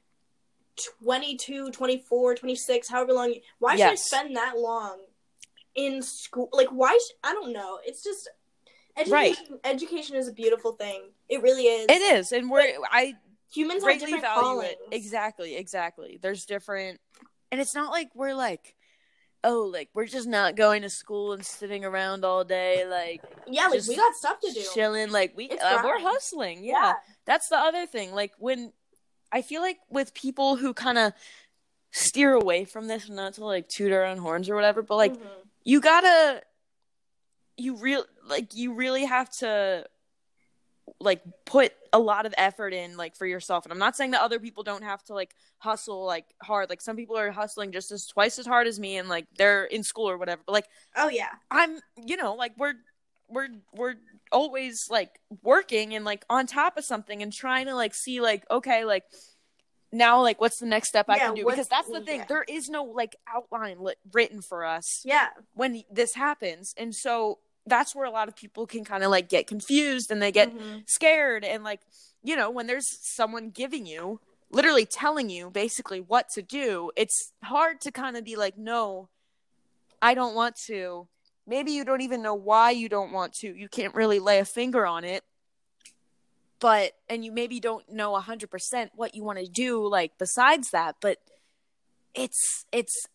22, 1.02 1.70
24, 1.70 2.34
26, 2.34 2.88
however 2.88 3.12
long 3.14 3.34
why 3.58 3.76
should 3.76 3.86
I 3.86 3.94
spend 3.94 4.36
that 4.36 4.58
long 4.58 4.98
in 5.76 6.02
school? 6.02 6.48
Like 6.52 6.68
why 6.68 6.96
sh- 7.00 7.14
I 7.22 7.32
don't 7.32 7.52
know. 7.52 7.78
It's 7.84 8.02
just 8.02 8.28
Right. 9.08 9.32
education 9.32 9.60
education 9.64 10.16
is 10.16 10.26
a 10.28 10.32
beautiful 10.32 10.72
thing. 10.72 11.10
It 11.28 11.42
really 11.42 11.64
is. 11.64 11.86
it 11.88 12.00
is, 12.16 12.32
and 12.32 12.50
we're 12.50 12.76
I 12.90 13.14
Humans 13.52 13.84
have 13.84 14.00
different 14.00 14.22
value 14.22 14.60
it. 14.60 14.78
Exactly, 14.90 15.54
exactly. 15.56 16.18
There's 16.20 16.46
different, 16.46 17.00
and 17.52 17.60
it's 17.60 17.74
not 17.74 17.90
like 17.92 18.08
we're 18.14 18.34
like, 18.34 18.74
oh, 19.44 19.70
like 19.72 19.88
we're 19.94 20.06
just 20.06 20.26
not 20.26 20.56
going 20.56 20.82
to 20.82 20.90
school 20.90 21.32
and 21.32 21.44
sitting 21.46 21.84
around 21.84 22.24
all 22.24 22.42
day, 22.42 22.84
like 22.88 23.22
Yeah, 23.46 23.68
like 23.68 23.86
we 23.86 23.96
got 23.96 24.14
stuff 24.14 24.40
to 24.40 24.50
do. 24.52 24.62
chilling. 24.74 25.10
Like 25.12 25.34
we, 25.36 25.48
uh, 25.50 25.80
we're 25.84 26.00
hustling. 26.00 26.64
Yeah. 26.64 26.94
that's 27.24 27.48
the 27.48 27.56
other 27.56 27.86
thing. 27.86 28.12
Like 28.14 28.32
when 28.38 28.72
I 29.30 29.42
feel 29.42 29.60
like 29.60 29.78
with 29.90 30.12
people 30.14 30.56
who 30.56 30.72
kind 30.74 30.98
of 30.98 31.12
steer 31.92 32.32
away 32.32 32.64
from 32.64 32.88
this, 32.88 33.08
not 33.08 33.34
to 33.34 33.44
like 33.44 33.68
toot 33.68 33.92
our 33.92 34.04
own 34.04 34.18
horns 34.18 34.48
or 34.50 34.54
whatever, 34.54 34.82
but 34.82 34.96
like 34.96 35.14
Mhm. 35.14 35.45
You 35.66 35.80
gotta, 35.80 36.42
you 37.56 37.76
real 37.76 38.04
like 38.26 38.54
you 38.54 38.74
really 38.74 39.04
have 39.04 39.28
to 39.30 39.84
like 41.00 41.20
put 41.44 41.72
a 41.92 41.98
lot 41.98 42.24
of 42.24 42.34
effort 42.38 42.72
in 42.72 42.96
like 42.96 43.16
for 43.16 43.26
yourself. 43.26 43.64
And 43.64 43.72
i'm 43.72 43.78
not 43.78 43.96
saying 43.96 44.12
that 44.12 44.20
other 44.20 44.38
people 44.38 44.62
don't 44.62 44.84
have 44.84 45.02
to 45.04 45.14
like 45.14 45.34
hustle 45.58 46.04
like 46.06 46.26
hard. 46.40 46.70
Like 46.70 46.80
some 46.80 46.96
people 46.96 47.18
are 47.18 47.32
hustling 47.32 47.72
just 47.72 47.90
as 47.90 48.06
twice 48.06 48.38
as 48.38 48.46
hard 48.46 48.68
as 48.68 48.78
me 48.78 48.96
and 48.96 49.08
like 49.08 49.26
they're 49.36 49.64
in 49.64 49.82
school 49.82 50.08
or 50.08 50.16
whatever. 50.16 50.40
But 50.46 50.52
like 50.52 50.68
Oh 50.94 51.08
yeah. 51.08 51.30
I'm, 51.50 51.80
you 51.96 52.16
know, 52.16 52.34
like 52.34 52.52
we're 52.56 52.74
we're 53.28 53.48
we're 53.74 53.96
always 54.30 54.88
like 54.88 55.18
working 55.42 55.94
and 55.94 56.04
like 56.04 56.24
on 56.30 56.46
top 56.46 56.76
of 56.76 56.84
something 56.84 57.22
and 57.22 57.32
trying 57.32 57.66
to 57.66 57.74
like 57.74 57.94
see 57.94 58.20
like 58.20 58.44
okay, 58.50 58.84
like 58.84 59.02
now 59.96 60.20
like 60.22 60.40
what's 60.40 60.58
the 60.58 60.66
next 60.66 60.88
step 60.88 61.06
I 61.08 61.16
Yeah, 61.16 61.26
can 61.26 61.34
do 61.36 61.44
because 61.46 61.68
that's 61.68 61.88
the 61.90 62.00
thing. 62.00 62.20
yeah. 62.20 62.26
There 62.28 62.44
is 62.48 62.68
no 62.68 62.84
like 62.84 63.16
outline 63.32 63.80
lit- 63.80 63.98
written 64.12 64.40
for 64.42 64.64
us 64.64 65.02
Yeah. 65.04 65.28
when 65.54 65.82
this 65.90 66.14
happens. 66.14 66.74
And 66.76 66.94
so 66.94 67.38
that's 67.66 67.94
where 67.94 68.06
a 68.06 68.10
lot 68.10 68.28
of 68.28 68.36
people 68.36 68.66
can 68.66 68.84
kind 68.84 69.02
of 69.02 69.10
like 69.10 69.28
get 69.28 69.46
confused 69.46 70.10
and 70.10 70.22
they 70.22 70.30
get 70.32 70.54
Mhm. 70.54 70.82
scared 70.88 71.44
and 71.44 71.64
like 71.64 71.80
you 72.22 72.36
know 72.36 72.48
when 72.50 72.66
there's 72.66 72.86
someone 73.02 73.50
giving 73.50 73.86
you 73.86 74.20
literally 74.50 74.86
telling 74.86 75.28
you 75.30 75.50
basically 75.50 76.00
what 76.00 76.28
to 76.30 76.42
do 76.42 76.90
it's 76.96 77.32
hard 77.42 77.80
to 77.80 77.90
kind 77.90 78.16
of 78.16 78.22
be 78.24 78.36
like 78.36 78.56
no 78.56 79.08
i 80.00 80.14
don't 80.14 80.34
want 80.36 80.54
to 80.66 81.08
maybe 81.46 81.72
you 81.72 81.84
don't 81.84 82.00
even 82.00 82.22
know 82.22 82.34
why 82.34 82.70
you 82.70 82.88
don't 82.88 83.10
want 83.12 83.32
to 83.32 83.48
you 83.56 83.68
can't 83.68 83.94
really 83.94 84.20
lay 84.20 84.38
a 84.38 84.44
finger 84.44 84.86
on 84.86 85.02
it 85.04 85.24
but 86.66 86.94
and 87.08 87.24
you 87.24 87.30
maybe 87.30 87.60
don't 87.60 87.88
know 87.88 88.10
100% 88.10 88.90
what 88.96 89.14
you 89.14 89.22
want 89.22 89.38
to 89.38 89.46
do 89.46 89.86
like 89.86 90.10
besides 90.18 90.70
that 90.72 90.96
but 91.00 91.18
it's 92.12 92.64
it's 92.72 93.06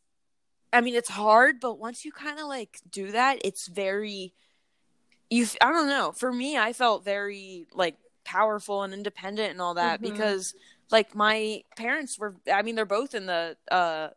i 0.71 0.79
mean 0.79 0.95
it's 0.95 1.09
hard 1.09 1.59
but 1.59 1.77
once 1.77 2.05
you 2.05 2.13
kind 2.13 2.39
of 2.39 2.47
like 2.47 2.79
do 2.89 3.11
that 3.11 3.39
it's 3.43 3.67
very 3.67 4.33
you 5.29 5.45
i 5.59 5.69
don't 5.69 5.89
know 5.89 6.13
for 6.13 6.31
me 6.31 6.57
i 6.57 6.71
felt 6.71 7.03
very 7.03 7.67
like 7.73 7.97
powerful 8.23 8.83
and 8.83 8.93
independent 8.93 9.51
and 9.51 9.59
all 9.59 9.73
that 9.73 9.99
Mhm. 9.99 10.13
because 10.13 10.53
like 10.89 11.13
my 11.13 11.61
parents 11.75 12.17
were 12.17 12.35
i 12.53 12.61
mean 12.61 12.75
they're 12.75 12.85
both 12.85 13.13
in 13.13 13.25
the 13.25 13.57
uh 13.69 14.07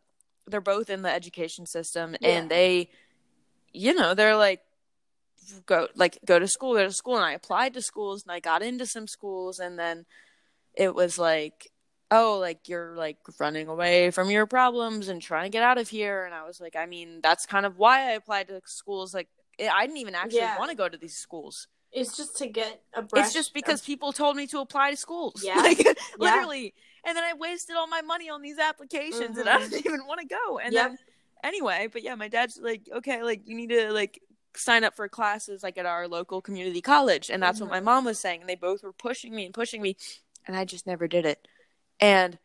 they're 0.47 0.61
both 0.61 0.89
in 0.89 1.01
the 1.01 1.11
education 1.11 1.65
system 1.65 2.15
Yeah. 2.21 2.29
and 2.29 2.49
they 2.49 2.89
you 3.73 3.93
know 3.93 4.13
they're 4.13 4.37
like 4.37 4.61
go 5.65 5.87
like 5.95 6.17
go 6.25 6.39
to 6.39 6.47
school 6.47 6.73
go 6.73 6.83
to 6.83 6.91
school 6.91 7.15
and 7.15 7.25
i 7.25 7.33
applied 7.33 7.73
to 7.73 7.81
schools 7.81 8.23
and 8.23 8.31
i 8.31 8.39
got 8.39 8.61
into 8.61 8.85
some 8.85 9.07
schools 9.07 9.59
and 9.59 9.77
then 9.79 10.05
it 10.75 10.93
was 10.93 11.17
like 11.17 11.71
oh 12.11 12.37
like 12.39 12.67
you're 12.69 12.95
like 12.95 13.17
running 13.39 13.67
away 13.67 14.11
from 14.11 14.29
your 14.29 14.45
problems 14.45 15.07
and 15.07 15.21
trying 15.21 15.45
to 15.45 15.49
get 15.49 15.63
out 15.63 15.77
of 15.77 15.89
here 15.89 16.25
and 16.25 16.33
i 16.35 16.43
was 16.45 16.59
like 16.61 16.75
i 16.75 16.85
mean 16.85 17.19
that's 17.21 17.45
kind 17.45 17.65
of 17.65 17.77
why 17.77 17.99
i 18.09 18.11
applied 18.11 18.47
to 18.47 18.61
schools 18.65 19.13
like 19.13 19.27
i 19.59 19.85
didn't 19.85 19.97
even 19.97 20.15
actually 20.15 20.37
Yeah. 20.39 20.57
want 20.57 20.69
to 20.71 20.77
go 20.77 20.87
to 20.89 20.97
these 20.97 21.15
schools 21.15 21.67
It's 21.91 22.15
just 22.17 22.37
to 22.37 22.47
get 22.47 22.81
a 22.95 23.03
it's 23.15 23.33
just 23.33 23.53
because 23.53 23.81
people 23.81 24.11
told 24.13 24.35
me 24.35 24.47
to 24.47 24.59
apply 24.59 24.91
to 24.91 24.97
schools 24.97 25.43
Yeah. 25.43 25.61
like 25.61 25.85
literally 26.19 26.73
and 27.05 27.15
then 27.17 27.23
i 27.23 27.33
wasted 27.33 27.75
all 27.75 27.87
my 27.87 28.01
money 28.01 28.29
on 28.29 28.41
these 28.41 28.59
applications 28.59 29.37
and 29.37 29.49
i 29.49 29.57
Mhm. 29.57 29.69
didn't 29.71 29.85
even 29.85 30.05
want 30.07 30.21
to 30.21 30.27
go 30.27 30.59
and 30.59 30.73
Yep. 30.73 30.85
then 30.89 30.97
anyway 31.43 31.87
but 31.91 32.03
yeah 32.03 32.15
my 32.15 32.27
dad's 32.27 32.59
like 32.61 32.87
okay 32.95 33.23
like 33.23 33.41
you 33.45 33.55
need 33.55 33.69
to 33.69 33.91
like 33.91 34.19
sign 34.57 34.83
up 34.83 34.95
for 34.95 35.07
classes 35.07 35.63
like 35.63 35.77
at 35.77 35.85
our 35.85 36.07
local 36.07 36.41
community 36.41 36.81
college 36.81 37.29
and 37.29 37.41
that's 37.41 37.59
what 37.59 37.69
my 37.69 37.79
mom 37.79 38.05
was 38.05 38.19
saying 38.19 38.41
and 38.41 38.49
they 38.49 38.55
both 38.55 38.83
were 38.83 38.93
pushing 38.93 39.35
me 39.35 39.45
and 39.45 39.53
pushing 39.53 39.81
me 39.81 39.95
and 40.47 40.55
i 40.55 40.63
just 40.65 40.85
never 40.87 41.07
did 41.07 41.25
it. 41.25 41.47
And 41.99 42.37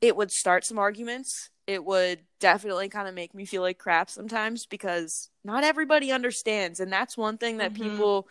it 0.00 0.16
would 0.16 0.32
start 0.32 0.64
some 0.64 0.78
arguments. 0.78 1.50
It 1.66 1.84
would 1.84 2.20
definitely 2.38 2.88
kind 2.88 3.06
of 3.06 3.14
make 3.14 3.34
me 3.34 3.44
feel 3.44 3.62
like 3.62 3.78
crap 3.78 4.08
sometimes 4.08 4.64
because 4.64 5.30
not 5.44 5.62
everybody 5.62 6.10
understands 6.10 6.80
and 6.80 6.92
that's 6.92 7.16
one 7.16 7.36
thing 7.36 7.58
that 7.58 7.72
Mhm. 7.72 7.76
people 7.76 8.28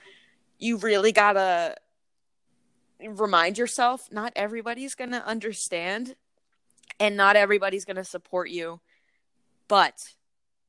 you 0.58 0.78
really 0.78 1.12
gotta 1.12 1.76
remind 3.02 3.58
yourself 3.58 4.12
not 4.12 4.34
everybody's 4.36 4.96
gonna 4.96 5.24
understand 5.26 6.16
and 7.00 7.16
not 7.16 7.36
everybody's 7.36 7.86
gonna 7.86 8.04
support 8.04 8.50
you. 8.50 8.82
But 9.68 10.16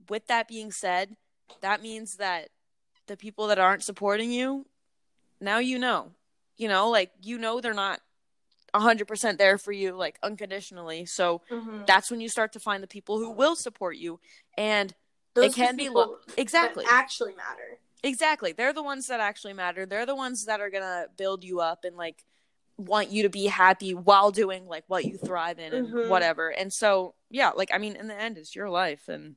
with 0.08 0.26
that 0.26 0.46
being 0.48 0.70
said 0.70 1.16
that 1.60 1.82
means 1.82 2.16
that 2.16 2.48
the 3.06 3.16
people 3.16 3.46
that 3.48 3.58
aren't 3.58 3.82
supporting 3.82 4.30
you 4.30 4.66
now 5.40 5.58
you 5.58 5.78
know. 5.78 6.12
You 6.56 6.68
know 6.68 6.90
like 6.90 7.10
you 7.22 7.38
know 7.38 7.60
they're 7.60 7.72
not 7.74 8.00
100% 8.74 9.38
there 9.38 9.58
for 9.58 9.72
you 9.72 9.92
like 9.96 10.18
unconditionally. 10.22 11.06
So 11.06 11.42
Mhm. 11.50 11.86
that's 11.86 12.10
when 12.10 12.20
you 12.20 12.28
start 12.28 12.52
to 12.52 12.60
find 12.60 12.82
the 12.82 12.86
people 12.86 13.18
who 13.18 13.30
will 13.30 13.56
support 13.56 13.96
you. 13.96 14.20
And 14.56 14.94
Those 15.34 15.46
it 15.46 15.54
can 15.54 15.76
be 15.76 15.88
lo- 15.88 16.18
exactly. 16.36 16.84
actually 16.88 17.34
matter. 17.34 17.78
exactly. 18.02 18.52
They're 18.52 18.72
the 18.72 18.82
ones 18.82 19.06
that 19.08 19.20
actually 19.20 19.52
matter. 19.54 19.86
They're 19.86 20.06
the 20.06 20.14
ones 20.14 20.44
that 20.46 20.60
are 20.60 20.70
gonna 20.70 21.06
build 21.16 21.42
you 21.44 21.60
up 21.60 21.84
and 21.84 21.96
like 21.96 22.24
want 22.76 23.10
you 23.10 23.22
to 23.24 23.28
be 23.28 23.46
happy 23.46 23.92
while 23.92 24.30
doing 24.30 24.66
like 24.66 24.84
what 24.86 25.04
you 25.04 25.18
thrive 25.18 25.58
in 25.58 25.72
and 25.74 25.92
Mhm. 25.92 26.08
whatever. 26.08 26.48
And 26.50 26.72
so 26.72 27.14
yeah 27.32 27.50
like 27.50 27.70
i 27.72 27.78
mean 27.78 27.94
in 27.94 28.08
the 28.08 28.14
end 28.14 28.36
it's 28.38 28.56
your 28.56 28.68
life 28.70 29.06
and 29.08 29.36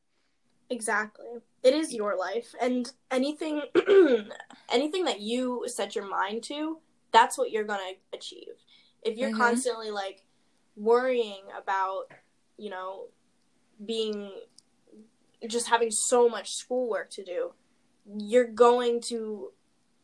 Exactly. 0.70 1.28
It 1.62 1.74
is 1.74 1.94
your 1.94 2.18
life 2.18 2.54
and 2.62 2.92
anything 3.12 3.62
anything 4.70 5.06
that 5.06 5.20
you 5.22 5.64
set 5.68 5.96
your 5.96 6.08
mind 6.08 6.44
to, 6.44 6.80
that's 7.12 7.38
what 7.38 7.52
you're 7.52 7.64
going 7.64 7.80
to 7.80 8.18
achieve. 8.18 8.54
If 9.04 9.18
you're 9.18 9.30
Mhm. 9.32 9.38
constantly 9.38 9.92
like 9.92 10.24
worrying 10.76 11.44
about, 11.58 12.06
you 12.58 12.70
know, 12.70 13.08
being 13.86 14.32
just 15.48 15.68
having 15.68 15.92
so 15.92 16.30
much 16.30 16.54
schoolwork 16.54 17.10
to 17.12 17.24
do, 17.24 17.54
you're 18.18 18.48
going 18.48 19.02
to 19.02 19.52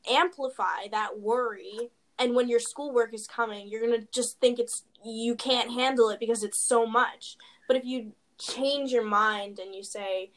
amplify 0.10 0.88
that 0.92 1.20
worry 1.20 1.92
and 2.18 2.36
when 2.36 2.50
your 2.50 2.60
schoolwork 2.60 3.14
is 3.14 3.28
coming, 3.28 3.70
you're 3.70 3.86
going 3.86 4.00
to 4.02 4.08
just 4.12 4.40
think 4.42 4.60
it's 4.60 4.84
you 5.06 5.36
can't 5.36 5.72
handle 5.72 6.10
it 6.10 6.20
because 6.20 6.44
it's 6.44 6.60
so 6.60 6.86
much. 6.86 7.38
But 7.66 7.78
if 7.78 7.86
you 7.86 8.12
change 8.38 8.92
your 8.92 9.06
mind 9.06 9.58
and 9.58 9.74
you 9.74 9.84
say, 9.84 10.32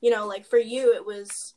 you 0.00 0.10
know, 0.10 0.26
like 0.26 0.46
for 0.46 0.58
you, 0.58 0.92
it 0.94 1.04
was, 1.04 1.54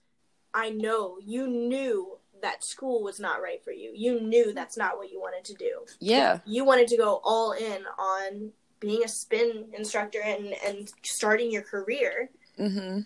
I 0.54 0.70
know 0.70 1.18
you 1.24 1.48
knew 1.48 2.18
that 2.42 2.64
school 2.64 3.04
was 3.04 3.20
not 3.20 3.42
right 3.42 3.64
for 3.64 3.72
you. 3.72 3.92
You 3.96 4.20
knew 4.20 4.52
that's 4.54 4.76
not 4.78 4.98
what 4.98 5.12
you 5.12 5.20
wanted 5.20 5.46
to 5.46 5.54
do. 5.54 5.86
yeah 6.00 6.40
You 6.46 6.66
wanted 6.66 6.88
to 6.90 6.98
go 6.98 7.22
all 7.24 7.52
in 7.52 7.84
on 8.00 8.52
being 8.80 9.04
a 9.04 9.08
spin 9.08 9.68
instructor 9.78 10.20
and, 10.24 10.56
and 10.66 10.92
starting 11.04 11.52
your 11.52 11.62
career. 11.62 12.32
mm-hmm 12.60 13.02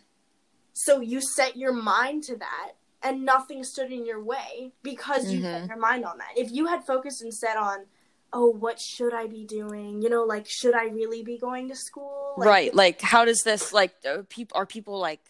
So 0.74 1.02
you 1.02 1.20
set 1.22 1.58
your 1.58 1.74
mind 1.74 2.24
to 2.24 2.38
that 2.38 2.72
and 3.04 3.26
nothing 3.26 3.64
stood 3.64 3.92
in 3.92 4.06
your 4.06 4.24
way 4.24 4.72
because 4.84 5.32
you 5.32 5.42
set 5.42 5.64
Mhm. 5.64 5.68
your 5.68 5.78
mind 5.78 6.06
on 6.06 6.18
that. 6.18 6.32
If 6.38 6.52
you 6.52 6.68
had 6.68 6.86
focused 6.86 7.22
and 7.22 7.34
set 7.34 7.58
on, 7.58 7.86
oh, 8.36 8.50
what 8.50 8.80
should 8.80 9.14
I 9.14 9.28
be 9.28 9.46
doing? 9.46 10.02
You 10.02 10.10
know, 10.10 10.24
like, 10.24 10.46
should 10.48 10.76
I 10.76 10.86
really 10.90 11.24
be 11.24 11.38
going 11.40 11.70
to 11.70 11.76
school? 11.76 12.36
Like, 12.38 12.48
right 12.48 12.76
like 12.76 13.02
how 13.02 13.24
does 13.24 13.42
this 13.44 13.72
like 13.72 13.94
uh, 14.08 14.24
people 14.28 14.58
are 14.58 14.66
people 14.66 15.00
like 15.00 15.22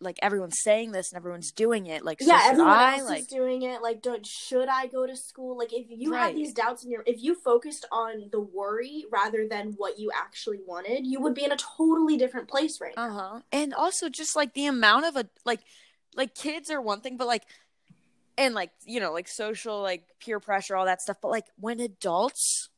like 0.00 0.18
everyone's 0.22 0.60
saying 0.62 0.92
this 0.92 1.12
and 1.12 1.16
everyone's 1.18 1.52
doing 1.52 1.86
it 1.86 2.04
like 2.04 2.18
yeah, 2.20 2.40
should 2.40 2.50
everyone 2.52 2.72
I? 2.72 2.96
else 2.96 3.08
like 3.08 3.20
is 3.20 3.26
doing 3.26 3.62
it. 3.62 3.82
Like, 3.82 4.02
don't 4.02 4.26
should 4.26 4.68
I 4.68 4.86
go 4.86 5.06
to 5.06 5.14
school? 5.16 5.56
Like, 5.58 5.72
if 5.72 5.86
you 5.90 6.12
Right. 6.12 6.28
had 6.28 6.36
these 6.36 6.52
doubts 6.52 6.84
in 6.84 6.90
your, 6.90 7.04
if 7.06 7.22
you 7.22 7.34
focused 7.34 7.86
on 7.92 8.28
the 8.32 8.40
worry 8.40 9.04
rather 9.12 9.46
than 9.48 9.74
what 9.76 9.98
you 9.98 10.10
actually 10.14 10.60
wanted, 10.66 11.06
you 11.06 11.20
would 11.20 11.34
be 11.34 11.44
in 11.44 11.52
a 11.52 11.56
totally 11.56 12.16
different 12.16 12.48
place 12.48 12.80
right. 12.80 12.94
Uh-huh. 12.96 13.40
And 13.52 13.74
also 13.74 14.08
just 14.08 14.34
like 14.34 14.54
the 14.54 14.66
amount 14.66 15.04
of 15.04 15.16
a 15.16 15.28
like 15.44 15.60
like 16.16 16.34
kids 16.34 16.70
are 16.70 16.80
one 16.80 17.00
thing, 17.00 17.16
but 17.16 17.26
like 17.26 17.44
and 18.36 18.54
like, 18.54 18.70
you 18.84 19.00
know, 19.00 19.12
like 19.12 19.28
social 19.28 19.80
like 19.80 20.04
peer 20.20 20.40
pressure, 20.40 20.76
all 20.76 20.86
that 20.86 21.02
stuff. 21.02 21.18
But 21.22 21.30
like 21.30 21.46
when 21.58 21.80
adults 21.80 22.68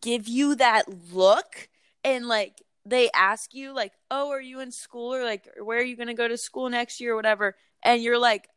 give 0.00 0.28
you 0.28 0.54
that 0.56 0.84
look 1.12 1.68
and 2.04 2.26
like 2.26 2.62
they 2.84 3.10
ask 3.14 3.54
you 3.54 3.72
like, 3.72 3.92
"Oh, 4.10 4.30
are 4.30 4.40
you 4.40 4.60
in 4.60 4.72
school 4.72 5.14
or 5.14 5.24
like 5.24 5.48
where 5.62 5.78
are 5.78 5.84
you 5.84 5.96
going 5.96 6.08
to 6.08 6.14
go 6.14 6.28
to 6.28 6.36
school 6.36 6.68
next 6.68 7.00
year 7.00 7.12
or 7.12 7.16
whatever?" 7.16 7.54
and 7.82 8.02
you're 8.02 8.18
like, 8.18 8.48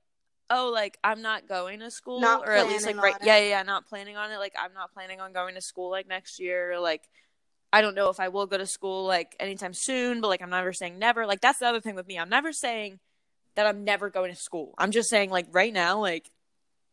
"Oh, 0.49 0.71
like 0.73 0.97
I'm 1.03 1.21
not 1.21 1.47
going 1.47 1.79
to 1.79 1.91
school 1.91 2.19
Not 2.19 2.47
or 2.47 2.51
at 2.51 2.67
least 2.67 2.85
like 2.85 3.01
right 3.01 3.15
yeah, 3.23 3.37
yeah, 3.37 3.49
yeah, 3.49 3.63
not 3.63 3.87
planning 3.87 4.17
on 4.17 4.31
it. 4.31 4.37
Like 4.37 4.53
I'm 4.59 4.73
not 4.73 4.93
planning 4.93 5.21
on 5.21 5.33
going 5.33 5.55
to 5.55 5.61
school 5.61 5.89
like 5.91 6.07
next 6.07 6.39
year 6.39 6.73
or 6.73 6.79
like 6.79 7.07
I 7.71 7.81
don't 7.81 7.95
know 7.95 8.09
if 8.09 8.19
I 8.19 8.29
will 8.29 8.47
go 8.47 8.57
to 8.57 8.65
school 8.65 9.05
like 9.05 9.35
anytime 9.39 9.73
soon, 9.73 10.21
but 10.21 10.29
like 10.29 10.41
I'm 10.41 10.49
never 10.49 10.73
saying 10.73 10.97
never. 10.97 11.25
Like 11.25 11.41
that's 11.41 11.59
the 11.59 11.67
other 11.67 11.81
thing 11.81 11.95
with 11.95 12.07
me. 12.07 12.17
I'm 12.17 12.29
never 12.29 12.51
saying 12.53 12.99
that 13.55 13.67
I'm 13.67 13.83
never 13.83 14.09
going 14.09 14.33
to 14.33 14.39
school. 14.39 14.73
I'm 14.77 14.91
just 14.91 15.09
saying 15.09 15.29
like 15.29 15.47
right 15.51 15.73
now 15.73 15.99
like 15.99 16.31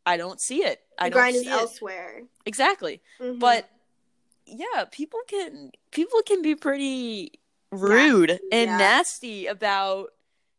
I 0.04 0.16
don't 0.16 0.40
see 0.40 0.64
it. 0.64 0.80
I 0.98 1.08
The 1.08 1.10
don't 1.14 1.20
grind 1.20 1.34
see 1.36 1.40
is 1.42 1.46
it. 1.46 1.52
elsewhere. 1.52 2.22
Exactly. 2.46 3.00
Mhm. 3.20 3.38
But 3.38 3.68
yeah, 4.46 4.84
people 4.90 5.20
can 5.28 5.70
people 5.90 6.22
can 6.22 6.42
be 6.42 6.54
pretty 6.54 7.32
rude 7.70 8.28
Nasty, 8.30 8.48
and 8.52 8.70
yeah. 8.70 8.76
nasty 8.76 9.46
about 9.46 10.10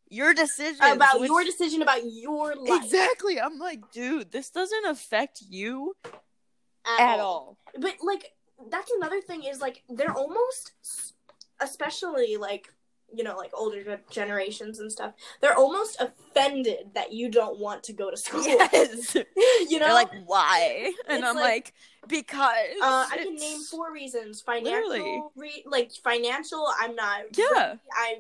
your 0.10 0.34
decisions 0.34 0.80
about 0.80 1.20
which- 1.20 1.30
your 1.30 1.44
decision 1.44 1.82
about 1.82 2.02
your 2.06 2.56
life 2.56 2.84
Exactly. 2.84 3.40
I'm 3.42 3.58
like, 3.60 3.92
dude, 3.92 4.32
this 4.32 4.50
doesn't 4.50 4.86
affect 4.86 5.42
you 5.42 5.96
at 6.86 7.20
all. 7.20 7.58
But 7.78 7.96
like 8.02 8.34
that's 8.70 8.92
another 8.92 9.20
thing 9.22 9.44
is 9.44 9.60
like 9.60 9.84
they're 9.90 10.14
almost 10.16 10.72
especially 11.60 12.38
like 12.38 12.74
you 13.16 13.24
know 13.24 13.36
like 13.38 13.52
older 13.54 14.00
generations 14.10 14.80
and 14.80 14.92
stuff 14.92 15.14
they're 15.42 15.56
almost 15.56 16.02
offended 16.02 16.90
that 16.96 17.14
you 17.14 17.30
don't 17.30 17.60
want 17.60 17.84
to 17.84 17.94
go 17.94 18.10
to 18.10 18.18
school 18.18 18.44
Yes. 18.48 19.16
you 19.70 19.80
know 19.80 19.86
They're 19.86 19.94
like, 19.94 20.10
why? 20.26 20.92
And 21.08 21.20
It's 21.20 21.28
I'm 21.28 21.36
like- 21.36 21.44
like, 21.44 21.74
because 22.08 22.50
uh, 22.82 23.06
I 23.12 23.18
can 23.24 23.36
name 23.36 23.62
four 23.62 23.94
reasons. 23.94 24.42
Financial, 24.42 25.32
re- 25.38 25.64
like 25.66 25.92
financial. 26.04 26.68
I'm 26.82 26.96
not. 26.96 27.22
Yeah. 27.38 27.76
I 27.96 28.18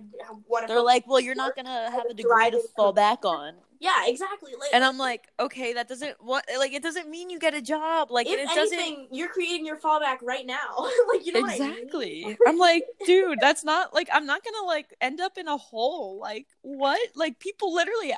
want 0.48 0.68
to. 0.68 0.74
They're 0.74 0.82
like, 0.82 1.06
well, 1.08 1.20
you're 1.20 1.36
not 1.36 1.54
gonna 1.56 1.90
have 1.92 2.06
a 2.10 2.14
degree 2.14 2.52
to 2.52 2.62
fall 2.78 2.94
back 2.94 3.26
on, 3.26 3.56
yeah, 3.84 4.08
exactly. 4.08 4.54
Like, 4.58 4.70
and 4.72 4.82
I'm 4.82 4.98
like, 4.98 5.28
okay, 5.38 5.74
that 5.74 5.90
doesn't 5.90 6.16
what 6.22 6.46
like 6.58 6.72
it 6.72 6.82
doesn't 6.82 7.10
mean 7.10 7.30
you 7.30 7.38
get 7.38 7.54
a 7.54 7.62
job. 7.62 8.12
Like 8.12 8.28
if 8.28 8.40
it 8.40 8.48
doesn't 8.56 8.80
anything, 8.80 9.08
you're 9.12 9.28
creating 9.28 9.66
your 9.66 9.78
fallback 9.78 10.20
right 10.24 10.46
now. 10.46 10.78
like, 11.12 11.26
you 11.26 11.34
know 11.34 11.42
what 11.42 11.60
I 11.60 11.60
mean? 11.60 11.72
exactly. 11.74 12.38
I'm 12.48 12.58
like, 12.58 12.86
dude, 13.06 13.40
that's 13.42 13.66
not 13.66 13.94
like 13.94 14.08
I'm 14.14 14.26
not 14.26 14.42
gonna 14.42 14.66
like 14.66 14.96
end 15.02 15.20
up 15.20 15.38
in 15.38 15.50
a 15.50 15.58
hole. 15.58 16.18
Like 16.22 16.48
what? 16.62 16.98
Like 17.14 17.40
people 17.40 17.74
literally. 17.74 18.14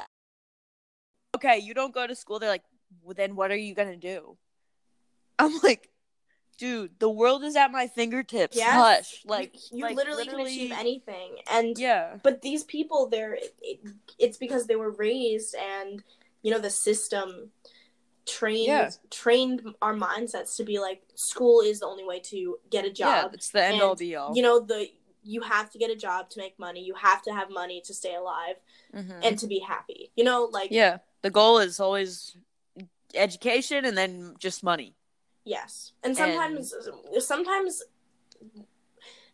Okay, 1.35 1.57
you 1.57 1.73
don't 1.73 1.93
go 1.93 2.05
to 2.05 2.13
school. 2.13 2.37
They're 2.37 2.47
like, 2.47 2.63
well, 3.01 3.15
then 3.15 3.35
what 3.35 3.49
are 3.49 3.57
you 3.57 3.73
gonna 3.73 3.97
do? 3.97 4.37
I'm 5.39 5.57
like, 5.63 5.89
dude, 6.57 6.99
the 6.99 7.09
world 7.09 7.43
is 7.43 7.55
at 7.55 7.71
my 7.71 7.87
fingertips. 7.87 8.55
Yes. 8.55 8.73
Hush, 8.73 9.23
like 9.25 9.53
you, 9.71 9.79
you 9.79 9.83
like, 9.85 9.95
literally, 9.95 10.25
can 10.25 10.39
achieve 10.39 10.71
anything, 10.71 11.37
and 11.51 11.77
Yeah, 11.77 12.17
but 12.23 12.41
these 12.41 12.63
people, 12.63 13.07
they're 13.07 13.37
it, 13.61 13.79
it's 14.19 14.37
because 14.37 14.67
they 14.67 14.75
were 14.75 14.91
raised, 14.91 15.55
and 15.55 16.03
you 16.41 16.51
know 16.51 16.59
the 16.59 16.69
system 16.69 17.51
trained 18.25 18.67
Yeah. 18.67 18.89
trained 19.11 19.75
our 19.81 19.93
mindsets 19.93 20.55
to 20.57 20.63
be 20.63 20.79
like 20.79 21.03
school 21.15 21.61
is 21.61 21.79
the 21.81 21.85
only 21.85 22.03
way 22.03 22.19
to 22.21 22.57
get 22.69 22.85
a 22.85 22.91
job. 22.91 23.29
yeah, 23.31 23.33
it's 23.33 23.49
the 23.51 23.63
end 23.63 23.81
all 23.81 23.91
and, 23.91 23.99
be 23.99 24.15
all. 24.15 24.35
You 24.35 24.41
know 24.41 24.59
the 24.59 24.89
you 25.27 25.41
have 25.41 25.71
to 25.71 25.79
get 25.79 25.89
a 25.89 25.95
job 25.95 26.29
to 26.29 26.39
make 26.39 26.57
money. 26.59 26.83
You 26.83 26.93
have 26.95 27.21
to 27.23 27.33
have 27.33 27.49
money 27.49 27.81
to 27.81 27.93
stay 27.93 28.13
alive 28.15 28.57
Mhm. 28.93 29.19
and 29.23 29.39
to 29.39 29.47
be 29.47 29.59
happy. 29.59 30.11
You 30.15 30.23
know, 30.23 30.45
like 30.45 30.69
yeah, 30.71 30.99
the 31.23 31.31
goal 31.31 31.57
is 31.59 31.79
always 31.79 32.37
education 33.13 33.85
and 33.85 33.97
then 33.97 34.35
just 34.39 34.63
money. 34.63 34.95
Yes. 35.45 35.93
And 36.03 36.17
sometimes 36.17 36.73
sometimes 37.19 37.83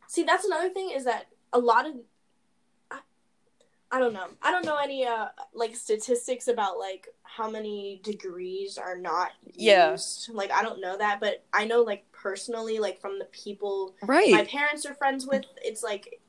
see 0.07 0.23
that's 0.23 0.45
another 0.45 0.69
thing 0.69 0.91
is 0.91 1.05
that 1.05 1.27
a 1.53 1.59
lot 1.59 1.85
of 1.87 1.93
I, 2.91 2.99
I 3.91 3.99
don't 3.99 4.13
know. 4.13 4.27
I 4.41 4.51
don't 4.51 4.65
know 4.65 4.77
any 4.77 5.05
uh 5.05 5.27
like 5.53 5.75
statistics 5.75 6.47
about 6.49 6.77
like 6.77 7.07
how 7.23 7.49
many 7.49 8.01
degrees 8.03 8.77
are 8.77 8.97
not 8.97 9.31
Yeah. 9.53 9.91
used. 9.91 10.29
Like 10.33 10.51
I 10.51 10.61
don't 10.63 10.81
know 10.81 10.97
that, 10.97 11.19
but 11.21 11.45
I 11.53 11.63
know 11.65 11.81
like 11.81 12.03
personally 12.11 12.79
like 12.79 12.99
from 12.99 13.17
the 13.19 13.25
people 13.25 13.95
Right. 14.03 14.31
my 14.31 14.43
parents 14.45 14.85
are 14.85 14.93
friends 14.93 15.25
with, 15.25 15.45
it's 15.63 15.81
like 15.81 16.19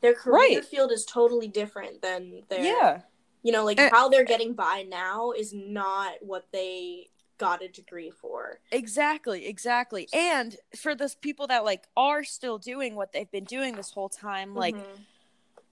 their 0.00 0.14
career 0.14 0.36
Right. 0.58 0.64
field 0.64 0.90
is 0.92 1.04
totally 1.04 1.48
different 1.48 2.02
than 2.02 2.42
their 2.48 2.64
yeah. 2.64 3.00
you 3.44 3.52
know 3.52 3.64
like 3.64 3.78
Eh. 3.78 3.90
how 3.92 4.08
they're 4.08 4.24
getting 4.24 4.54
by 4.54 4.84
now 4.88 5.30
is 5.32 5.52
not 5.54 6.14
what 6.20 6.46
they 6.52 7.10
got 7.38 7.62
a 7.62 7.68
degree 7.68 8.10
for. 8.10 8.58
Exactly, 8.70 9.46
exactly. 9.46 10.08
And 10.12 10.56
for 10.76 10.94
those 10.94 11.14
people 11.14 11.46
that 11.46 11.64
like 11.64 11.86
are 11.96 12.24
still 12.24 12.58
doing 12.58 12.94
what 12.96 13.12
they've 13.12 13.30
been 13.30 13.44
doing 13.44 13.76
this 13.76 13.92
whole 13.92 14.08
time, 14.08 14.54
like 14.54 14.76
Mhm. 14.76 15.06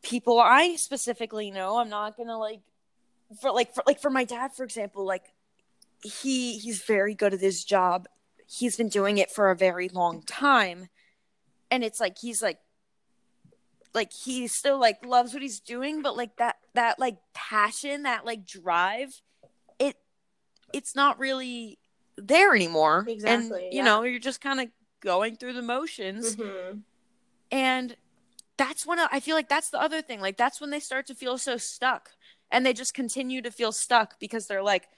people 0.02 0.38
I 0.40 0.76
specifically 0.76 1.50
know, 1.50 1.78
I'm 1.78 1.88
not 1.88 2.16
gonna 2.16 2.38
like 2.38 2.60
for 3.40 3.50
like 3.50 3.74
for 3.74 3.82
like 3.86 4.00
for 4.00 4.10
my 4.10 4.24
dad, 4.24 4.54
for 4.54 4.64
example, 4.64 5.04
like 5.04 5.32
he 6.02 6.58
he's 6.58 6.82
very 6.82 7.14
good 7.14 7.34
at 7.34 7.40
his 7.40 7.64
job. 7.64 8.06
He's 8.46 8.76
been 8.76 8.88
doing 8.88 9.18
it 9.18 9.30
for 9.30 9.50
a 9.50 9.56
very 9.56 9.88
long 9.88 10.22
time. 10.22 10.88
And 11.70 11.82
it's 11.82 11.98
like 11.98 12.18
he's 12.18 12.40
like 12.42 12.60
like 13.94 14.12
he 14.12 14.46
still 14.46 14.78
like 14.78 15.04
loves 15.04 15.32
what 15.32 15.42
he's 15.42 15.58
doing, 15.58 16.02
but 16.02 16.16
like 16.16 16.36
that 16.36 16.56
that 16.74 16.98
like 16.98 17.16
passion, 17.34 18.02
that 18.02 18.24
like 18.24 18.46
drive, 18.46 19.22
it's 20.72 20.94
not 20.94 21.18
really 21.18 21.78
there 22.16 22.54
anymore. 22.54 23.04
Exactly, 23.08 23.64
And 23.64 23.72
you 23.72 23.78
yeah. 23.78 23.84
know, 23.84 24.02
you're 24.02 24.18
just 24.20 24.40
kind 24.40 24.60
of 24.60 24.68
going 25.00 25.36
through 25.36 25.52
the 25.52 25.62
motions 25.62 26.36
Mhm. 26.36 26.80
and 27.50 27.96
that's 28.56 28.86
when 28.86 28.98
I 28.98 29.20
feel 29.20 29.36
like 29.36 29.48
that's 29.50 29.68
the 29.70 29.80
other 29.80 30.00
thing. 30.00 30.20
Like 30.20 30.36
that's 30.38 30.60
when 30.60 30.70
they 30.70 30.80
start 30.80 31.06
to 31.08 31.14
feel 31.14 31.36
so 31.38 31.56
stuck, 31.58 32.10
and 32.50 32.64
they 32.64 32.72
just 32.72 32.94
continue 32.94 33.42
to 33.42 33.50
feel 33.50 33.70
stuck 33.70 34.18
because 34.18 34.46
they're 34.46 34.62
like, 34.62 34.88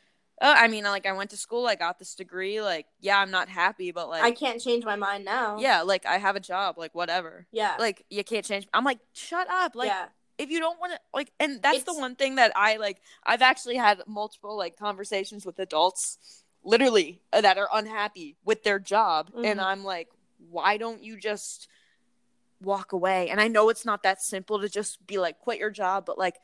"Oh, 0.41 0.53
I 0.57 0.69
mean, 0.69 0.85
like 0.85 1.07
I 1.07 1.13
went 1.13 1.31
to 1.31 1.37
school, 1.37 1.67
I 1.67 1.75
got 1.75 1.99
this 1.99 2.15
degree. 2.15 2.63
Like, 2.63 2.87
yeah, 3.01 3.19
I'm 3.19 3.33
not 3.33 3.49
happy, 3.49 3.91
but 3.91 4.09
like, 4.09 4.23
I 4.23 4.31
can't 4.31 4.61
change 4.63 4.85
my 4.85 4.95
mind 4.95 5.25
now. 5.25 5.59
yeah, 5.59 5.83
like 5.83 6.07
I 6.07 6.19
have 6.19 6.37
a 6.37 6.41
job, 6.41 6.79
like 6.79 6.95
whatever. 6.95 7.47
Yeah. 7.51 7.75
Like 7.81 8.05
you 8.11 8.23
can't 8.23 8.45
change. 8.45 8.69
I'm 8.73 8.85
like, 8.85 9.01
shut 9.13 9.49
up. 9.51 9.75
Like 9.75 9.89
yeah. 9.89 10.07
If 10.39 10.51
you 10.51 10.61
don't 10.61 10.79
want 10.81 10.93
to, 10.93 11.01
like, 11.13 11.33
and 11.41 11.61
that's 11.61 11.83
the 11.85 11.95
one 11.95 12.15
thing 12.15 12.37
that 12.37 12.53
I 12.57 12.77
like. 12.77 13.01
I've 13.25 13.43
actually 13.43 13.77
had 13.77 14.03
multiple 14.07 14.57
like 14.57 14.77
conversations 14.77 15.45
with 15.45 15.59
adults, 15.59 16.45
literally 16.65 17.21
uh, 17.33 17.41
that 17.41 17.59
are 17.59 17.69
unhappy 17.73 18.37
with 18.45 18.63
their 18.63 18.79
job, 18.79 19.31
and 19.35 19.61
Mhm. 19.61 19.65
I'm 19.65 19.85
like, 19.85 20.09
why 20.51 20.77
don't 20.77 21.03
you 21.03 21.17
just 21.19 21.69
walk 22.61 22.93
away? 22.93 23.29
And 23.31 23.41
I 23.41 23.49
know 23.49 23.69
it's 23.69 23.85
not 23.85 24.03
that 24.03 24.21
simple 24.23 24.61
to 24.61 24.69
just 24.69 25.07
be 25.07 25.19
like 25.19 25.39
quit 25.39 25.59
your 25.59 25.71
job, 25.71 26.05
but 26.07 26.19
like 26.19 26.37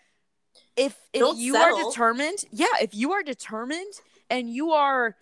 if 0.77 0.97
if 1.13 1.21
Don't 1.21 1.39
you 1.39 1.57
are 1.57 1.73
determined, 1.85 2.45
yeah, 2.51 2.67
if 2.81 2.95
you 2.95 3.13
are 3.13 3.23
determined 3.23 3.95
and 4.31 4.51
you 4.51 4.73
are 4.73 5.17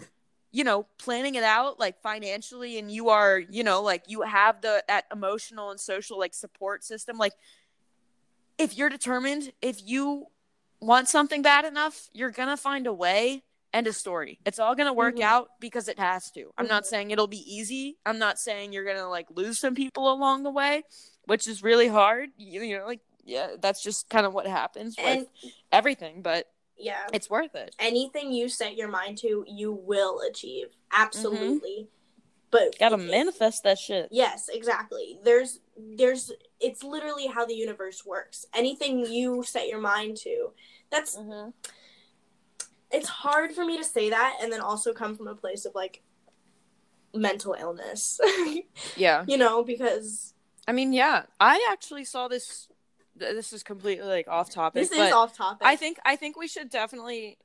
you 0.50 0.64
know 0.64 0.86
planning 0.98 1.34
it 1.34 1.44
out 1.44 1.80
like 1.80 2.00
financially 2.02 2.78
and 2.78 2.90
you 2.90 3.08
are 3.08 3.38
you 3.38 3.64
know 3.64 3.80
like 3.82 4.02
you 4.06 4.20
have 4.22 4.60
the 4.60 4.84
that 4.86 5.06
emotional 5.10 5.70
and 5.70 5.80
social 5.80 6.18
like 6.18 6.34
support 6.34 6.84
system 6.84 7.16
like 7.16 7.32
if 8.58 8.76
you're 8.76 8.88
determined 8.88 9.52
if 9.62 9.80
you 9.84 10.26
want 10.80 11.08
something 11.08 11.42
bad 11.42 11.64
enough 11.64 12.08
you're 12.12 12.30
gonna 12.30 12.56
find 12.56 12.86
a 12.86 12.92
way 12.92 13.42
and 13.72 13.86
a 13.86 13.92
story 13.92 14.38
it's 14.44 14.58
all 14.58 14.74
gonna 14.74 14.92
work 14.92 15.16
Mhm. 15.16 15.22
out 15.22 15.50
because 15.60 15.88
it 15.88 15.98
has 15.98 16.30
to 16.32 16.50
i'm 16.58 16.66
not 16.66 16.82
Mhm. 16.82 16.86
saying 16.86 17.10
it'll 17.10 17.26
be 17.26 17.44
easy 17.56 17.96
i'm 18.04 18.18
not 18.18 18.38
saying 18.38 18.72
you're 18.72 18.84
gonna 18.84 19.08
like 19.08 19.26
lose 19.30 19.58
some 19.58 19.74
people 19.74 20.12
along 20.12 20.42
the 20.42 20.50
way 20.50 20.82
which 21.24 21.46
is 21.46 21.62
really 21.62 21.88
hard 21.88 22.30
you, 22.36 22.62
you 22.62 22.78
know 22.78 22.86
like 22.86 23.00
yeah 23.24 23.54
that's 23.60 23.82
just 23.82 24.08
kind 24.08 24.26
of 24.26 24.34
what 24.34 24.46
happens 24.46 24.96
with 24.96 25.06
And 25.06 25.26
everything 25.70 26.20
but 26.22 26.50
yeah. 26.76 27.06
it's 27.12 27.30
worth 27.30 27.54
it 27.54 27.74
Anything 27.78 28.32
you 28.32 28.48
set 28.48 28.76
your 28.76 28.88
mind 28.88 29.18
to, 29.18 29.44
you 29.46 29.70
will 29.72 30.20
achieve. 30.20 30.66
Absolutely. 30.90 31.86
Mm-hmm. 31.88 32.01
But 32.52 32.78
gotta 32.78 32.98
manifest 32.98 33.64
that 33.64 33.78
shit 33.78 34.08
Yes, 34.12 34.48
exactly. 34.52 35.18
There's 35.24 35.58
there's 35.76 36.30
it's 36.60 36.84
literally 36.84 37.26
how 37.26 37.44
the 37.44 37.54
universe 37.54 38.06
works. 38.06 38.46
Anything 38.54 39.04
you 39.06 39.42
set 39.42 39.66
your 39.66 39.80
mind 39.80 40.18
to. 40.18 40.50
That's 40.90 41.16
mm-hmm. 41.16 41.50
it's 42.92 43.08
hard 43.08 43.52
for 43.52 43.64
me 43.64 43.76
to 43.78 43.84
say 43.84 44.10
that 44.10 44.38
and 44.40 44.52
then 44.52 44.60
also 44.60 44.92
come 44.92 45.16
from 45.16 45.26
a 45.26 45.34
place 45.34 45.64
of 45.64 45.74
like 45.74 46.02
mental 47.12 47.56
illness. 47.58 48.20
yeah 48.96 49.24
you 49.26 49.36
know, 49.36 49.64
because 49.64 50.32
I 50.66 50.72
mean, 50.72 50.92
yeah, 50.92 51.24
I 51.40 51.66
actually 51.70 52.04
saw 52.04 52.28
this. 52.28 52.68
This 53.16 53.52
is 53.52 53.62
completely 53.62 54.06
like 54.06 54.26
off 54.28 54.50
topic. 54.50 54.82
this 54.82 54.92
is 54.92 55.12
off 55.12 55.36
topic. 55.36 55.66
I 55.66 55.76
think 55.76 55.98
I 56.04 56.16
think 56.16 56.36
we 56.36 56.48
should 56.48 56.70
definitely, 56.70 57.38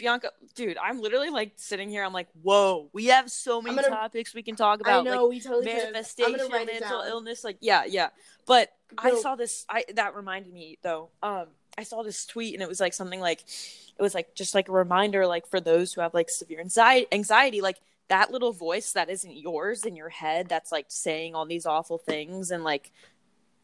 Bianca, 0.00 0.30
dude. 0.54 0.78
I'm 0.78 1.00
literally 1.00 1.30
like 1.30 1.52
sitting 1.56 1.88
here. 1.88 2.04
I'm 2.04 2.12
like, 2.12 2.28
whoa, 2.42 2.88
we 2.92 3.06
have 3.06 3.30
so 3.30 3.60
many 3.62 3.76
gonna- 3.76 3.88
topics 3.88 4.34
we 4.34 4.42
can 4.42 4.56
talk 4.56 4.80
about. 4.80 5.06
I 5.06 5.10
know 5.10 5.24
like 5.24 5.30
we 5.30 5.40
totally 5.40 5.66
manifestation, 5.66 6.36
gonna 6.36 6.48
write 6.48 6.68
it 6.68 6.80
mental 6.80 7.02
illness. 7.02 7.44
Like, 7.44 7.58
yeah, 7.60 7.84
yeah. 7.84 8.08
But 8.46 8.72
I 8.98 9.14
saw 9.14 9.36
this. 9.36 9.66
I 9.68 9.84
that 9.94 10.16
reminded 10.16 10.52
me 10.52 10.78
though. 10.82 11.10
Um, 11.22 11.46
I 11.78 11.84
saw 11.84 12.02
this 12.02 12.26
tweet 12.26 12.54
and 12.54 12.62
it 12.62 12.68
was 12.68 12.80
like 12.80 12.92
something 12.92 13.20
like, 13.20 13.42
it 13.42 14.02
was 14.02 14.14
like 14.14 14.34
just 14.34 14.54
like 14.54 14.68
a 14.68 14.72
reminder, 14.72 15.26
like 15.26 15.46
for 15.46 15.60
those 15.60 15.92
who 15.92 16.00
have 16.00 16.14
like 16.14 16.28
severe 16.28 16.60
anxiety, 16.60 17.06
anxiety, 17.12 17.60
like 17.60 17.80
that 18.08 18.30
little 18.32 18.52
voice 18.52 18.92
that 18.92 19.08
isn't 19.08 19.36
yours 19.36 19.84
in 19.84 19.94
your 19.94 20.08
head 20.08 20.48
that's 20.48 20.72
like 20.72 20.86
saying 20.88 21.34
all 21.34 21.46
these 21.46 21.64
awful 21.64 21.96
things 21.96 22.50
and 22.50 22.64
like 22.64 22.90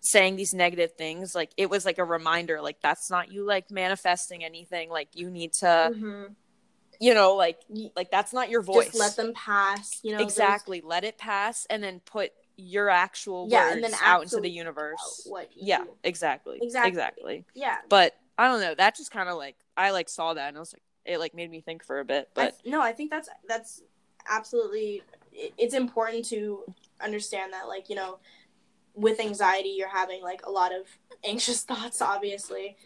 saying 0.07 0.37
these 0.37 0.55
negative 0.55 0.93
things 0.93 1.35
like 1.35 1.51
it 1.57 1.69
was 1.69 1.85
like 1.85 1.99
a 1.99 2.05
reminder 2.05 2.61
like 2.63 2.81
that's 2.81 3.11
not 3.11 3.33
you 3.33 3.43
like 3.45 3.71
manifesting 3.73 4.45
anything 4.45 4.89
like 4.89 5.09
you 5.15 5.29
need 5.31 5.53
to 5.53 5.67
Mhm. 5.67 6.35
you 7.01 7.13
know 7.13 7.35
like 7.35 7.59
like 7.97 8.09
that's 8.11 8.33
not 8.33 8.49
your 8.49 8.63
voice 8.63 8.87
Just 8.87 8.99
let 9.01 9.17
them 9.17 9.35
pass. 9.35 9.99
You 10.05 10.13
know 10.13 10.19
there's- 10.19 10.31
exactly 10.33 10.81
let 10.81 11.03
it 11.03 11.19
pass 11.19 11.67
and 11.71 11.83
then 11.83 11.99
put 12.01 12.31
your 12.57 12.89
actual 12.89 13.49
Yeah, 13.51 13.65
words 13.65 13.75
and 13.75 13.85
then 13.85 13.95
out 14.01 14.23
into 14.23 14.41
the 14.41 14.49
universe 14.49 15.29
yeah 15.57 15.83
do. 15.85 15.91
exactly 16.05 16.59
Exactly. 16.63 16.89
exactly 16.91 17.45
Yeah. 17.55 17.79
but 17.89 18.15
i 18.39 18.47
don't 18.47 18.61
know 18.61 18.75
that 18.77 18.95
just 18.97 19.11
kind 19.11 19.29
of 19.29 19.37
like 19.37 19.57
i 19.77 19.91
like 19.91 20.09
saw 20.09 20.33
that 20.35 20.49
and 20.49 20.57
i 20.57 20.61
was 20.61 20.73
like 20.73 20.83
it 21.05 21.19
like 21.19 21.35
made 21.35 21.51
me 21.51 21.61
think 21.61 21.85
for 21.85 21.99
a 21.99 22.05
bit 22.05 22.29
I 22.29 22.31
but 22.35 22.63
th- 22.63 22.73
no, 22.73 22.81
I 22.81 22.93
think 22.93 23.11
that's 23.11 23.29
that's 23.49 23.83
absolutely. 24.29 25.03
It's 25.33 25.75
important 25.75 26.25
to 26.27 26.65
understand 27.01 27.53
that, 27.53 27.69
like 27.69 27.89
you 27.91 27.95
know, 27.97 28.19
with 28.97 29.21
anxiety, 29.21 29.69
you're 29.77 29.89
having 29.89 30.23
like 30.23 30.45
a 30.45 30.51
lot 30.51 30.73
of 30.75 30.87
anxious 31.25 31.63
thoughts, 31.63 32.01
obviously, 32.03 32.77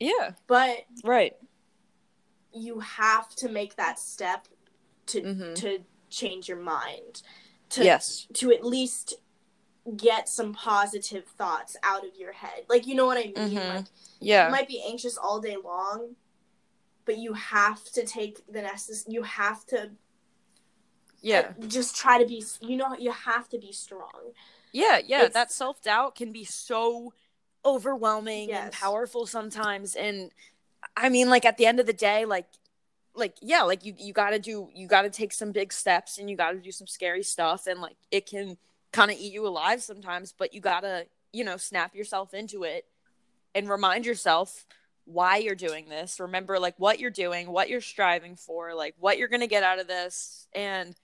yeah 0.00 0.32
but 0.46 0.78
right 1.04 1.36
you 2.52 2.80
have 2.80 3.28
to 3.36 3.48
make 3.48 3.76
that 3.76 3.98
step 3.98 4.48
to 5.06 5.20
Mhm. 5.22 5.54
to 5.56 5.84
change 6.10 6.48
your 6.48 6.58
mind, 6.58 7.22
to 7.70 7.84
yes 7.84 8.26
to 8.34 8.52
at 8.52 8.64
least 8.64 9.14
get 9.96 10.28
some 10.28 10.52
positive 10.52 11.26
thoughts 11.26 11.76
out 11.82 12.04
of 12.06 12.14
your 12.16 12.32
head. 12.32 12.64
Like 12.68 12.86
you 12.86 12.94
know 12.94 13.06
what 13.06 13.18
I 13.18 13.24
mean? 13.24 13.34
Mhm. 13.34 13.68
Like 13.68 13.86
yeah 14.20 14.46
you 14.46 14.52
might 14.52 14.68
be 14.68 14.82
anxious 14.86 15.16
all 15.16 15.40
day 15.40 15.56
long, 15.56 16.16
but 17.04 17.18
you 17.18 17.34
have 17.34 17.84
to 17.92 18.04
take 18.06 18.46
the 18.50 18.62
necessary 18.62 19.14
you 19.14 19.22
have 19.22 19.64
to 19.66 19.90
yeah 21.20 21.52
uh, 21.60 21.66
just 21.66 21.96
try 21.96 22.18
to 22.22 22.26
be 22.26 22.42
you 22.60 22.76
know 22.76 22.94
you 22.96 23.12
have 23.12 23.48
to 23.50 23.58
be 23.58 23.72
strong. 23.72 24.32
Yeah, 24.72 24.98
yeah, 25.04 25.18
It's- 25.18 25.32
that 25.34 25.52
self 25.52 25.82
doubt 25.82 26.14
can 26.14 26.32
be 26.32 26.44
so 26.44 27.12
overwhelming 27.64 28.48
and 28.52 28.72
powerful 28.72 29.26
sometimes. 29.26 29.94
And 29.94 30.30
I 30.96 31.08
mean, 31.08 31.28
like 31.28 31.44
at 31.44 31.56
the 31.56 31.66
end 31.66 31.80
of 31.80 31.86
the 31.86 31.92
day, 31.92 32.24
like, 32.24 32.46
like 33.14 33.36
yeah, 33.40 33.62
like 33.62 33.84
you 33.84 33.94
you 33.98 34.12
got 34.12 34.30
to 34.30 34.38
do 34.38 34.70
you 34.74 34.86
got 34.86 35.02
to 35.02 35.10
take 35.10 35.32
some 35.32 35.50
big 35.52 35.72
steps 35.72 36.18
and 36.18 36.30
you 36.30 36.36
got 36.36 36.52
to 36.52 36.58
do 36.58 36.70
some 36.70 36.86
scary 36.86 37.22
stuff, 37.22 37.66
and 37.66 37.80
like 37.80 37.96
it 38.10 38.26
can 38.26 38.56
kind 38.92 39.10
of 39.10 39.18
eat 39.18 39.32
you 39.32 39.46
alive 39.46 39.82
sometimes. 39.82 40.32
But 40.36 40.54
you 40.54 40.60
gotta 40.60 41.06
you 41.32 41.44
know 41.44 41.56
snap 41.56 41.94
yourself 41.94 42.32
into 42.32 42.62
it 42.62 42.84
and 43.54 43.68
remind 43.68 44.06
yourself 44.06 44.66
why 45.04 45.38
you're 45.38 45.54
doing 45.56 45.88
this. 45.88 46.20
Remember 46.20 46.58
like 46.60 46.74
what 46.78 47.00
you're 47.00 47.10
doing, 47.10 47.50
what 47.50 47.68
you're 47.68 47.80
striving 47.80 48.36
for, 48.36 48.74
like 48.74 48.94
what 49.00 49.18
you're 49.18 49.28
gonna 49.28 49.46
get 49.48 49.64
out 49.64 49.80
of 49.80 49.88
this, 49.88 50.46
and 50.52 50.94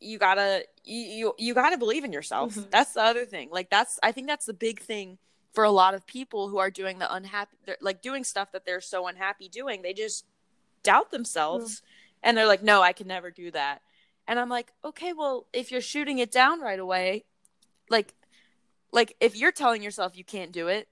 you 0.00 0.18
gotta 0.18 0.64
you 0.84 1.00
you, 1.00 1.34
you 1.38 1.54
gotta 1.54 1.78
believe 1.78 2.04
in 2.04 2.12
yourself 2.12 2.54
Mhm. 2.54 2.70
that's 2.70 2.92
the 2.92 3.02
other 3.02 3.24
thing 3.24 3.48
like 3.50 3.70
that's 3.70 3.98
i 4.02 4.12
think 4.12 4.26
that's 4.26 4.46
the 4.46 4.52
big 4.54 4.80
thing 4.80 5.18
for 5.52 5.64
a 5.64 5.70
lot 5.70 5.94
of 5.94 6.06
people 6.06 6.48
who 6.48 6.58
are 6.58 6.70
doing 6.70 6.98
the 6.98 7.12
unhappy 7.14 7.56
they're 7.64 7.76
like 7.80 8.02
doing 8.02 8.24
stuff 8.24 8.52
that 8.52 8.66
they're 8.66 8.80
so 8.80 9.06
unhappy 9.06 9.48
doing 9.48 9.82
they 9.82 9.92
just 9.94 10.24
doubt 10.82 11.10
themselves 11.10 11.80
and 12.22 12.36
they're 12.36 12.46
like 12.46 12.62
no 12.62 12.82
i 12.82 12.92
can 12.92 13.06
never 13.06 13.30
do 13.30 13.50
that 13.50 13.80
and 14.26 14.38
i'm 14.40 14.48
like 14.48 14.72
okay 14.84 15.12
well 15.12 15.46
if 15.52 15.70
you're 15.72 15.80
shooting 15.80 16.18
it 16.18 16.30
down 16.32 16.60
right 16.60 16.80
away 16.80 17.24
like 17.88 18.14
like 18.92 19.16
if 19.20 19.36
you're 19.36 19.52
telling 19.52 19.82
yourself 19.82 20.16
you 20.18 20.24
can't 20.24 20.52
do 20.52 20.68
it 20.68 20.88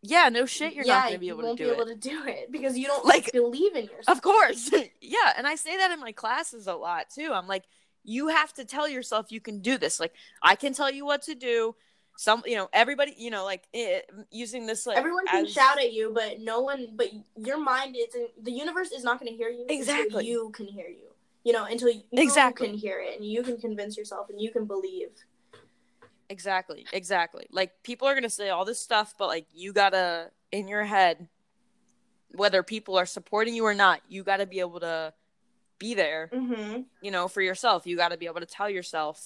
yeah 0.00 0.28
no 0.28 0.46
shit 0.46 0.74
you're 0.74 0.84
yeah, 0.84 0.94
not 0.94 1.06
gonna 1.06 1.18
be 1.18 1.28
able 1.28 1.40
to 1.40 1.46
won't 1.46 1.58
do 1.58 1.64
be 1.64 1.70
it 1.70 1.74
able 1.74 1.86
to 1.86 1.94
do 1.94 2.24
it 2.26 2.50
because 2.50 2.76
you 2.78 2.86
don't 2.86 3.04
like 3.04 3.30
believe 3.32 3.74
in 3.76 3.84
yourself. 3.84 4.16
of 4.16 4.20
course. 4.22 4.68
yeah. 5.00 5.32
And 5.36 5.46
I 5.46 5.54
say 5.54 5.76
that 5.76 5.92
in 5.92 6.00
my 6.00 6.10
classes 6.10 6.66
a 6.66 6.74
lot 6.74 7.08
too. 7.08 7.30
I'm 7.32 7.46
like, 7.46 7.62
you 8.04 8.28
have 8.28 8.52
to 8.54 8.64
tell 8.64 8.88
yourself 8.88 9.30
you 9.30 9.40
can 9.40 9.60
do 9.60 9.78
this. 9.78 10.00
Like, 10.00 10.12
I 10.42 10.54
can 10.54 10.72
tell 10.72 10.90
you 10.90 11.04
what 11.04 11.22
to 11.22 11.34
do. 11.34 11.74
Some, 12.16 12.42
you 12.44 12.56
know, 12.56 12.68
everybody, 12.72 13.14
you 13.16 13.30
know, 13.30 13.44
like 13.44 13.62
it, 13.72 14.10
using 14.30 14.66
this, 14.66 14.86
like, 14.86 14.98
Everyone 14.98 15.26
can 15.26 15.46
as- 15.46 15.52
shout 15.52 15.78
at 15.78 15.92
you, 15.92 16.12
but 16.14 16.40
no 16.40 16.60
one. 16.60 16.88
But 16.94 17.08
your 17.36 17.58
mind 17.58 17.96
isn't. 17.96 18.44
The 18.44 18.52
universe 18.52 18.92
is 18.92 19.02
not 19.02 19.18
going 19.18 19.32
to 19.32 19.36
hear 19.36 19.48
you. 19.48 19.64
Exactly. 19.68 20.26
you 20.26 20.50
can 20.54 20.66
hear 20.66 20.88
you. 20.88 21.08
You 21.44 21.52
know, 21.52 21.64
until 21.64 21.88
you 21.90 22.02
Exactly. 22.12 22.68
can 22.68 22.76
hear 22.76 23.00
it 23.00 23.16
and 23.16 23.24
you 23.26 23.42
can 23.42 23.56
convince 23.56 23.96
yourself 23.96 24.28
and 24.30 24.40
you 24.40 24.50
can 24.52 24.66
believe. 24.66 25.08
Exactly. 26.28 26.86
Exactly. 26.92 27.46
Like, 27.50 27.82
people 27.82 28.06
are 28.06 28.12
going 28.14 28.22
to 28.22 28.30
say 28.30 28.50
all 28.50 28.64
this 28.64 28.78
stuff, 28.78 29.14
but 29.18 29.26
like, 29.28 29.46
you 29.52 29.72
gotta, 29.72 30.30
in 30.52 30.68
your 30.68 30.84
head, 30.84 31.28
whether 32.34 32.62
people 32.62 32.96
are 32.96 33.06
supporting 33.06 33.54
you 33.54 33.64
or 33.64 33.74
not, 33.74 34.00
you 34.08 34.22
gotta 34.22 34.46
be 34.46 34.60
able 34.60 34.80
to 34.80 35.12
be 35.82 35.94
there, 35.94 36.30
Mm-hmm. 36.32 36.82
you 37.00 37.10
know, 37.10 37.28
for 37.28 37.42
yourself. 37.42 37.86
You 37.86 37.96
gotta 37.96 38.16
be 38.16 38.26
able 38.26 38.40
to 38.40 38.46
tell 38.58 38.70
yourself, 38.70 39.16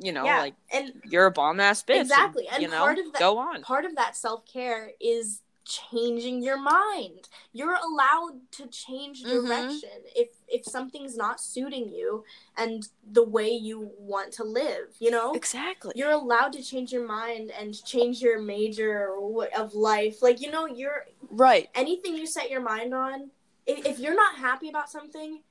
you 0.00 0.12
know, 0.12 0.24
yeah, 0.24 0.40
like, 0.40 0.54
and 0.72 0.92
you're 1.04 1.26
a 1.26 1.30
bomb 1.30 1.60
ass 1.60 1.82
bitch. 1.82 2.00
Exactly, 2.00 2.46
and 2.52 2.62
you 2.62 2.68
know, 2.68 2.78
part 2.78 2.98
of 2.98 3.12
that- 3.12 3.18
go 3.18 3.38
on. 3.38 3.62
part 3.62 3.84
of 3.84 3.94
that 3.96 4.16
self 4.16 4.40
care 4.46 4.92
is 5.00 5.42
changing 5.64 6.42
your 6.42 6.56
mind. 6.56 7.28
You're 7.52 7.74
allowed 7.88 8.36
to 8.52 8.66
change 8.68 9.22
Mhm. 9.22 9.46
direction 9.46 9.90
if 10.16 10.28
if 10.48 10.64
something's 10.64 11.14
not 11.24 11.42
suiting 11.42 11.90
you 11.90 12.24
and 12.56 12.88
the 13.18 13.22
way 13.36 13.50
you 13.50 13.92
want 13.98 14.32
to 14.38 14.44
live. 14.44 14.96
You 14.98 15.10
know, 15.10 15.34
Exactly. 15.34 15.92
you're 15.94 16.10
allowed 16.22 16.54
to 16.54 16.62
change 16.62 16.90
your 16.90 17.06
mind 17.06 17.50
and 17.50 17.68
change 17.84 18.22
your 18.22 18.38
major 18.40 19.14
of 19.62 19.74
life. 19.74 20.22
Like 20.22 20.40
you 20.40 20.50
know, 20.50 20.64
you're 20.64 21.04
right. 21.44 21.68
anything 21.74 22.14
you 22.16 22.26
set 22.26 22.48
your 22.50 22.62
mind 22.62 22.94
on. 22.94 23.30
If, 23.66 23.84
if 23.84 23.98
you're 23.98 24.14
not 24.24 24.36
happy 24.36 24.70
about 24.70 24.88
something, 24.88 25.42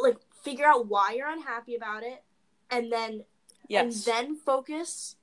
like 0.00 0.16
figure 0.42 0.66
out 0.66 0.86
why 0.88 1.12
you're 1.16 1.28
unhappy 1.28 1.74
about 1.74 2.02
it, 2.02 2.22
and 2.70 2.92
then 2.92 3.24
Yes. 3.68 4.06
and 4.06 4.14
then 4.14 4.36
focus 4.36 5.16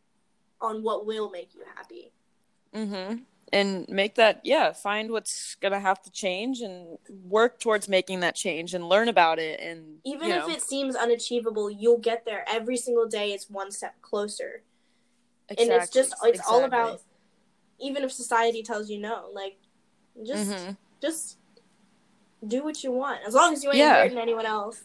on 0.62 0.84
what 0.84 1.06
will 1.06 1.30
make 1.30 1.54
you 1.56 1.62
happy. 1.76 2.12
mm-hmm. 2.74 3.24
And 3.54 3.88
make 3.88 4.16
that, 4.16 4.42
yeah, 4.44 4.74
find 4.74 5.12
what's 5.12 5.56
gonna 5.56 5.80
have 5.80 6.02
to 6.04 6.12
change 6.12 6.62
and 6.62 6.98
work 7.24 7.60
towards 7.60 7.88
making 7.88 8.20
that 8.22 8.36
change 8.36 8.74
and 8.74 8.90
learn 8.90 9.08
about 9.08 9.40
it. 9.40 9.60
And 9.60 10.00
Even 10.04 10.30
you 10.30 10.36
if 10.36 10.50
it 10.50 10.62
seems 10.62 10.96
unachievable, 10.96 11.70
you'll 11.70 12.00
get 12.00 12.26
there 12.26 12.44
every 12.48 12.76
single 12.76 13.08
day. 13.08 13.32
It's 13.34 13.50
one 13.50 13.72
step 13.72 14.02
closer, 14.02 14.64
and 15.50 15.58
it's 15.70 15.90
just 15.92 16.14
it's 16.24 16.42
all 16.48 16.64
about. 16.66 17.02
Even 17.80 18.04
if 18.04 18.12
society 18.12 18.64
tells 18.64 18.90
you 18.90 19.00
no, 19.00 19.30
like 19.34 19.58
just 20.26 20.50
Mhm. 20.52 20.78
just 21.02 21.38
do 22.48 22.64
what 22.64 22.84
you 22.84 22.92
want 22.92 23.22
as 23.28 23.34
long 23.34 23.54
as 23.54 23.64
you 23.64 23.70
ain't 23.70 23.78
Yeah. 23.80 24.02
hurting 24.04 24.18
anyone 24.18 24.46
else. 24.46 24.82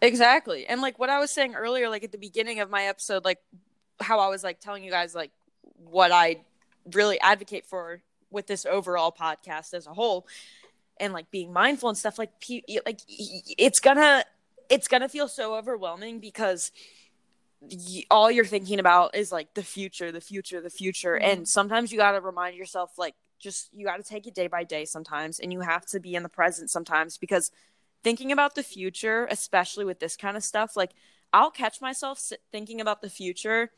Exactly. 0.00 0.66
And 0.66 0.80
like 0.80 0.98
what 0.98 1.08
I 1.10 1.18
was 1.18 1.30
saying 1.30 1.54
earlier, 1.54 1.88
like 1.88 2.04
at 2.04 2.12
the 2.12 2.18
beginning 2.18 2.60
of 2.60 2.70
my 2.70 2.84
episode, 2.84 3.24
like 3.24 3.38
how 4.00 4.18
I 4.20 4.28
was 4.28 4.42
like 4.44 4.60
telling 4.60 4.84
you 4.84 4.90
guys 4.90 5.14
like 5.14 5.30
what 5.76 6.12
I 6.12 6.42
really 6.92 7.18
advocate 7.20 7.64
for 7.66 8.02
with 8.30 8.46
this 8.46 8.66
overall 8.66 9.12
podcast 9.12 9.72
as 9.72 9.86
a 9.86 9.94
whole 9.94 10.26
and 11.00 11.12
like 11.12 11.30
being 11.30 11.52
mindful 11.52 11.88
and 11.88 11.96
stuff 11.96 12.18
like 12.18 12.30
like 12.84 13.00
it's 13.08 13.80
gonna 13.80 14.24
it's 14.68 14.88
gonna 14.88 15.08
feel 15.08 15.28
so 15.28 15.54
overwhelming 15.54 16.18
because 16.20 16.70
y- 17.60 18.04
all 18.10 18.30
you're 18.30 18.44
thinking 18.44 18.78
about 18.78 19.14
is 19.14 19.32
like 19.32 19.54
the 19.54 19.62
future 19.62 20.12
the 20.12 20.20
future 20.20 20.60
the 20.60 20.70
future 20.70 21.18
Mhm. 21.20 21.24
and 21.32 21.48
sometimes 21.48 21.90
you 21.92 21.98
got 21.98 22.12
to 22.12 22.20
remind 22.20 22.56
yourself 22.56 22.90
like 22.98 23.14
just 23.44 23.68
you 23.72 23.84
got 23.84 23.98
to 23.98 24.02
take 24.02 24.26
it 24.26 24.34
day 24.34 24.48
by 24.48 24.64
day 24.64 24.84
sometimes 24.86 25.38
and 25.38 25.52
you 25.52 25.60
have 25.60 25.84
to 25.86 26.00
be 26.00 26.14
in 26.16 26.22
the 26.24 26.28
present 26.28 26.70
sometimes 26.70 27.18
because 27.18 27.52
thinking 28.02 28.32
about 28.32 28.54
the 28.54 28.62
future 28.62 29.28
especially 29.30 29.84
with 29.84 30.00
this 30.00 30.16
kind 30.16 30.36
of 30.36 30.42
stuff 30.42 30.76
like 30.76 30.92
i'll 31.32 31.50
catch 31.50 31.80
myself 31.80 32.18
thinking 32.50 32.80
about 32.80 33.02
the 33.02 33.10
future 33.10 33.70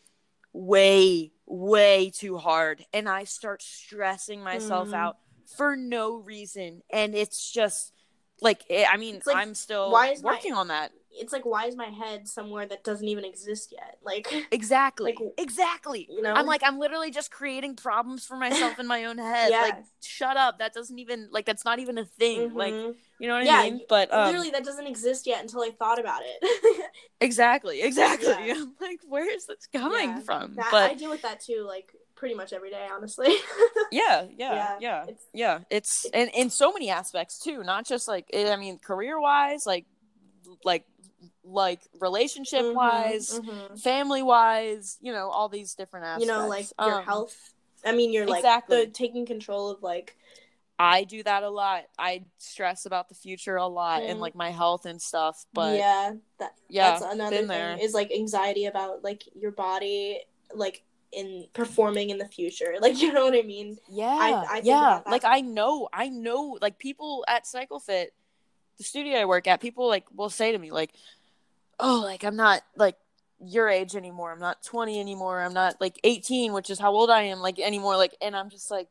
way 0.52 1.32
way 1.46 2.10
too 2.14 2.38
hard 2.38 2.86
and 2.94 3.08
i 3.08 3.24
start 3.24 3.60
stressing 3.60 4.40
myself 4.42 4.88
Mhm. 4.90 4.94
out 4.94 5.16
for 5.56 5.76
no 5.76 6.14
reason 6.14 6.82
and 6.90 7.14
it's 7.14 7.50
just 7.52 7.92
like 8.40 8.62
it, 8.70 8.86
i 8.92 8.96
mean 8.96 9.20
like, 9.26 9.36
i'm 9.36 9.54
still 9.54 9.90
why 9.90 10.08
is 10.08 10.22
my- 10.22 10.30
working 10.32 10.54
on 10.54 10.68
that 10.68 10.92
It's 11.18 11.32
like 11.32 11.44
why 11.44 11.66
is 11.66 11.76
my 11.76 11.86
head 11.86 12.28
somewhere 12.28 12.66
that 12.66 12.84
doesn't 12.84 13.06
even 13.08 13.24
exist 13.24 13.72
yet? 13.72 13.98
Like 14.04 14.28
exactly. 14.52 15.16
Like, 15.18 15.32
exactly. 15.36 16.06
you 16.10 16.22
know, 16.22 16.32
i'm 16.32 16.46
like 16.46 16.62
i'm 16.64 16.78
literally 16.78 17.10
just 17.10 17.30
creating 17.30 17.74
problems 17.74 18.24
for 18.24 18.36
myself 18.36 18.78
in 18.78 18.86
my 18.86 19.04
own 19.06 19.18
head. 19.18 19.50
Yeah. 19.50 19.62
like 19.62 19.76
shut 20.02 20.36
up. 20.36 20.58
That 20.58 20.72
doesn't 20.72 20.98
even 20.98 21.28
like 21.32 21.44
that's 21.44 21.64
not 21.64 21.78
even 21.80 21.98
a 21.98 22.04
thing. 22.04 22.54
Like 22.54 22.72
Mhm. 22.74 22.94
you 23.18 23.26
know 23.28 23.34
what 23.36 23.44
Yeah, 23.46 23.58
i 23.60 23.70
mean 23.70 23.80
but 23.88 24.12
um 24.12 24.26
literally 24.26 24.50
that 24.50 24.64
doesn't 24.64 24.86
exist 24.86 25.26
yet 25.26 25.40
until 25.42 25.62
I 25.62 25.70
thought 25.70 25.98
about 25.98 26.22
it. 26.24 26.90
exactly. 27.20 27.82
Exactly. 27.82 28.28
Yeah. 28.46 28.54
i'm 28.58 28.74
like 28.80 29.00
where 29.08 29.28
is 29.34 29.46
this 29.46 29.66
coming 29.72 30.08
Yeah, 30.10 30.20
from? 30.20 30.54
That, 30.54 30.68
but 30.70 30.90
I 30.90 30.94
deal 30.94 31.10
with 31.10 31.22
that 31.22 31.40
too, 31.40 31.64
like 31.66 31.90
pretty 32.14 32.34
much 32.34 32.52
every 32.52 32.70
day, 32.70 32.86
honestly. 32.90 33.34
yeah 33.90 34.26
yeah 34.38 34.54
Yeah, 34.54 34.76
yeah. 34.80 35.02
it's- 35.02 35.26
yeah 35.34 35.58
it's 35.70 36.06
and 36.14 36.30
in 36.34 36.48
so 36.50 36.72
many 36.72 36.90
aspects 36.90 37.38
too. 37.38 37.62
Not 37.64 37.86
just 37.86 38.06
like 38.08 38.26
it, 38.32 38.48
i 38.48 38.56
mean 38.56 38.78
career 38.78 39.18
wise 39.20 39.66
like 39.66 39.86
like 40.64 40.84
like 41.44 41.80
relationship 42.00 42.74
wise 42.74 43.30
Mhm. 43.30 43.80
family 43.80 44.22
wise 44.22 44.98
you 45.00 45.12
know 45.12 45.28
all 45.28 45.48
these 45.48 45.74
different 45.74 46.06
aspects 46.06 46.26
you 46.26 46.32
know, 46.32 46.46
like 46.48 46.66
your 46.78 46.98
Um, 46.98 47.04
health. 47.04 47.52
I 47.84 47.92
mean, 47.92 48.12
you're 48.12 48.26
like 48.26 48.38
exactly. 48.38 48.84
the 48.84 48.86
taking 48.90 49.26
control 49.26 49.70
of 49.70 49.82
like 49.82 50.16
I 50.78 51.04
do 51.04 51.22
that 51.22 51.42
a 51.42 51.48
lot. 51.48 51.84
I 51.98 52.24
stress 52.36 52.84
about 52.84 53.08
the 53.08 53.14
future 53.14 53.56
a 53.56 53.66
lot 53.66 54.02
and 54.02 54.18
Mm. 54.18 54.20
like 54.20 54.34
my 54.34 54.50
health 54.50 54.84
and 54.84 55.00
stuff. 55.00 55.46
But 55.54 55.78
yeah, 55.78 56.12
that 56.38 56.54
yeah, 56.68 56.98
that's 56.98 57.14
another 57.14 57.38
thing 57.38 57.48
there. 57.48 57.78
is 57.80 57.94
like 57.94 58.12
anxiety 58.12 58.66
about 58.66 59.02
like 59.02 59.22
your 59.34 59.52
body 59.52 60.20
like 60.54 60.82
in 61.12 61.46
performing 61.54 62.10
in 62.10 62.18
the 62.18 62.28
future. 62.28 62.74
Like 62.80 63.00
you 63.00 63.12
know 63.12 63.24
what 63.24 63.34
I 63.34 63.42
mean? 63.42 63.78
Yeah, 63.88 64.44
I 64.50 64.54
think 64.56 64.66
yeah. 64.66 65.00
Like 65.06 65.24
I 65.24 65.40
know, 65.40 65.88
I 65.92 66.08
know. 66.08 66.58
Like 66.60 66.78
people 66.78 67.24
at 67.26 67.44
CycleFit, 67.44 68.08
the 68.78 68.84
studio 68.84 69.18
I 69.18 69.24
work 69.24 69.46
at, 69.46 69.60
people 69.60 69.88
like 69.88 70.04
will 70.14 70.30
say 70.30 70.52
to 70.52 70.58
me 70.58 70.70
like, 70.70 70.92
"Oh, 71.80 72.00
like 72.04 72.24
I'm 72.24 72.36
not 72.36 72.62
like 72.76 72.96
your 73.44 73.68
age 73.68 73.94
anymore. 73.94 74.32
I'm 74.32 74.40
not 74.40 74.62
20 74.62 74.98
anymore. 75.00 75.40
I'm 75.40 75.52
not 75.54 75.80
like 75.80 75.98
18, 76.04 76.52
which 76.52 76.70
is 76.70 76.78
how 76.78 76.92
old 76.92 77.10
I 77.10 77.22
am 77.22 77.40
like 77.40 77.58
anymore." 77.58 77.96
Like, 77.96 78.14
and 78.20 78.36
I'm 78.36 78.50
just 78.50 78.70
like, 78.70 78.88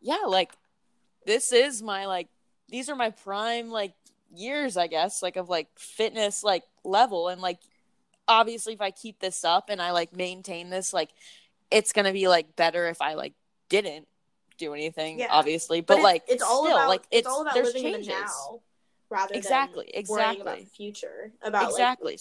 yeah, 0.00 0.24
like 0.26 0.52
this 1.26 1.52
is 1.52 1.82
my 1.82 2.06
like 2.06 2.28
these 2.68 2.88
are 2.88 2.96
my 2.96 3.10
prime 3.10 3.70
like 3.70 3.92
years, 4.34 4.76
I 4.76 4.86
guess, 4.86 5.22
like 5.22 5.36
of 5.36 5.48
like 5.48 5.68
fitness 5.76 6.42
like 6.42 6.64
level, 6.84 7.28
and 7.28 7.40
like 7.40 7.58
obviously 8.28 8.72
if 8.74 8.80
I 8.80 8.90
keep 8.90 9.20
this 9.20 9.44
up 9.44 9.70
and 9.70 9.80
I 9.80 9.92
like 9.92 10.12
maintain 10.14 10.70
this, 10.70 10.92
like 10.92 11.10
it's 11.70 11.92
gonna 11.92 12.12
be 12.12 12.28
like 12.28 12.56
better 12.56 12.88
if 12.88 13.00
I 13.02 13.14
like 13.14 13.34
didn't 13.68 14.06
do 14.58 14.72
anything, 14.74 15.18
Yeah. 15.18 15.28
obviously. 15.30 15.80
But, 15.80 15.94
it's- 15.98 16.04
like 16.04 16.22
it's, 16.28 16.42
all 16.42 16.64
still, 16.64 16.76
about 16.76 16.88
like 16.88 17.02
it's, 17.10 17.26
all 17.28 17.42
about 17.42 17.54
there's 17.54 17.66
living 17.74 17.82
changes. 17.92 18.08
in 18.08 18.14
the 18.14 18.20
now 18.20 18.60
rather 19.10 19.34
Exactly, 19.34 19.90
than 19.94 20.04
worrying 20.08 20.40
about 20.40 20.54
exactly. 20.54 20.64
the 20.64 20.70
future. 20.70 21.32
About 21.42 21.70
Exactly. 21.70 22.12
like 22.12 22.20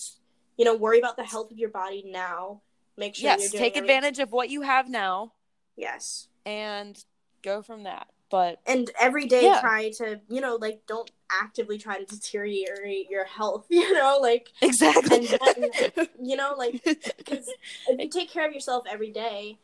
you 0.57 0.65
know 0.65 0.75
worry 0.75 0.99
about 0.99 1.17
the 1.17 1.23
health 1.23 1.51
of 1.51 1.57
your 1.57 1.69
body 1.69 2.03
now. 2.07 2.61
Make 2.97 3.15
sure 3.15 3.25
yes, 3.25 3.51
take 3.51 3.75
advantage 3.75 4.19
of 4.19 4.31
what 4.31 4.49
you 4.49 4.61
have 4.61 4.89
now 4.89 5.33
Yes. 5.75 6.27
and 6.45 6.97
go 7.43 7.61
from 7.61 7.83
that. 7.83 8.07
But 8.31 8.59
and 8.65 8.89
every 8.99 9.27
day 9.27 9.43
Yeah. 9.45 9.59
try 9.61 9.91
to 9.97 10.19
you 10.29 10.41
know 10.41 10.55
like 10.55 10.81
don't 10.87 11.11
actively 11.29 11.77
try 11.77 11.97
to 11.99 12.05
deteriorate 12.05 13.09
your 13.09 13.25
health 13.25 13.65
you 13.69 13.93
know 13.93 14.17
like 14.21 14.51
exactly. 14.61 15.27
Then- 15.27 16.07
you 16.23 16.35
know 16.35 16.55
like 16.57 16.81
because 17.17 17.47
if 17.87 17.99
you 17.99 18.09
take 18.09 18.29
care 18.31 18.47
of 18.47 18.53
yourself 18.53 18.85
every 18.89 19.11
day 19.11 19.59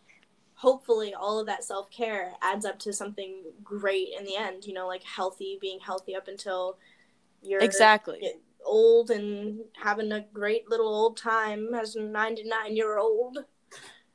hopefully 0.55 1.13
all 1.13 1.39
of 1.39 1.47
that 1.47 1.63
self-care 1.63 2.33
adds 2.41 2.65
up 2.65 2.77
to 2.77 2.93
something 2.93 3.41
great 3.63 4.09
in 4.17 4.25
the 4.25 4.35
end 4.35 4.63
you 4.65 4.73
know 4.73 4.87
like 4.87 5.03
healthy 5.03 5.57
being 5.59 5.79
healthy 5.79 6.15
up 6.15 6.27
until 6.27 6.77
you're 7.41 7.61
exactly. 7.61 8.21
old 8.65 9.09
and 9.09 9.59
having 9.81 10.11
a 10.11 10.25
great 10.33 10.69
little 10.69 10.87
old 10.87 11.17
time 11.17 11.73
as 11.73 11.95
a 11.95 12.01
99 12.01 12.75
year 12.75 12.97
old 12.97 13.39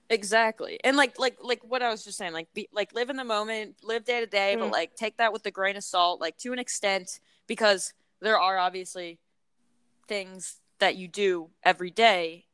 Exactly. 0.08 0.78
And 0.84 0.96
like 0.96 1.18
like 1.18 1.36
like 1.42 1.62
what 1.64 1.82
I 1.82 1.90
was 1.90 2.04
just 2.04 2.16
saying, 2.16 2.32
like 2.32 2.52
be 2.54 2.68
like 2.72 2.94
live 2.94 3.10
in 3.10 3.16
the 3.16 3.24
moment, 3.24 3.76
live 3.82 4.04
day 4.04 4.20
to 4.20 4.26
day, 4.26 4.54
but 4.56 4.68
Mm. 4.68 4.72
like 4.72 4.94
take 4.94 5.16
that 5.16 5.32
with 5.32 5.44
a 5.46 5.50
grain 5.50 5.76
of 5.76 5.82
salt, 5.84 6.20
like 6.20 6.36
to 6.38 6.52
an 6.52 6.58
extent, 6.58 7.18
because 7.46 7.92
there 8.20 8.38
are 8.38 8.56
obviously 8.58 9.18
things 10.06 10.60
that 10.78 10.96
you 10.96 11.08
do 11.08 11.50
every 11.64 11.90
day. 11.90 12.44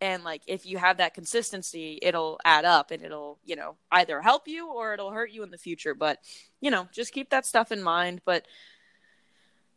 And 0.00 0.22
like 0.22 0.42
if 0.46 0.64
you 0.66 0.78
have 0.78 0.98
that 0.98 1.14
consistency, 1.14 1.98
it'll 2.02 2.38
add 2.44 2.64
up 2.64 2.90
and 2.90 3.02
it'll, 3.02 3.40
you 3.44 3.56
know, 3.56 3.76
either 3.90 4.20
help 4.22 4.46
you 4.46 4.68
or 4.70 4.94
it'll 4.94 5.10
hurt 5.10 5.30
you 5.30 5.42
in 5.42 5.50
the 5.50 5.58
future. 5.58 5.94
But, 5.94 6.18
you 6.60 6.70
know, 6.70 6.86
just 6.92 7.12
keep 7.12 7.30
that 7.30 7.46
stuff 7.46 7.72
in 7.72 7.82
mind. 7.82 8.20
But 8.24 8.46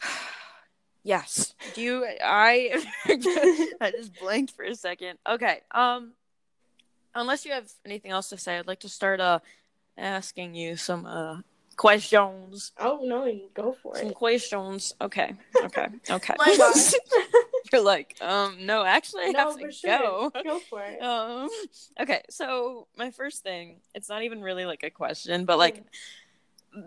yes. 1.04 1.54
Do 1.74 1.82
you 1.82 2.06
I 2.24 2.84
I 3.82 3.92
just 3.92 4.20
blanked 4.20 4.52
for 4.56 4.64
a 4.64 4.76
second. 4.76 5.20
Okay. 5.28 5.62
Um 5.72 6.14
unless 7.16 7.46
you 7.46 7.52
have 7.54 7.70
anything 7.86 8.12
else 8.12 8.30
to 8.30 8.38
say, 8.38 8.58
I'd 8.58 8.68
like 8.68 8.82
to 8.82 8.90
start 8.90 9.20
uh 9.20 9.40
asking 9.98 10.56
you 10.56 10.78
some 10.78 11.06
uh 11.06 11.42
questions. 11.76 12.74
oh 12.78 13.00
no 13.04 13.40
go 13.54 13.72
for 13.82 13.96
Some 13.96 14.08
it 14.10 14.16
questions. 14.16 14.94
Okay. 15.02 15.34
Okay. 15.64 15.88
Okay. 16.10 16.36
my 16.38 16.58
gosh 16.58 16.94
You're 17.72 17.84
like, 17.84 18.16
um, 18.20 18.66
no, 18.66 18.84
actually 18.84 19.26
I 19.26 19.32
no 19.32 19.40
have 19.40 19.58
to 19.58 19.66
for 19.66 19.72
sure 19.72 20.00
go. 20.00 20.32
go 20.44 20.60
for 20.60 20.82
it 20.84 21.02
Um 21.02 21.50
okay, 22.02 22.24
so 22.30 22.88
my 22.98 23.12
first 23.12 23.44
thing, 23.44 23.80
it's 23.94 24.10
not 24.10 24.24
even 24.24 24.42
really 24.42 24.66
like 24.66 24.84
a 24.84 24.90
question, 24.90 25.46
but 25.46 25.58
like 25.58 25.84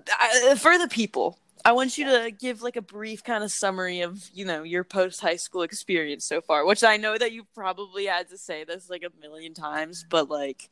I, 0.09 0.55
for 0.57 0.79
the 0.79 0.89
people, 0.89 1.39
I 1.65 1.73
want 1.73 1.97
you 1.99 2.05
to 2.07 2.31
give 2.31 2.63
like 2.63 2.77
a 2.77 2.83
brief 2.83 3.23
kind 3.23 3.45
of 3.45 3.53
summary 3.53 4.01
of, 4.01 4.29
you 4.35 4.45
know, 4.45 4.63
your 4.63 4.85
post 4.85 5.21
high 5.21 5.37
school 5.37 5.63
experience 5.63 6.25
so 6.25 6.41
far, 6.41 6.65
which 6.67 6.83
I 6.83 6.97
know 6.97 7.17
that 7.17 7.33
you 7.33 7.45
probably 7.55 8.07
had 8.07 8.29
to 8.31 8.39
say 8.39 8.65
this 8.65 8.91
like 8.91 9.05
a 9.05 9.11
million 9.21 9.55
times, 9.55 10.05
but 10.09 10.29
like 10.29 10.69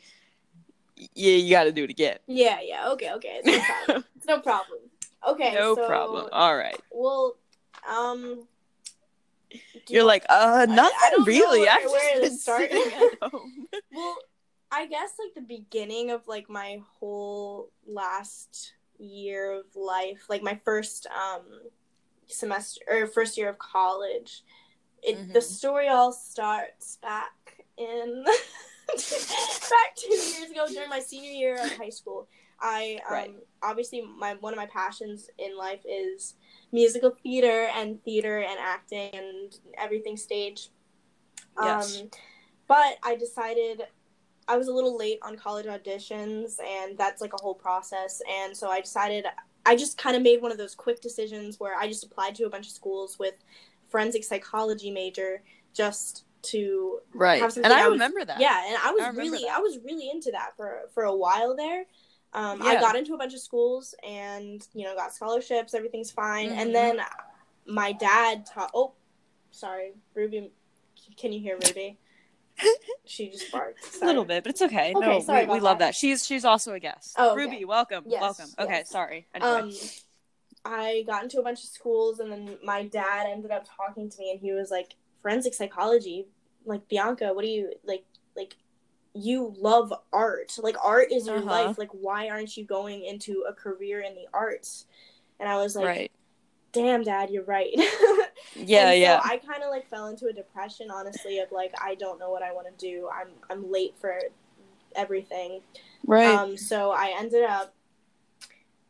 yeah, 1.14 1.32
you 1.36 1.50
got 1.50 1.64
to 1.64 1.72
do 1.72 1.84
it 1.84 1.90
again. 1.90 2.18
Yeah, 2.26 2.58
yeah. 2.62 2.90
Okay, 2.90 3.10
okay. 3.12 3.40
It's 3.44 3.46
no 3.46 3.60
problem. 3.62 4.04
it's 4.16 4.26
no 4.26 4.40
problem. 4.40 4.78
Okay. 5.28 5.54
no 5.54 5.74
so, 5.74 5.86
problem. 5.86 6.28
All 6.32 6.56
right. 6.56 6.78
Well, 6.90 7.36
um. 7.88 8.46
You're 9.88 10.02
you- 10.02 10.04
like, 10.04 10.24
uh, 10.28 10.66
I 10.68 10.72
nothing 10.72 10.96
don't 11.10 11.20
know 11.20 11.24
really. 11.26 11.60
where- 11.60 11.70
I've 11.70 11.82
just 11.82 11.92
where 11.94 12.14
to 12.14 12.20
been 12.20 12.38
start. 12.38 12.70
at 12.70 13.18
home. 13.30 13.66
Well, 13.92 14.16
I 14.70 14.86
guess 14.86 15.10
like 15.18 15.34
the 15.34 15.40
beginning 15.40 16.10
of 16.10 16.28
like 16.28 16.48
my 16.50 16.80
whole 16.98 17.70
last 17.88 18.74
year 19.00 19.52
of 19.52 19.64
life, 19.74 20.24
like 20.28 20.42
my 20.42 20.60
first 20.64 21.06
um 21.06 21.42
semester 22.28 22.80
or 22.88 23.06
first 23.06 23.36
year 23.36 23.48
of 23.48 23.58
college. 23.58 24.42
It 25.02 25.32
the 25.32 25.40
Mhm. 25.40 25.42
story 25.42 25.88
all 25.88 26.12
starts 26.12 26.98
back 27.02 27.64
in 27.78 28.24
back 28.88 29.96
two 29.96 30.12
years 30.14 30.50
ago 30.50 30.66
during 30.68 30.90
my 30.90 31.00
senior 31.00 31.30
year 31.30 31.54
of 31.62 31.72
high 31.72 31.88
school. 31.90 32.28
I 32.60 33.00
um, 33.08 33.12
Right. 33.14 33.34
obviously 33.62 34.02
my 34.02 34.34
one 34.34 34.52
of 34.52 34.58
my 34.58 34.66
passions 34.66 35.30
in 35.38 35.56
life 35.56 35.80
is 35.88 36.34
musical 36.72 37.10
theater 37.22 37.68
and 37.74 38.02
theater 38.04 38.38
and 38.40 38.58
acting 38.60 39.10
and 39.14 39.58
everything 39.78 40.16
stage. 40.16 40.68
Yes. 41.62 42.00
Um, 42.02 42.10
but 42.68 42.98
I 43.02 43.16
decided 43.16 43.82
I 44.52 44.56
was 44.56 44.68
a 44.68 44.72
little 44.72 44.96
late 44.96 45.18
on 45.22 45.36
college 45.36 45.66
auditions, 45.66 46.58
and 46.60 46.98
that's 46.98 47.20
like 47.20 47.32
a 47.32 47.36
whole 47.36 47.54
process. 47.54 48.20
And 48.28 48.56
so 48.56 48.68
I 48.68 48.80
decided 48.80 49.24
I 49.64 49.76
just 49.76 49.96
kind 49.98 50.16
of 50.16 50.22
made 50.22 50.42
one 50.42 50.50
of 50.52 50.58
those 50.58 50.74
quick 50.74 51.00
decisions 51.00 51.60
where 51.60 51.76
I 51.78 51.86
just 51.86 52.02
applied 52.04 52.34
to 52.36 52.44
a 52.46 52.50
bunch 52.50 52.66
of 52.66 52.72
schools 52.72 53.18
with 53.18 53.34
forensic 53.90 54.24
psychology 54.24 54.90
major 54.90 55.42
just 55.74 56.24
to 56.42 57.00
Right. 57.12 57.40
have 57.42 57.54
And 57.58 57.66
I 57.66 57.84
I 57.84 57.88
was- 57.88 57.92
remember 57.98 58.24
that. 58.24 58.40
yeah, 58.40 58.64
and 58.68 58.76
I 58.82 58.90
was 58.92 59.02
I 59.02 59.08
really, 59.10 59.42
that. 59.44 59.56
I 59.58 59.60
was 59.60 59.78
really 59.84 60.08
into 60.10 60.30
that 60.32 60.56
for 60.56 60.88
for 60.94 61.04
a 61.04 61.14
while 61.14 61.54
there. 61.54 61.84
Um, 62.32 62.62
I 62.62 62.76
got 62.80 62.96
into 62.96 63.12
a 63.14 63.18
bunch 63.18 63.34
of 63.34 63.40
schools 63.40 63.94
and 64.02 64.66
you 64.72 64.84
know 64.84 64.94
got 64.94 65.14
scholarships. 65.14 65.74
Everything's 65.74 66.10
fine. 66.10 66.48
Mhm. 66.50 66.56
And 66.60 66.74
then 66.74 67.00
my 67.66 67.92
dad 67.92 68.46
taught. 68.46 68.70
Oh, 68.74 68.92
sorry, 69.50 69.92
Ruby. 70.14 70.50
Can 71.16 71.32
you 71.32 71.40
hear 71.40 71.54
Ruby? 71.66 71.98
She 73.04 73.30
just 73.30 73.50
barked. 73.52 73.78
A 74.02 74.06
little 74.06 74.24
bit, 74.24 74.42
but 74.44 74.50
it's 74.50 74.62
okay. 74.62 74.92
Okay, 74.94 75.06
no, 75.06 75.20
sorry 75.20 75.46
we, 75.46 75.54
we 75.54 75.60
love 75.60 75.78
that. 75.78 75.86
that. 75.88 75.94
She's 75.94 76.24
she's 76.26 76.44
also 76.44 76.72
a 76.74 76.80
guest. 76.80 77.14
Oh, 77.18 77.32
okay. 77.32 77.40
Ruby, 77.44 77.64
welcome. 77.64 78.04
Yes, 78.06 78.20
welcome. 78.20 78.50
Okay, 78.58 78.78
yes. 78.78 78.90
sorry. 78.90 79.26
Anyway. 79.34 79.50
Um, 79.50 79.72
I 80.64 81.04
got 81.06 81.22
into 81.22 81.38
a 81.40 81.42
bunch 81.42 81.64
of 81.64 81.70
schools, 81.70 82.20
and 82.20 82.30
then 82.30 82.58
my 82.62 82.84
dad 82.84 83.26
ended 83.28 83.50
up 83.50 83.66
talking 83.76 84.10
to 84.10 84.18
me, 84.18 84.30
and 84.32 84.40
he 84.40 84.52
was 84.52 84.70
like, 84.70 84.94
"Forensic 85.22 85.54
psychology, 85.54 86.26
like 86.66 86.86
Bianca, 86.88 87.32
what 87.32 87.44
do 87.44 87.50
you 87.50 87.72
like? 87.84 88.04
Like, 88.36 88.56
you 89.14 89.54
love 89.58 89.92
art. 90.12 90.56
Like, 90.58 90.76
art 90.84 91.12
is 91.12 91.26
your 91.26 91.38
Uh-huh. 91.38 91.46
life. 91.46 91.78
Like, 91.78 91.90
why 91.92 92.28
aren't 92.28 92.56
you 92.56 92.64
going 92.64 93.02
into 93.04 93.44
a 93.48 93.54
career 93.54 94.00
in 94.00 94.14
the 94.14 94.26
arts?" 94.34 94.84
And 95.38 95.48
I 95.48 95.56
was 95.56 95.74
like, 95.74 95.86
right. 95.86 96.12
"Damn, 96.72 97.02
Dad, 97.04 97.30
you're 97.30 97.44
right." 97.44 97.72
Yeah, 98.54 98.90
And 98.90 98.96
so 98.96 99.00
yeah. 99.00 99.20
I 99.24 99.36
kind 99.38 99.62
of 99.62 99.70
like 99.70 99.88
fell 99.88 100.06
into 100.06 100.26
a 100.26 100.32
depression, 100.32 100.90
honestly, 100.90 101.38
of 101.38 101.50
like 101.52 101.72
I 101.82 101.94
don't 101.94 102.18
know 102.18 102.30
what 102.30 102.42
I 102.42 102.52
want 102.52 102.66
to 102.66 102.86
do. 102.86 103.08
I'm 103.12 103.28
I'm 103.48 103.70
late 103.70 103.94
for 104.00 104.18
everything. 104.96 105.60
right. 106.06 106.34
Um, 106.34 106.56
so 106.56 106.90
I 106.90 107.14
ended 107.18 107.44
up 107.44 107.74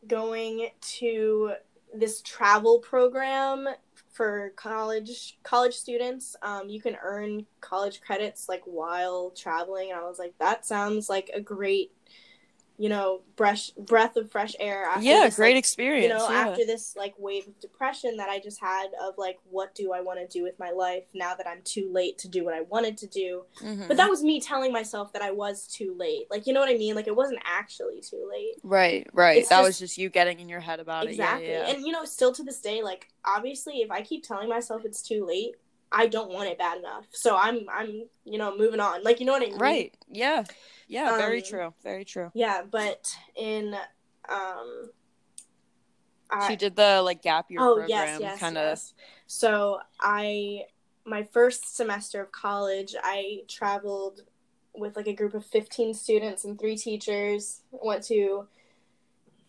going 0.07 0.69
to 0.81 1.53
this 1.93 2.21
travel 2.21 2.79
program 2.79 3.67
for 4.11 4.51
college 4.55 5.37
college 5.43 5.73
students. 5.73 6.35
Um, 6.41 6.69
you 6.69 6.81
can 6.81 6.97
earn 7.01 7.45
college 7.61 8.01
credits 8.01 8.49
like 8.49 8.61
while 8.65 9.31
traveling, 9.31 9.91
and 9.91 9.99
I 9.99 10.03
was 10.03 10.19
like, 10.19 10.33
that 10.39 10.65
sounds 10.65 11.09
like 11.09 11.31
a 11.33 11.41
great, 11.41 11.91
you 12.81 12.89
know, 12.89 13.21
breath 13.35 13.69
breath 13.77 14.15
of 14.15 14.31
fresh 14.31 14.55
air. 14.59 14.85
After 14.85 15.03
yeah, 15.03 15.25
this, 15.25 15.35
great 15.35 15.53
like, 15.53 15.59
experience. 15.59 16.01
you 16.01 16.09
know, 16.09 16.27
yeah. 16.27 16.47
after 16.47 16.65
this 16.65 16.95
like 16.95 17.13
wave 17.19 17.47
of 17.47 17.59
depression 17.59 18.17
that 18.17 18.27
I 18.27 18.39
just 18.39 18.59
had 18.59 18.87
of 18.99 19.13
like, 19.19 19.37
what 19.51 19.75
do 19.75 19.93
I 19.93 20.01
want 20.01 20.17
to 20.17 20.25
do 20.25 20.41
with 20.41 20.57
my 20.57 20.71
life 20.71 21.03
now 21.13 21.35
that 21.35 21.45
I'm 21.45 21.61
too 21.63 21.91
late 21.93 22.17
to 22.17 22.27
do 22.27 22.43
what 22.43 22.55
I 22.55 22.61
wanted 22.61 22.97
to 22.97 23.05
do? 23.05 23.43
Mhm. 23.61 23.87
But 23.87 23.97
that 23.97 24.09
was 24.09 24.23
me 24.23 24.41
telling 24.41 24.73
myself 24.73 25.13
that 25.13 25.21
I 25.21 25.29
was 25.29 25.67
too 25.67 25.93
late. 25.95 26.25
Like, 26.31 26.47
you 26.47 26.53
know 26.53 26.59
what 26.59 26.69
I 26.69 26.77
mean? 26.77 26.95
Like, 26.95 27.05
it 27.05 27.15
wasn't 27.15 27.41
actually 27.45 28.01
too 28.01 28.27
late. 28.27 28.55
right, 28.63 29.07
right. 29.13 29.37
It's 29.37 29.49
that 29.49 29.57
just- 29.57 29.67
was 29.67 29.79
just 29.79 29.99
you 29.99 30.09
getting 30.09 30.39
in 30.39 30.49
your 30.49 30.61
head 30.61 30.79
about 30.79 31.05
exactly. 31.05 31.45
it. 31.45 31.49
Exactly. 31.49 31.49
yeah, 31.51 31.67
yeah. 31.67 31.75
And, 31.75 31.85
you 31.85 31.91
know, 31.91 32.03
still 32.03 32.31
to 32.31 32.43
this 32.43 32.61
day, 32.61 32.81
like, 32.81 33.09
obviously, 33.23 33.83
if 33.83 33.91
I 33.91 34.01
keep 34.01 34.23
telling 34.23 34.49
myself 34.49 34.85
it's 34.85 35.03
too 35.03 35.23
late, 35.23 35.53
I 35.91 36.07
don't 36.07 36.31
want 36.31 36.49
it 36.49 36.57
bad 36.57 36.77
enough. 36.77 37.05
So 37.11 37.35
I'm, 37.35 37.65
I'm, 37.71 38.05
you 38.23 38.37
know, 38.37 38.55
moving 38.57 38.79
on. 38.79 39.03
Like, 39.03 39.19
you 39.19 39.25
know 39.25 39.33
what 39.33 39.43
I 39.43 39.47
mean? 39.47 39.57
Right. 39.57 39.97
Yeah. 40.07 40.43
Yeah. 40.87 41.17
very 41.17 41.39
Um, 41.39 41.47
true. 41.47 41.73
Very 41.83 42.05
true. 42.05 42.31
Yeah, 42.33 42.61
but 42.69 43.15
in, 43.35 43.75
um, 44.29 44.91
I, 46.29 46.47
she 46.47 46.55
did 46.55 46.75
the 46.75 47.01
like 47.01 47.21
gap 47.21 47.51
year 47.51 47.59
oh 47.61 47.75
program 47.75 47.89
yes, 47.89 48.19
yes, 48.21 48.39
kind 48.39 48.57
of. 48.57 48.69
yes. 48.69 48.93
So 49.27 49.79
I, 49.99 50.61
my 51.05 51.23
first 51.23 51.75
semester 51.75 52.21
of 52.21 52.31
college, 52.31 52.95
I 53.03 53.41
traveled 53.47 54.21
with 54.73 54.95
like 54.95 55.07
a 55.07 55.13
group 55.13 55.33
of 55.33 55.45
fifteen 55.45 55.93
students 55.93 56.45
and 56.45 56.57
three 56.57 56.77
teachers. 56.77 57.61
Went 57.71 58.03
to 58.05 58.47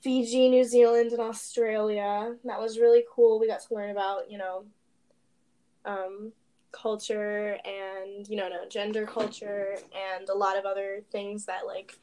Fiji, 0.01 0.49
New 0.49 0.65
Zealand, 0.65 1.13
and 1.13 1.21
Australia. 1.21 2.35
That 2.45 2.61
was 2.61 2.79
really 2.79 3.05
cool. 3.15 3.39
We 3.39 3.47
got 3.47 3.61
to 3.61 3.75
learn 3.75 3.91
about 3.91 4.29
you 4.31 4.39
know, 4.39 4.65
um, 5.85 6.33
culture 6.73 7.59
and 7.65 8.27
you 8.29 8.37
know, 8.37 8.49
no 8.49 8.67
gender 8.69 9.07
culture 9.07 9.77
and 10.17 10.29
a 10.29 10.35
lot 10.35 10.57
of 10.57 10.65
other 10.65 11.03
things 11.11 11.47
that 11.47 11.67
like. 11.67 11.99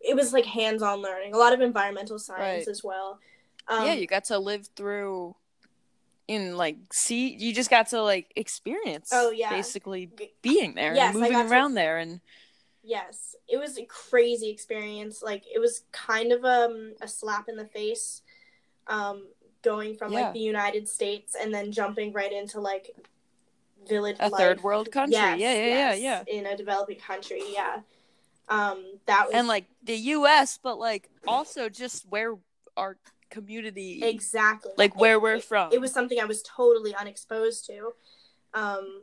It 0.00 0.14
was 0.14 0.32
like 0.32 0.44
hands-on 0.46 1.02
learning, 1.02 1.34
a 1.34 1.38
lot 1.38 1.52
of 1.52 1.60
environmental 1.60 2.20
science 2.20 2.66
Right. 2.66 2.68
as 2.68 2.84
well. 2.84 3.18
Um, 3.66 3.84
yeah, 3.84 3.94
you 3.94 4.06
got 4.06 4.24
to 4.26 4.38
live 4.38 4.68
through 4.76 5.34
in 6.28 6.56
like 6.56 6.76
see 6.92 7.34
you 7.36 7.52
just 7.54 7.70
got 7.70 7.88
to 7.88 8.02
like 8.02 8.30
experience 8.36 9.10
Oh, 9.12 9.30
yeah. 9.30 9.48
basically 9.50 10.10
being 10.42 10.74
there 10.74 10.94
Yes, 10.94 11.14
and 11.14 11.22
moving 11.22 11.32
got 11.32 11.44
to- 11.44 11.48
around 11.50 11.74
there 11.74 11.98
and 11.98 12.20
Yes, 12.84 13.34
it 13.48 13.56
was 13.58 13.76
a 13.76 13.84
crazy 13.86 14.50
experience. 14.50 15.20
Like 15.22 15.42
it 15.52 15.58
was 15.58 15.82
kind 15.90 16.30
of 16.32 16.44
um, 16.44 16.94
a 17.02 17.08
slap 17.08 17.48
in 17.48 17.56
the 17.56 17.66
face, 17.66 18.22
um, 18.86 19.26
going 19.62 19.94
from 19.94 20.12
Yeah. 20.12 20.22
like 20.22 20.32
the 20.34 20.40
United 20.40 20.88
States 20.88 21.34
and 21.40 21.52
then 21.52 21.72
jumping 21.72 22.12
right 22.12 22.32
into 22.32 22.60
like 22.60 22.94
village 23.88 24.16
a 24.20 24.28
life. 24.28 24.38
third 24.38 24.62
world 24.62 24.90
country. 24.92 25.12
Yes, 25.14 25.38
yeah, 25.38 25.52
yeah, 25.52 25.66
yes, 25.66 26.00
yeah, 26.00 26.22
yeah. 26.28 26.38
In 26.38 26.46
a 26.46 26.56
developing 26.56 26.98
country, 26.98 27.42
yeah. 27.52 27.80
Um, 28.48 28.84
that 29.06 29.26
was 29.26 29.34
And 29.34 29.46
like 29.48 29.66
the 29.82 29.96
US, 29.96 30.58
but 30.62 30.78
like 30.78 31.08
also 31.26 31.68
just 31.68 32.06
where 32.08 32.34
our 32.76 32.96
community 33.30 34.02
exactly 34.02 34.72
like 34.78 34.92
It- 34.92 34.96
where 34.96 35.20
we're 35.20 35.34
it, 35.34 35.44
from. 35.44 35.72
It 35.72 35.80
was 35.80 35.92
something 35.92 36.18
I 36.20 36.24
was 36.24 36.42
totally 36.42 36.94
unexposed 36.94 37.66
to. 37.66 37.92
Um, 38.54 39.02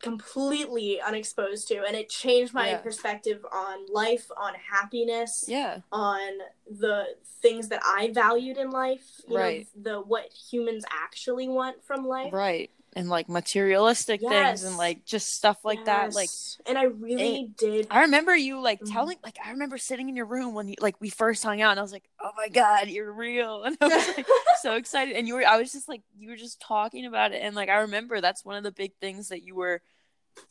completely 0.00 1.00
unexposed 1.00 1.68
to 1.68 1.84
and 1.86 1.96
it 1.96 2.08
changed 2.08 2.52
my 2.52 2.70
Yeah. 2.70 2.78
perspective 2.78 3.44
on 3.50 3.86
life 3.92 4.30
on 4.36 4.54
happiness 4.54 5.44
yeah. 5.48 5.80
on 5.90 6.38
the 6.70 7.16
things 7.42 7.68
that 7.68 7.80
I 7.84 8.10
valued 8.12 8.56
in 8.58 8.70
life, 8.70 9.20
you 9.28 9.36
Right. 9.36 9.66
know, 9.76 9.92
the 9.92 10.00
what 10.00 10.32
humans 10.32 10.84
actually 10.90 11.48
want 11.48 11.82
from 11.84 12.06
life. 12.06 12.32
Right. 12.32 12.70
And 12.96 13.10
like 13.10 13.28
materialistic 13.28 14.22
things 14.26 14.64
and 14.64 14.78
like 14.78 15.04
just 15.04 15.34
stuff 15.34 15.58
like 15.64 15.84
that. 15.84 16.14
Like 16.14 16.30
and 16.64 16.78
I 16.78 16.84
really 16.84 17.50
did. 17.58 17.86
I 17.90 18.00
remember 18.00 18.34
you 18.34 18.58
like 18.58 18.80
Mhm. 18.80 18.90
telling 18.90 19.18
like 19.22 19.36
I 19.44 19.50
remember 19.50 19.76
sitting 19.76 20.08
in 20.08 20.16
your 20.16 20.24
room 20.24 20.54
when 20.54 20.66
you 20.68 20.76
like 20.80 20.96
we 20.98 21.10
first 21.10 21.44
hung 21.44 21.60
out 21.60 21.72
and 21.72 21.78
I 21.78 21.82
was 21.82 21.92
like, 21.92 22.08
"Oh 22.22 22.30
my 22.38 22.48
god, 22.48 22.88
you're 22.88 23.12
real." 23.12 23.62
And 23.66 23.76
I 23.82 23.86
was 23.88 24.16
like 24.16 24.26
so 24.62 24.76
excited 24.76 25.14
and 25.14 25.28
you 25.28 25.34
were 25.34 25.46
I 25.46 25.58
was 25.58 25.72
just 25.72 25.90
like 25.90 26.00
you 26.18 26.30
were 26.30 26.36
just 26.36 26.58
talking 26.58 27.04
about 27.04 27.32
it 27.32 27.42
and 27.42 27.54
like 27.54 27.68
I 27.68 27.80
remember 27.80 28.22
that's 28.22 28.46
one 28.46 28.56
of 28.56 28.64
the 28.64 28.72
big 28.72 28.92
things 28.98 29.28
that 29.28 29.42
you 29.42 29.54
were 29.54 29.82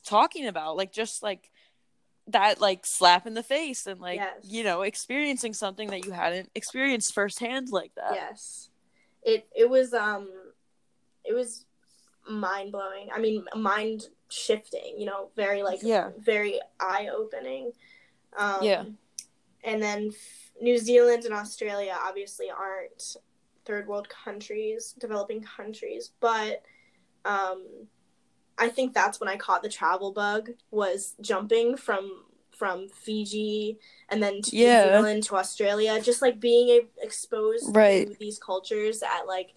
talking 0.05 0.45
about 0.45 0.77
like 0.77 0.91
just 0.93 1.23
like 1.23 1.49
that 2.27 2.61
like 2.61 2.85
slap 2.85 3.25
in 3.25 3.33
the 3.33 3.41
face 3.43 3.87
and 3.87 3.99
like 3.99 4.19
Yes. 4.19 4.35
you 4.43 4.63
know 4.63 4.83
experiencing 4.83 5.53
something 5.55 5.89
that 5.89 6.05
you 6.05 6.11
hadn't 6.11 6.51
experienced 6.53 7.11
firsthand 7.15 7.69
like 7.71 7.93
that. 7.95 8.13
yes, 8.13 8.69
it 9.23 9.47
it 9.55 9.67
was 9.67 9.95
um, 9.95 10.29
it 11.23 11.33
was 11.33 11.65
mind 12.29 12.71
blowing. 12.71 13.09
I 13.13 13.19
mean, 13.19 13.45
mind 13.55 14.07
shifting. 14.29 14.95
You 14.97 15.05
know, 15.05 15.29
very 15.35 15.63
like 15.63 15.79
Yeah. 15.81 16.11
very 16.17 16.59
eye 16.79 17.09
opening. 17.15 17.71
Um, 18.37 18.59
Yeah. 18.63 18.85
And 19.63 19.81
then 19.81 20.09
f- 20.09 20.51
New 20.61 20.77
Zealand 20.77 21.25
and 21.25 21.33
Australia 21.33 21.97
obviously 22.01 22.49
aren't 22.49 23.15
third 23.65 23.87
world 23.87 24.07
countries, 24.09 24.93
developing 24.99 25.41
countries, 25.41 26.11
but 26.19 26.61
um, 27.25 27.65
I 28.57 28.69
think 28.69 28.93
that's 28.93 29.19
when 29.19 29.27
I 29.27 29.35
caught 29.37 29.63
the 29.63 29.69
travel 29.69 30.11
bug 30.11 30.51
was 30.71 31.15
jumping 31.21 31.75
from 31.77 32.23
from 32.51 32.87
Fiji 32.87 33.77
and 34.07 34.23
then 34.23 34.41
to 34.43 34.55
Yeah. 34.55 34.85
New 34.85 34.91
Zealand 34.97 35.23
to 35.23 35.35
Australia, 35.35 35.99
just 35.99 36.21
like 36.21 36.39
being 36.39 36.69
a- 36.69 37.03
exposed 37.03 37.75
Right. 37.75 38.07
to 38.07 38.13
these 38.17 38.39
cultures 38.39 39.03
at 39.03 39.27
like 39.27 39.53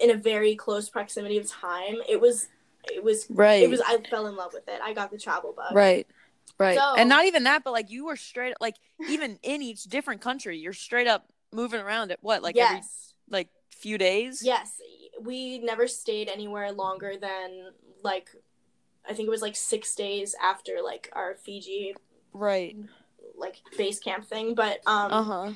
in 0.00 0.10
a 0.10 0.14
very 0.14 0.54
close 0.54 0.88
proximity 0.88 1.38
of 1.38 1.48
time. 1.48 1.96
It 2.08 2.20
was 2.20 2.48
it 2.92 3.02
was 3.02 3.26
Right. 3.30 3.62
it 3.62 3.70
was 3.70 3.80
I 3.80 3.98
fell 4.10 4.26
in 4.26 4.36
love 4.36 4.52
with 4.52 4.68
it. 4.68 4.80
I 4.82 4.92
got 4.92 5.10
the 5.10 5.18
travel 5.18 5.52
bug. 5.56 5.74
Right. 5.74 6.06
Right. 6.58 6.76
So- 6.76 6.94
and 6.96 7.08
not 7.08 7.24
even 7.26 7.44
that, 7.44 7.64
but 7.64 7.72
like 7.72 7.90
you 7.90 8.04
were 8.06 8.16
straight 8.16 8.54
like 8.60 8.76
even 9.08 9.38
in 9.42 9.62
each 9.62 9.84
different 9.84 10.20
country, 10.20 10.58
you're 10.58 10.72
straight 10.72 11.06
up 11.06 11.26
moving 11.52 11.80
around 11.80 12.10
at 12.12 12.18
what, 12.22 12.42
like 12.42 12.56
every 12.56 12.82
like 13.28 13.48
few 13.70 13.98
days? 13.98 14.42
Yes, 14.44 14.80
we 15.20 15.58
never 15.58 15.86
stayed 15.86 16.28
anywhere 16.28 16.72
longer 16.72 17.14
than 17.20 17.70
like 18.02 18.28
I 19.08 19.14
think 19.14 19.26
it 19.26 19.30
was 19.30 19.42
like 19.42 19.56
six 19.56 19.94
days 19.94 20.34
after 20.42 20.78
like 20.82 21.08
our 21.12 21.34
Fiji 21.36 21.94
Right. 22.32 22.76
like 23.36 23.56
base 23.76 23.98
camp 24.00 24.26
thing. 24.26 24.54
But 24.54 24.80
um 24.86 25.12
Uh-huh. 25.12 25.52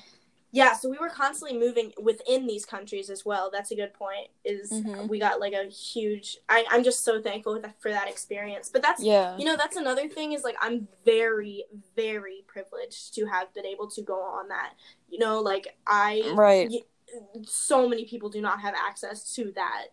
Yeah, 0.56 0.72
so 0.72 0.88
we 0.88 0.96
were 0.96 1.10
constantly 1.10 1.58
moving 1.58 1.92
within 2.00 2.46
these 2.46 2.64
countries 2.64 3.10
as 3.10 3.26
well. 3.26 3.50
That's 3.52 3.70
a 3.72 3.76
good 3.76 3.92
point. 3.92 4.28
Is 4.42 4.72
Mhm. 4.72 5.06
we 5.08 5.18
got 5.18 5.38
like 5.38 5.52
a 5.52 5.64
huge 5.64 6.38
I, 6.48 6.64
I'm 6.70 6.82
just 6.82 7.04
so 7.04 7.20
thankful 7.20 7.60
for 7.78 7.90
that 7.90 8.08
experience. 8.08 8.70
But 8.70 8.80
that's 8.80 9.02
Yeah. 9.02 9.36
you 9.36 9.44
know 9.44 9.56
that's 9.56 9.76
another 9.76 10.08
thing 10.08 10.32
is 10.32 10.42
like 10.44 10.56
i'm 10.60 10.88
very 11.04 11.64
very 11.94 12.38
privileged 12.46 13.14
to 13.16 13.26
have 13.26 13.52
been 13.52 13.66
able 13.66 13.88
to 13.96 14.00
go 14.02 14.18
on 14.38 14.48
that 14.48 14.72
you 15.10 15.18
know 15.18 15.40
like 15.40 15.66
i 15.86 16.22
Right. 16.34 16.68
y- 16.70 17.42
so 17.44 17.88
many 17.88 18.04
people 18.06 18.28
do 18.30 18.40
not 18.40 18.60
have 18.60 18.74
access 18.88 19.34
to 19.34 19.52
that 19.52 19.86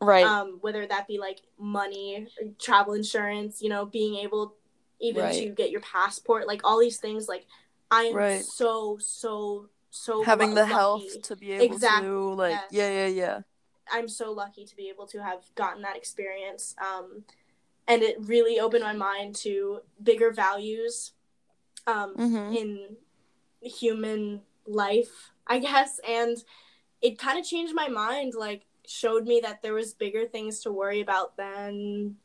Right. 0.00 0.24
um 0.24 0.58
whether 0.60 0.86
that 0.86 1.06
be 1.08 1.18
like 1.18 1.40
money 1.58 2.28
travel 2.58 2.92
insurance 2.94 3.62
you 3.62 3.68
know 3.68 3.86
being 3.86 4.16
able 4.24 4.54
even 5.00 5.22
Right. 5.24 5.38
to 5.42 5.48
get 5.60 5.70
your 5.70 5.80
passport 5.80 6.46
like 6.46 6.60
all 6.64 6.78
these 6.78 6.98
things 6.98 7.26
like 7.28 7.46
i 7.90 8.02
am 8.04 8.14
Right. 8.14 8.44
so 8.44 8.98
so 8.98 9.68
so 9.90 10.22
Having 10.22 10.54
the 10.54 10.62
lucky. 10.62 10.72
health 10.72 11.22
to 11.22 11.36
be 11.36 11.52
able 11.52 11.64
Exactly, 11.74 12.08
to 12.08 12.34
like 12.34 12.52
yes. 12.52 12.64
yeah, 12.70 12.90
yeah, 12.90 13.06
yeah. 13.06 13.40
I'm 13.92 14.08
so 14.08 14.30
lucky 14.32 14.64
to 14.64 14.76
be 14.76 14.88
able 14.88 15.06
to 15.08 15.22
have 15.22 15.44
gotten 15.56 15.82
that 15.82 15.96
experience. 15.96 16.74
Um, 16.80 17.24
and 17.88 18.02
it 18.02 18.16
really 18.20 18.60
opened 18.60 18.84
my 18.84 18.92
mind 18.92 19.34
to 19.36 19.80
bigger 20.02 20.30
values 20.30 21.12
um, 21.88 22.14
Mhm. 22.16 22.56
in 22.56 22.96
human 23.62 24.42
life, 24.66 25.32
I 25.46 25.58
guess. 25.58 25.98
And 26.06 26.36
it 27.02 27.18
kind 27.18 27.38
of 27.38 27.44
changed 27.44 27.74
my 27.74 27.88
mind, 27.88 28.34
like, 28.34 28.66
showed 28.86 29.26
me 29.26 29.40
that 29.40 29.60
there 29.62 29.74
was 29.74 29.92
bigger 29.92 30.26
things 30.26 30.60
to 30.60 30.70
worry 30.70 31.00
about 31.00 31.36
than 31.36 32.16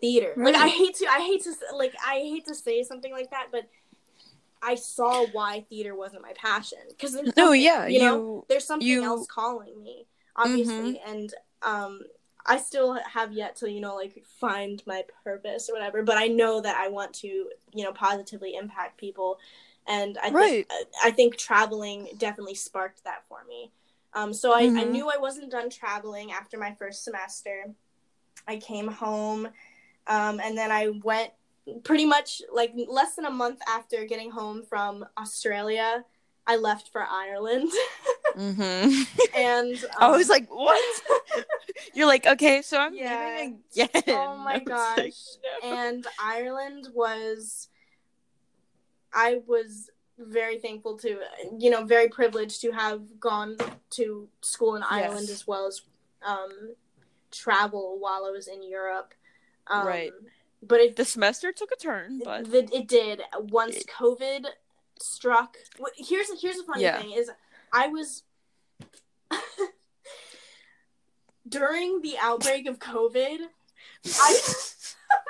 theater. 0.00 0.34
Like, 0.36 0.54
I 0.54 0.68
hate 0.68 0.94
to, 0.96 1.06
I 1.06 1.20
hate 1.20 1.42
to, 1.44 1.54
like, 1.74 1.94
I 2.06 2.14
hate 2.20 2.46
to 2.46 2.54
say 2.54 2.82
something 2.82 3.12
like 3.12 3.30
that, 3.30 3.48
but 3.52 3.68
I 4.62 4.74
saw 4.74 5.26
why 5.26 5.64
theater 5.68 5.94
wasn't 5.94 6.22
my 6.22 6.32
passion. 6.34 6.78
Because 6.88 7.16
No, 7.36 7.52
yeah, 7.52 7.86
you 7.86 7.98
know, 8.00 8.44
there's 8.48 8.64
something 8.64 8.86
you- 8.86 9.04
else 9.04 9.26
calling 9.26 9.82
me 9.82 10.06
obviously 10.38 11.00
Mm-hmm. 11.00 11.10
and 11.10 11.34
um 11.62 12.00
i 12.44 12.58
still 12.58 12.98
have 13.10 13.32
yet 13.32 13.56
to 13.56 13.70
you 13.70 13.80
know 13.80 13.96
like 13.96 14.22
find 14.38 14.82
my 14.86 15.02
purpose 15.24 15.70
or 15.70 15.72
whatever 15.72 16.02
but 16.02 16.18
i 16.18 16.26
know 16.26 16.60
that 16.60 16.76
i 16.76 16.88
want 16.88 17.14
to 17.14 17.26
you 17.72 17.82
know 17.84 17.90
positively 17.90 18.54
impact 18.54 18.98
people 19.00 19.38
and 19.86 20.18
i 20.22 20.28
Right. 20.30 20.68
think 20.68 20.88
i 21.02 21.10
think 21.10 21.36
traveling 21.38 22.08
definitely 22.18 22.54
sparked 22.54 23.02
that 23.04 23.24
for 23.30 23.38
me 23.48 23.72
um 24.12 24.34
so 24.34 24.52
I, 24.52 24.64
I 24.76 24.84
Mhm. 24.84 24.90
knew 24.90 25.08
i 25.08 25.16
wasn't 25.16 25.50
done 25.50 25.70
traveling 25.70 26.32
after 26.32 26.58
my 26.58 26.74
first 26.74 27.02
semester 27.02 27.72
i 28.46 28.58
came 28.58 28.88
home 28.88 29.48
um 30.06 30.38
and 30.44 30.56
then 30.58 30.70
i 30.70 30.88
went 31.02 31.30
pretty 31.84 32.04
much 32.04 32.42
like 32.52 32.72
less 32.88 33.14
than 33.16 33.24
a 33.24 33.30
month 33.30 33.60
after 33.68 34.04
getting 34.04 34.30
home 34.30 34.62
from 34.62 35.04
australia 35.18 36.04
i 36.46 36.56
left 36.56 36.90
for 36.92 37.02
ireland 37.02 37.70
Mhm. 38.36 39.06
and 39.34 39.84
I 39.98 40.10
was 40.10 40.28
um, 40.28 40.34
like, 40.36 40.46
"What?" 40.48 41.02
You're 41.94 42.06
like, 42.06 42.26
"Okay, 42.26 42.60
so 42.60 42.78
I'm 42.78 42.94
Yeah. 42.94 43.24
leaving 43.34 43.60
again." 43.72 44.04
Oh 44.08 44.36
my 44.36 44.58
was 44.58 44.66
like, 44.66 44.66
gosh. 44.66 45.36
"No." 45.62 45.68
and 45.68 46.06
Ireland 46.20 46.88
was 46.94 47.68
I 49.12 49.40
was 49.46 49.88
very 50.18 50.58
thankful 50.58 50.98
to 50.98 51.20
you 51.58 51.70
know 51.70 51.84
very 51.84 52.08
privileged 52.08 52.60
to 52.62 52.72
have 52.72 53.18
gone 53.20 53.56
to 53.90 54.28
school 54.42 54.76
in 54.76 54.82
Ireland 54.82 55.28
Yes. 55.28 55.40
as 55.40 55.46
well 55.46 55.66
as 55.66 55.82
um 56.22 56.74
travel 57.30 57.96
while 57.98 58.24
I 58.26 58.30
was 58.30 58.48
in 58.48 58.62
Europe. 58.62 59.14
Um, 59.68 59.86
Right. 59.86 60.12
But 60.62 60.80
it 60.80 60.96
the 60.96 61.04
semester 61.04 61.52
took 61.52 61.70
a 61.72 61.76
turn, 61.76 62.20
but 62.24 62.48
it, 62.52 62.72
it 62.72 62.88
did 62.88 63.22
once 63.38 63.76
It- 63.76 63.86
COVID 63.88 64.46
struck. 65.00 65.56
Here's 65.96 66.28
here's 66.40 66.58
a 66.58 66.64
funny 66.64 66.82
Yeah. 66.82 67.00
thing 67.00 67.12
is 67.12 67.30
I 67.72 67.88
was 67.88 68.22
during 71.48 72.02
the 72.02 72.16
outbreak 72.20 72.66
of 72.66 72.78
COVID. 72.78 73.38
I 74.20 74.38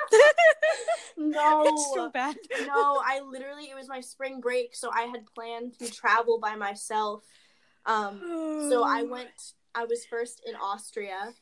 no 1.17 1.63
it's 1.67 1.91
so 1.93 2.09
bad. 2.09 2.35
no, 2.65 3.01
I 3.05 3.21
literally 3.25 3.65
it 3.65 3.75
was 3.75 3.87
my 3.89 3.99
spring 4.01 4.39
break, 4.39 4.75
so 4.75 4.89
I 4.93 5.01
had 5.03 5.25
planned 5.35 5.77
to 5.79 5.91
travel 5.91 6.39
by 6.39 6.55
myself 6.55 7.23
Um, 7.85 8.19
so 8.69 8.83
I 8.83 9.03
went. 9.15 9.53
I 9.75 9.85
was 9.85 10.05
first 10.05 10.41
in 10.45 10.55
Austria. 10.55 11.33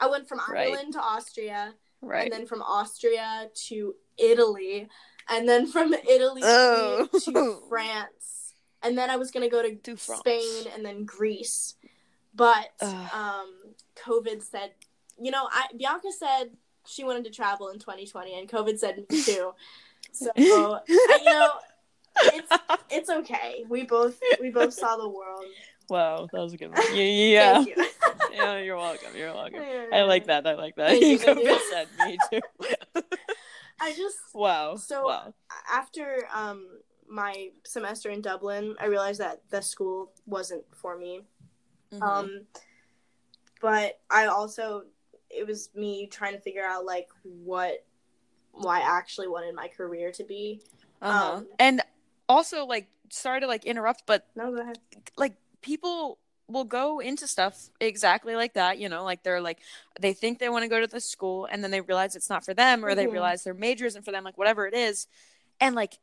I 0.00 0.08
went 0.08 0.28
from 0.28 0.40
Right. 0.50 0.68
Ireland 0.72 0.92
to 0.94 1.00
Austria, 1.00 1.74
right. 2.06 2.24
and 2.24 2.32
then 2.32 2.46
from 2.46 2.62
Austria 2.62 3.48
to 3.68 3.94
Italy, 4.18 4.88
and 5.28 5.48
then 5.48 5.66
from 5.66 5.92
Italy 5.94 6.42
Oh. 6.44 7.08
to 7.24 7.62
France, 7.68 8.54
and 8.82 8.96
then 8.96 9.10
I 9.10 9.16
was 9.16 9.30
gonna 9.30 9.48
go 9.48 9.62
to, 9.62 9.74
To 9.74 9.96
Spain 9.96 10.66
and 10.74 10.84
then 10.84 11.04
Greece, 11.04 11.74
but 12.34 12.70
um, 12.80 13.52
COVID 13.96 14.42
said, 14.42 14.72
you 15.20 15.30
know, 15.30 15.48
I 15.50 15.66
Bianca 15.76 16.12
said 16.12 16.50
she 16.86 17.02
wanted 17.04 17.24
to 17.24 17.30
travel 17.30 17.68
in 17.68 17.78
2020, 17.78 18.38
and 18.38 18.48
COVID 18.48 18.78
said 18.78 19.04
me 19.10 19.22
too. 19.22 19.52
So 20.12 20.30
I, 20.34 21.18
you 21.18 21.30
know, 21.30 21.50
it's 22.22 22.52
it's 22.88 23.10
okay. 23.10 23.64
We 23.68 23.84
both 23.84 24.18
we 24.40 24.48
both 24.48 24.72
saw 24.72 24.96
the 24.96 25.08
world. 25.08 25.44
Wow, 25.88 26.28
that 26.32 26.40
was 26.40 26.52
a 26.52 26.56
good 26.56 26.70
one. 26.76 26.82
Yeah, 26.94 27.02
yeah. 27.04 27.54
Thank 27.64 27.76
you. 27.76 27.86
yeah, 28.32 28.58
you're 28.58 28.76
welcome. 28.76 29.10
You're 29.16 29.32
welcome. 29.34 29.60
I 29.92 30.02
like 30.02 30.26
that. 30.26 30.46
I 30.46 30.54
like 30.54 30.76
that. 30.76 30.90
Thank 30.90 31.02
you, 31.02 31.08
You 31.10 31.18
thank 31.18 31.42
you. 31.44 31.58
said 31.70 31.88
me 32.04 32.18
too. 32.30 32.40
I 33.80 33.92
just 33.92 34.16
wow. 34.34 34.76
So- 34.76 35.06
wow. 35.06 35.34
after 35.70 36.26
um 36.34 36.66
my 37.08 37.50
semester 37.64 38.10
in 38.10 38.20
Dublin, 38.20 38.74
I 38.80 38.86
realized 38.86 39.20
that 39.20 39.42
the 39.50 39.60
school 39.62 40.10
wasn't 40.26 40.64
for 40.74 40.96
me. 40.98 41.22
Mhm. 41.92 42.02
Um, 42.02 42.46
but 43.60 44.00
I 44.10 44.26
also 44.26 44.84
it 45.30 45.46
was 45.46 45.70
me 45.74 46.06
trying 46.06 46.32
to 46.34 46.40
figure 46.40 46.64
out 46.64 46.84
like 46.84 47.08
what 47.22 47.84
why 48.52 48.78
I 48.80 48.96
actually 48.98 49.28
wanted 49.28 49.54
my 49.54 49.68
career 49.68 50.10
to 50.12 50.24
be. 50.24 50.62
uh-huh. 51.02 51.36
um, 51.36 51.46
and 51.58 51.82
also 52.28 52.64
like 52.66 52.88
sorry 53.10 53.40
to 53.40 53.46
like 53.46 53.64
interrupt, 53.66 54.02
but 54.06 54.26
No, 54.34 54.50
go 54.54 54.62
ahead. 54.62 54.78
like 55.16 55.36
people 55.66 56.18
will 56.48 56.64
go 56.64 57.00
into 57.00 57.26
stuff 57.26 57.70
exactly 57.80 58.36
like 58.36 58.54
that 58.54 58.78
you 58.78 58.88
know 58.88 59.02
like 59.02 59.24
they're 59.24 59.40
like 59.40 59.58
they 60.00 60.12
think 60.12 60.38
they 60.38 60.48
want 60.48 60.62
to 60.62 60.68
go 60.68 60.80
to 60.80 60.86
the 60.86 61.00
school 61.00 61.46
and 61.50 61.62
then 61.62 61.72
they 61.72 61.80
realize 61.80 62.14
it's 62.14 62.30
not 62.30 62.44
for 62.44 62.54
them 62.54 62.84
or 62.84 62.94
they 62.94 63.06
Mhm. 63.06 63.12
realize 63.12 63.42
their 63.42 63.52
major 63.52 63.84
isn't 63.84 64.04
for 64.04 64.12
them 64.12 64.22
like 64.22 64.38
whatever 64.38 64.64
it 64.68 64.72
is 64.74 65.08
and 65.60 65.74
like 65.74 65.98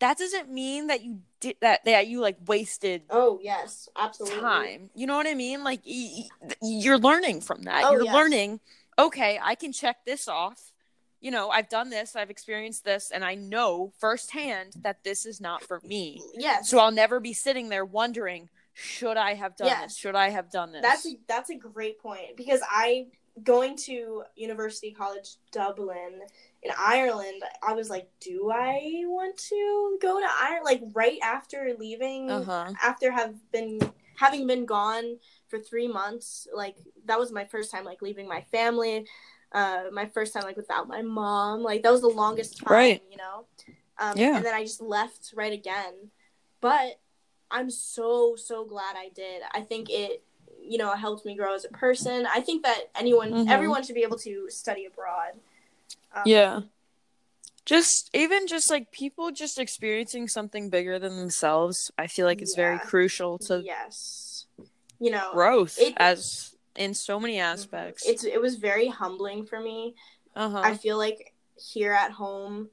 that 0.00 0.18
doesn't 0.18 0.50
mean 0.50 0.88
that 0.88 1.02
you 1.02 1.22
did 1.40 1.56
that 1.62 1.84
that 1.86 2.06
you 2.06 2.20
like 2.20 2.36
wasted 2.46 3.02
Oh 3.08 3.40
yes, 3.42 3.88
absolutely. 3.96 4.40
time 4.40 4.90
you 4.94 5.06
know 5.06 5.16
what 5.16 5.26
i 5.26 5.32
mean 5.34 5.64
like 5.64 5.80
y- 5.86 6.24
y- 6.42 6.50
you're 6.60 6.98
learning 6.98 7.40
from 7.40 7.62
that 7.62 7.84
Oh, 7.86 7.92
you're 7.92 8.04
yes. 8.04 8.14
learning 8.14 8.60
okay 8.98 9.40
i 9.42 9.54
can 9.54 9.72
check 9.72 10.04
this 10.04 10.28
off 10.28 10.72
you 11.20 11.30
know 11.30 11.48
i've 11.48 11.70
done 11.70 11.88
this 11.88 12.14
i've 12.14 12.28
experienced 12.30 12.84
this 12.84 13.10
and 13.10 13.24
i 13.24 13.34
know 13.34 13.90
firsthand 13.98 14.74
that 14.82 15.02
this 15.02 15.24
is 15.24 15.40
not 15.40 15.62
for 15.62 15.80
me 15.82 16.20
Yes. 16.34 16.68
so 16.68 16.78
I'll 16.78 16.90
never 16.92 17.18
be 17.20 17.32
sitting 17.32 17.68
there 17.70 17.84
wondering, 17.86 18.50
should 18.78 19.16
I 19.16 19.34
have 19.34 19.56
done 19.56 19.66
Yes. 19.66 19.82
this? 19.82 19.96
Should 19.96 20.14
I 20.14 20.30
have 20.30 20.50
done 20.50 20.72
this? 20.72 20.82
That's 20.82 21.06
a, 21.06 21.18
that's 21.26 21.50
a 21.50 21.56
great 21.56 22.00
point 22.00 22.36
because 22.36 22.60
I 22.70 23.06
going 23.42 23.76
to 23.76 24.22
University 24.36 24.92
College 24.92 25.36
Dublin 25.52 26.20
in 26.62 26.70
Ireland. 26.78 27.42
I 27.62 27.72
was 27.72 27.90
like, 27.90 28.08
do 28.20 28.50
I 28.52 29.02
want 29.04 29.36
to 29.36 29.98
go 30.00 30.20
to 30.20 30.26
Ireland? 30.26 30.64
Like 30.64 30.82
right 30.94 31.18
after 31.22 31.74
leaving, 31.78 32.30
uh 32.30 32.44
huh. 32.44 32.72
after 32.82 33.10
have 33.10 33.34
been 33.52 33.80
having 34.16 34.46
been 34.46 34.64
gone 34.64 35.18
for 35.48 35.58
three 35.58 35.88
months. 35.88 36.46
Like 36.54 36.76
that 37.06 37.18
was 37.18 37.32
my 37.32 37.44
first 37.44 37.70
time 37.70 37.84
like 37.84 38.02
leaving 38.02 38.28
my 38.28 38.42
family. 38.52 39.06
Uh, 39.50 39.84
my 39.92 40.06
first 40.06 40.34
time 40.34 40.42
like 40.44 40.56
without 40.56 40.88
my 40.88 41.02
mom. 41.02 41.62
Like 41.62 41.82
that 41.82 41.90
was 41.92 42.00
the 42.00 42.08
longest 42.08 42.58
time. 42.58 42.72
Right. 42.72 43.02
You 43.10 43.16
know. 43.16 43.46
Um, 43.98 44.16
Yeah. 44.16 44.36
And 44.36 44.44
then 44.44 44.54
I 44.54 44.62
just 44.62 44.80
left 44.80 45.32
right 45.34 45.52
again, 45.52 46.10
but 46.60 47.00
I'm 47.50 47.70
so 47.70 48.36
so 48.36 48.64
glad 48.64 48.96
I 48.96 49.10
did. 49.14 49.42
I 49.52 49.60
think 49.62 49.88
it 49.90 50.22
you 50.60 50.78
know 50.78 50.90
helped 50.94 51.24
me 51.24 51.34
grow 51.36 51.54
as 51.54 51.64
a 51.64 51.68
person. 51.68 52.26
I 52.26 52.40
think 52.40 52.62
that 52.64 52.90
anyone 52.94 53.32
Mhm. 53.32 53.50
everyone 53.50 53.82
should 53.82 53.94
be 53.94 54.02
able 54.02 54.18
to 54.18 54.48
study 54.50 54.84
abroad. 54.86 55.32
Um, 56.14 56.22
Yeah. 56.26 56.60
Just 57.64 58.08
even 58.14 58.46
just 58.46 58.70
like 58.70 58.90
people 58.92 59.30
just 59.30 59.58
experiencing 59.58 60.26
something 60.28 60.70
bigger 60.70 60.98
than 60.98 61.18
themselves, 61.18 61.90
I 61.98 62.06
feel 62.06 62.24
like 62.24 62.40
it's 62.40 62.54
very 62.54 62.78
crucial 62.78 63.38
to 63.40 63.60
Yes. 63.62 64.46
You 64.98 65.10
know. 65.10 65.30
growth 65.32 65.78
it- 65.78 65.94
as 65.98 66.54
in 66.76 66.94
so 66.94 67.20
many 67.20 67.38
aspects. 67.38 68.06
It's 68.06 68.24
it 68.24 68.40
was 68.40 68.56
very 68.56 68.88
humbling 68.88 69.44
for 69.46 69.60
me. 69.60 69.94
uh 70.36 70.48
huh. 70.50 70.60
I 70.64 70.76
feel 70.76 70.96
like 70.96 71.34
here 71.56 71.92
at 71.92 72.12
home, 72.12 72.70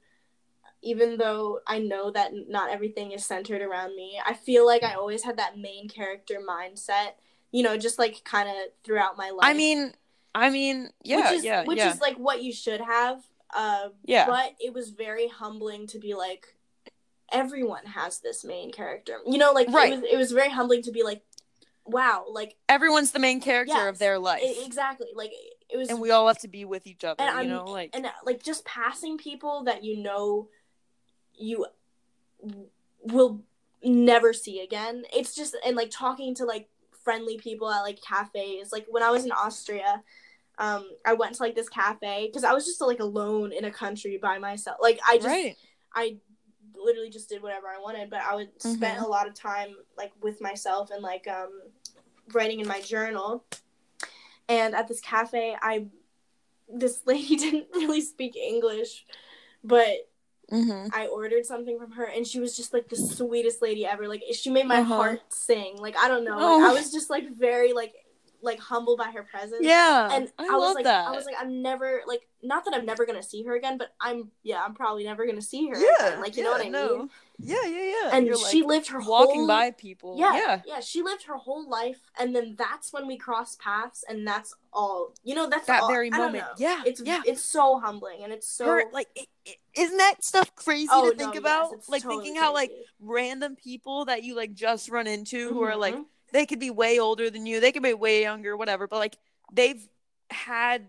even 0.86 1.18
though 1.18 1.60
I 1.66 1.78
know 1.80 2.10
that 2.12 2.30
not 2.48 2.70
everything 2.70 3.10
is 3.12 3.24
centered 3.26 3.60
around 3.60 3.96
me, 3.96 4.20
I 4.24 4.34
feel 4.34 4.64
like 4.64 4.82
I 4.84 4.94
always 4.94 5.24
had 5.24 5.36
that 5.38 5.58
main 5.58 5.88
character 5.88 6.36
mindset. 6.48 7.14
You 7.50 7.62
know, 7.62 7.76
just 7.76 7.98
like 7.98 8.22
kind 8.24 8.48
of 8.48 8.54
throughout 8.84 9.16
my 9.16 9.30
life. 9.30 9.40
I 9.50 9.54
mean, 9.54 9.92
I 10.34 10.50
mean, 10.50 10.90
yeah, 11.02 11.16
which 11.16 11.38
is, 11.38 11.44
yeah, 11.44 11.64
which 11.64 11.78
yeah, 11.78 11.92
is 11.92 12.00
like 12.00 12.16
what 12.16 12.42
you 12.42 12.52
should 12.52 12.80
have. 12.80 13.22
Uh, 13.54 13.88
yeah. 14.04 14.26
But 14.26 14.54
it 14.60 14.72
was 14.74 14.90
very 14.90 15.28
humbling 15.28 15.86
to 15.88 15.98
be 15.98 16.14
like, 16.14 16.46
everyone 17.32 17.86
has 17.86 18.18
this 18.20 18.44
main 18.44 18.72
character. 18.72 19.18
You 19.26 19.38
know, 19.38 19.52
like 19.52 19.68
Right. 19.70 19.92
it 19.92 19.96
was. 20.00 20.04
It 20.12 20.16
was 20.16 20.32
very 20.32 20.50
humbling 20.50 20.82
to 20.82 20.90
be 20.92 21.02
like, 21.02 21.22
wow, 21.84 22.26
like 22.30 22.56
Everyone's 22.68 23.12
the 23.12 23.18
main 23.18 23.40
character 23.40 23.74
Yes, 23.74 23.88
of 23.88 23.98
their 23.98 24.18
life, 24.18 24.42
e- 24.44 24.64
exactly. 24.64 25.08
Like 25.14 25.32
it 25.70 25.76
was 25.76 25.88
and 25.90 26.00
we 26.00 26.10
all 26.10 26.26
have 26.26 26.38
to 26.40 26.48
be 26.48 26.64
with 26.64 26.86
each 26.86 27.04
other. 27.04 27.22
and 27.22 27.42
you 27.42 27.54
know, 27.54 27.64
like 27.64 27.90
and 27.94 28.06
uh, 28.06 28.10
like 28.24 28.42
just 28.42 28.64
passing 28.64 29.16
people 29.18 29.64
that 29.64 29.82
you 29.84 29.96
know 30.02 30.48
you 31.36 31.66
will 33.02 33.42
never 33.82 34.32
see 34.32 34.60
again. 34.60 35.04
It's 35.14 35.34
just 35.34 35.56
and 35.64 35.76
like 35.76 35.90
talking 35.90 36.34
to 36.36 36.44
like 36.44 36.68
friendly 37.04 37.38
people 37.38 37.70
at 37.70 37.82
like 37.82 38.00
cafes. 38.02 38.72
Like 38.72 38.86
when 38.88 39.02
I 39.02 39.10
was 39.10 39.24
in 39.24 39.32
Austria, 39.32 40.02
um, 40.58 40.88
I 41.04 41.12
went 41.12 41.34
to 41.36 41.42
like 41.42 41.54
this 41.54 41.68
cafe 41.68 42.26
because 42.26 42.44
I 42.44 42.52
was 42.52 42.66
just 42.66 42.80
like 42.80 43.00
alone 43.00 43.52
in 43.52 43.64
a 43.64 43.70
country 43.70 44.18
by 44.20 44.38
myself. 44.38 44.78
Like 44.80 44.98
I 45.06 45.16
just 45.16 45.26
right. 45.26 45.56
I 45.94 46.16
literally 46.74 47.10
just 47.10 47.28
did 47.28 47.42
whatever 47.42 47.68
I 47.68 47.80
wanted, 47.80 48.10
but 48.10 48.20
I 48.20 48.34
would 48.34 48.50
spend 48.60 48.98
Mhm. 49.00 49.04
a 49.04 49.08
lot 49.08 49.26
of 49.26 49.34
time 49.34 49.76
like 49.96 50.12
with 50.20 50.40
myself 50.40 50.90
and 50.90 51.02
like 51.02 51.26
um 51.28 51.62
writing 52.32 52.60
in 52.60 52.66
my 52.66 52.80
journal. 52.80 53.44
And 54.48 54.74
at 54.74 54.88
this 54.88 55.00
cafe, 55.00 55.56
I 55.60 55.86
this 56.68 57.02
lady 57.06 57.36
didn't 57.44 57.68
really 57.72 58.00
speak 58.00 58.36
English, 58.36 59.06
but 59.62 60.08
Mm-hmm. 60.52 60.88
I 60.94 61.06
ordered 61.08 61.44
something 61.44 61.78
from 61.78 61.90
her 61.92 62.04
and 62.04 62.24
she 62.26 62.38
was 62.38 62.56
just 62.56 62.72
like 62.72 62.88
the 62.88 62.96
sweetest 62.96 63.60
lady 63.62 63.84
ever. 63.84 64.06
Like 64.08 64.22
she 64.32 64.50
made 64.50 64.66
my 64.66 64.78
Uh-huh. 64.80 64.94
heart 64.96 65.20
sing. 65.30 65.76
Like 65.78 65.96
I 65.96 66.06
don't 66.08 66.24
know. 66.24 66.36
Like, 66.36 66.40
Oh. 66.40 66.70
I 66.70 66.72
was 66.72 66.92
just 66.92 67.10
like 67.10 67.28
very 67.36 67.72
like 67.72 67.94
like 68.42 68.60
humbled 68.60 68.98
by 68.98 69.10
her 69.10 69.22
presence. 69.22 69.60
Yeah, 69.62 70.08
And 70.12 70.28
I, 70.38 70.44
I, 70.44 70.56
was 70.56 70.74
like, 70.74 70.84
that. 70.84 71.08
I 71.08 71.10
was 71.10 71.24
like, 71.24 71.36
I'm 71.40 71.62
never 71.62 72.02
like, 72.06 72.28
not 72.42 72.64
that 72.64 72.74
I'm 72.74 72.86
never 72.86 73.06
gonna 73.06 73.22
see 73.22 73.42
her 73.44 73.56
again, 73.56 73.78
but 73.78 73.88
I'm, 74.00 74.30
yeah, 74.42 74.62
I'm 74.64 74.74
probably 74.74 75.04
never 75.04 75.26
gonna 75.26 75.42
see 75.42 75.68
her 75.68 75.76
yeah, 75.78 76.06
again. 76.08 76.20
Like, 76.20 76.36
you 76.36 76.44
know 76.44 76.52
what 76.52 76.64
I 76.64 76.68
no. 76.68 76.98
mean? 76.98 77.10
Yeah, 77.38 77.56
yeah, 77.66 77.82
yeah. 78.02 78.10
And 78.12 78.26
You're, 78.26 78.36
she 78.38 78.60
like, 78.62 78.68
lived 78.68 78.88
her 78.88 79.00
walking 79.00 79.40
whole, 79.40 79.46
by 79.46 79.70
people. 79.72 80.16
yeah, 80.18 80.34
yeah, 80.34 80.62
yeah, 80.66 80.80
she 80.80 81.02
lived 81.02 81.24
her 81.24 81.36
whole 81.36 81.68
life, 81.68 82.00
and 82.18 82.34
then 82.34 82.54
that's 82.58 82.92
when 82.92 83.06
we 83.06 83.18
crossed 83.18 83.60
paths, 83.60 84.04
and 84.08 84.26
that's 84.26 84.54
all. 84.72 85.12
You 85.22 85.34
know, 85.34 85.48
that's 85.48 85.66
that 85.66 85.82
all- 85.82 85.88
very 85.88 86.08
moment. 86.08 86.44
Yeah, 86.56 86.82
It's 86.86 87.02
yeah. 87.04 87.20
it's 87.26 87.42
so 87.44 87.78
humbling, 87.78 88.22
and 88.24 88.32
it's 88.32 88.48
so. 88.48 88.64
Her 88.66 88.84
like, 88.92 89.08
is 89.14 89.26
isn't 89.76 89.98
that 89.98 90.24
stuff 90.24 90.54
crazy 90.54 90.88
oh, 90.90 91.10
to 91.10 91.16
think 91.16 91.34
no, 91.34 91.40
about? 91.40 91.70
Yes, 91.74 91.88
like 91.90 92.02
totally 92.02 92.24
thinking 92.24 92.40
how 92.40 92.54
like 92.54 92.72
random 93.00 93.56
people 93.56 94.06
that 94.06 94.22
you 94.24 94.34
like 94.34 94.54
just 94.54 94.88
run 94.88 95.06
into 95.06 95.50
who 95.52 95.62
are 95.62 95.76
like 95.76 95.94
Mhm. 95.94 96.04
They 96.36 96.46
could 96.46 96.60
be 96.60 96.70
way 96.70 96.98
older 96.98 97.30
than 97.30 97.46
you, 97.46 97.60
they 97.60 97.72
could 97.72 97.82
be 97.82 97.94
way 97.94 98.22
younger, 98.22 98.56
whatever, 98.56 98.86
but 98.86 98.98
like 98.98 99.16
they've 99.52 99.86
had 100.30 100.86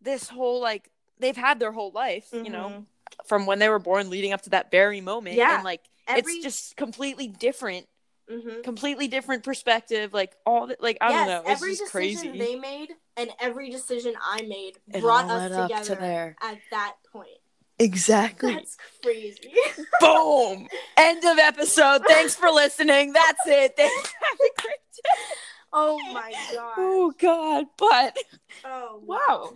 this 0.00 0.28
whole 0.28 0.60
like 0.60 0.90
they've 1.18 1.36
had 1.36 1.58
their 1.58 1.72
whole 1.72 1.90
life, 1.92 2.28
you 2.32 2.50
know, 2.50 2.68
Mhm. 2.68 2.86
from 3.24 3.46
when 3.46 3.58
they 3.58 3.68
were 3.68 3.78
born 3.78 4.10
leading 4.10 4.32
up 4.32 4.42
to 4.42 4.50
that 4.50 4.70
very 4.70 5.00
moment. 5.00 5.36
Yeah. 5.36 5.54
And 5.56 5.64
like 5.64 5.80
Every, 6.06 6.34
it's 6.34 6.42
just 6.44 6.76
completely 6.76 7.28
different, 7.28 7.88
mhm. 8.30 8.62
completely 8.62 9.08
different 9.08 9.42
perspective. 9.44 10.12
Like 10.12 10.36
all 10.44 10.66
that 10.66 10.82
like 10.82 10.98
I 11.00 11.10
yes, 11.10 11.26
don't 11.26 11.28
know. 11.44 11.50
It's 11.50 11.62
every 11.62 11.72
just 11.76 11.92
decision 11.92 12.32
crazy. 12.32 12.38
they 12.38 12.56
made 12.56 12.90
and 13.16 13.30
every 13.40 13.70
decision 13.70 14.14
I 14.20 14.42
made 14.42 14.78
It 14.92 15.00
brought 15.00 15.24
us 15.30 15.50
led 15.50 15.52
up 15.52 15.70
to 15.70 15.76
together 15.78 16.00
there. 16.00 16.36
at 16.42 16.58
that 16.72 16.96
point. 17.12 17.38
Exactly. 17.78 18.54
That's 18.54 18.76
crazy. 19.02 19.52
Boom. 20.00 20.68
End 20.96 21.24
of 21.24 21.38
episode. 21.38 22.02
Thanks 22.06 22.34
for 22.34 22.48
listening. 22.50 23.12
That's 23.12 23.40
it. 23.46 23.76
Thanks. 23.76 24.12
Have 24.12 24.38
a 24.38 24.62
great 24.62 24.76
day. 24.94 25.34
oh 25.72 25.98
my 26.12 26.32
god. 26.54 26.74
Oh 26.78 27.12
God. 27.18 27.64
But 27.76 28.16
Oh 28.64 29.00
wow. 29.04 29.54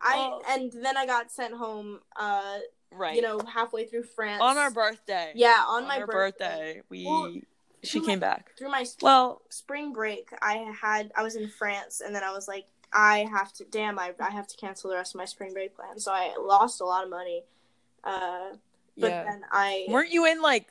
I 0.00 0.14
Oh. 0.16 0.42
and 0.48 0.72
then 0.72 0.96
I 0.96 1.04
got 1.06 1.30
sent 1.30 1.54
home. 1.54 2.00
Uh, 2.16 2.58
Right. 2.92 3.14
you 3.14 3.22
know, 3.22 3.38
halfway 3.40 3.86
through 3.86 4.02
France 4.02 4.42
on 4.42 4.56
our 4.58 4.70
birthday. 4.72 5.30
Yeah, 5.36 5.62
on, 5.68 5.86
my 5.86 6.00
her 6.00 6.06
birthday. 6.08 6.46
birthday, 6.74 6.82
we 6.88 7.04
Well, 7.06 7.34
she 7.84 8.00
came 8.00 8.18
my- 8.18 8.26
back. 8.26 8.50
Through 8.58 8.70
my 8.70 8.82
sp- 8.82 9.02
Well, 9.04 9.42
spring 9.48 9.92
break, 9.92 10.28
I 10.42 10.72
had 10.80 11.12
I 11.14 11.22
was 11.22 11.36
in 11.36 11.48
France, 11.48 12.00
and 12.00 12.12
then 12.12 12.24
I 12.24 12.32
was 12.32 12.48
like, 12.48 12.64
I 12.92 13.26
have 13.30 13.52
to. 13.54 13.64
Damn, 13.64 13.98
I 13.98 14.12
I 14.20 14.30
have 14.30 14.46
to 14.48 14.56
cancel 14.56 14.90
the 14.90 14.96
rest 14.96 15.14
of 15.14 15.18
my 15.18 15.24
spring 15.24 15.52
break 15.52 15.76
plan. 15.76 15.98
So 15.98 16.12
I 16.12 16.34
lost 16.40 16.80
a 16.80 16.84
lot 16.84 17.04
of 17.04 17.10
money. 17.10 17.44
Uh, 18.02 18.54
but 18.98 19.10
yeah. 19.10 19.24
then 19.24 19.42
I 19.50 19.86
Weren't 19.88 20.10
you 20.10 20.26
in 20.26 20.42
like 20.42 20.66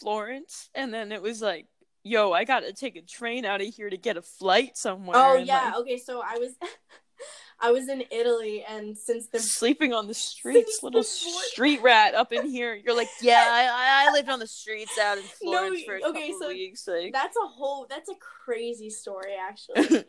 Florence? 0.00 0.70
And 0.74 0.92
then 0.92 1.12
it 1.12 1.22
was 1.22 1.42
like 1.42 1.66
yo, 2.04 2.32
I 2.32 2.44
gotta 2.44 2.72
take 2.72 2.96
a 2.96 3.02
train 3.02 3.44
out 3.44 3.60
of 3.60 3.66
here 3.74 3.90
to 3.90 3.96
get 3.96 4.16
a 4.16 4.22
flight 4.22 4.76
somewhere. 4.76 5.16
Oh 5.16 5.38
and, 5.38 5.46
yeah. 5.46 5.64
like, 5.64 5.74
Okay, 5.76 5.98
so 5.98 6.22
I 6.24 6.38
was 6.38 6.52
I 7.60 7.70
was 7.70 7.88
in 7.88 8.04
Italy 8.10 8.64
and 8.68 8.96
since 8.96 9.28
the 9.28 9.38
sleeping 9.38 9.92
on 9.92 10.06
the 10.06 10.14
streets, 10.14 10.80
little 10.82 11.00
the 11.00 11.04
street 11.50 11.82
rat 11.82 12.14
up 12.14 12.32
in 12.32 12.46
here. 12.48 12.74
You're 12.74 12.96
like, 12.96 13.08
yeah, 13.20 13.46
I, 13.48 14.06
I- 14.08 14.12
lived 14.12 14.28
on 14.28 14.38
the 14.38 14.46
streets 14.46 14.98
out 14.98 15.18
in 15.18 15.24
No, 15.42 15.58
Florence 15.58 15.82
for 15.84 15.94
a 15.96 16.08
okay, 16.10 16.28
couple 16.28 16.40
so 16.40 16.48
weeks. 16.48 16.86
Like, 16.86 17.12
that's 17.12 17.36
a 17.36 17.46
whole 17.46 17.86
that's 17.88 18.08
a 18.10 18.14
crazy 18.44 18.90
story 18.90 19.34
actually. 19.40 20.04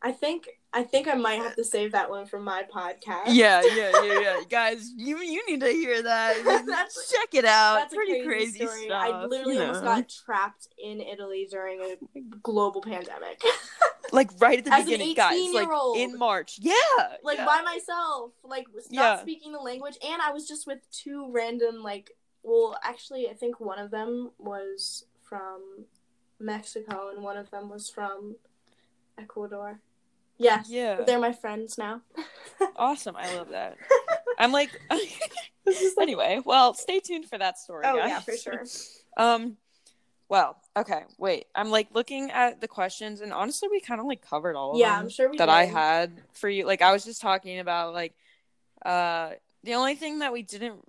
I 0.00 0.12
think 0.12 0.48
I 0.74 0.82
think 0.84 1.06
I 1.06 1.14
might 1.14 1.34
have 1.42 1.54
to 1.56 1.60
uh, 1.60 1.64
save 1.64 1.92
that 1.92 2.08
one 2.08 2.24
for 2.24 2.40
my 2.40 2.62
podcast. 2.74 3.24
yeah, 3.28 3.60
yeah, 3.74 3.92
yeah, 4.02 4.20
yeah, 4.20 4.36
guys, 4.48 4.90
you 4.96 5.18
you 5.18 5.44
need 5.46 5.60
to 5.60 5.68
hear 5.68 6.02
that. 6.02 6.42
That's- 6.66 7.10
Check 7.12 7.34
it 7.34 7.44
out. 7.44 7.74
That's 7.76 7.94
Pretty 7.94 8.24
crazy, 8.24 8.58
crazy, 8.58 8.66
story. 8.66 8.84
stuff. 8.86 9.02
I 9.02 9.24
literally 9.26 9.56
you 9.56 9.60
almost 9.62 9.82
got 9.82 10.08
trapped 10.24 10.68
in 10.82 11.00
Italy 11.00 11.46
during 11.50 11.80
a 11.80 11.96
oh 12.00 12.20
global 12.42 12.80
pandemic. 12.80 13.42
like 14.12 14.30
right 14.38 14.58
at 14.60 14.64
the 14.64 14.72
As 14.74 14.84
beginning, 14.84 15.14
guys. 15.14 15.38
Like 15.52 15.64
18-year-old. 15.68 15.96
in 15.98 16.18
March. 16.18 16.58
Yeah, 16.60 16.72
like 17.22 17.38
yeah. 17.38 17.44
by 17.46 17.60
myself, 17.62 18.32
like 18.42 18.66
was 18.74 18.90
not 18.90 19.02
Yeah. 19.02 19.20
speaking 19.20 19.52
the 19.52 19.58
language, 19.58 19.98
and 20.02 20.22
I 20.22 20.30
was 20.32 20.48
just 20.48 20.66
with 20.66 20.78
two 20.90 21.30
random 21.30 21.82
like. 21.82 22.12
Well, 22.44 22.76
actually, 22.82 23.28
I 23.28 23.34
think 23.34 23.60
one 23.60 23.78
of 23.78 23.90
them 23.92 24.30
was 24.38 25.04
from 25.22 25.84
Mexico, 26.40 27.10
and 27.14 27.22
one 27.22 27.36
of 27.36 27.50
them 27.50 27.68
was 27.68 27.88
from 27.88 28.34
Ecuador. 29.18 29.80
Yes, 30.42 30.66
Yeah. 30.68 31.02
they're 31.06 31.18
my 31.20 31.32
friends 31.32 31.78
now. 31.78 32.02
Awesome. 32.76 33.16
I 33.16 33.34
love 33.36 33.48
that. 33.50 33.76
I'm 34.38 34.52
like, 34.52 34.70
This 35.64 35.80
is 35.82 35.96
anyway. 35.98 36.40
Well, 36.44 36.74
stay 36.74 37.00
tuned 37.00 37.26
for 37.26 37.36
that 37.38 37.58
story. 37.58 37.84
oh 37.86 37.96
guys. 37.96 38.08
yeah, 38.08 38.20
for 38.20 38.36
sure. 38.36 38.64
Um, 39.16 39.56
well, 40.28 40.56
okay. 40.76 41.02
Wait, 41.18 41.46
I'm 41.54 41.70
like 41.70 41.88
looking 41.92 42.30
at 42.30 42.60
the 42.60 42.68
questions, 42.68 43.20
and 43.20 43.32
honestly, 43.32 43.68
we 43.68 43.80
kind 43.80 44.00
of 44.00 44.06
like 44.06 44.22
covered 44.22 44.54
all 44.56 44.72
of 44.74 44.78
Yeah, 44.78 44.94
them 44.96 45.02
I'm 45.04 45.08
sure 45.10 45.28
we 45.30 45.38
that 45.38 45.48
I 45.48 45.64
had 45.64 46.22
for 46.34 46.48
you. 46.48 46.64
Like, 46.66 46.82
I 46.82 46.92
was 46.92 47.04
just 47.04 47.20
talking 47.20 47.58
about 47.58 47.94
like, 47.94 48.14
uh, 48.86 49.30
the 49.64 49.74
only 49.74 49.94
thing 49.96 50.20
that 50.20 50.32
we 50.32 50.42
didn't 50.42 50.80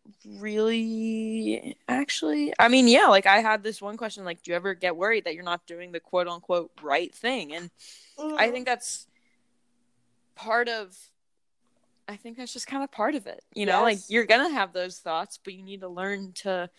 really 0.54 1.76
actually, 1.88 2.54
I 2.60 2.68
mean, 2.68 2.88
yeah, 2.88 3.08
like 3.08 3.26
I 3.26 3.40
had 3.40 3.64
this 3.64 3.82
one 3.82 3.98
question, 3.98 4.26
like, 4.26 4.42
do 4.44 4.52
you 4.52 4.56
ever 4.56 4.74
get 4.74 4.96
worried 4.96 5.26
that 5.26 5.36
you're 5.36 5.44
not 5.44 5.66
doing 5.66 5.92
the 5.92 6.00
quote 6.00 6.28
unquote 6.28 6.72
right 6.82 7.14
thing? 7.14 7.54
And 7.54 7.70
I 8.18 8.50
think 8.52 8.66
that's 8.66 9.08
part 10.44 10.70
of 10.70 10.96
I 12.08 12.18
think 12.18 12.36
that's 12.38 12.52
just 12.52 12.68
kind 12.68 12.84
of 12.84 12.92
part 12.92 13.16
of 13.16 13.28
it. 13.28 13.44
You 13.56 13.66
know, 13.66 13.82
like 13.82 14.00
you're 14.10 14.26
gonna 14.26 14.50
have 14.54 14.74
those 14.74 15.00
thoughts, 15.00 15.40
but 15.44 15.54
you 15.54 15.64
need 15.64 15.82
to 15.82 15.88
learn 15.88 16.34
to 16.44 16.70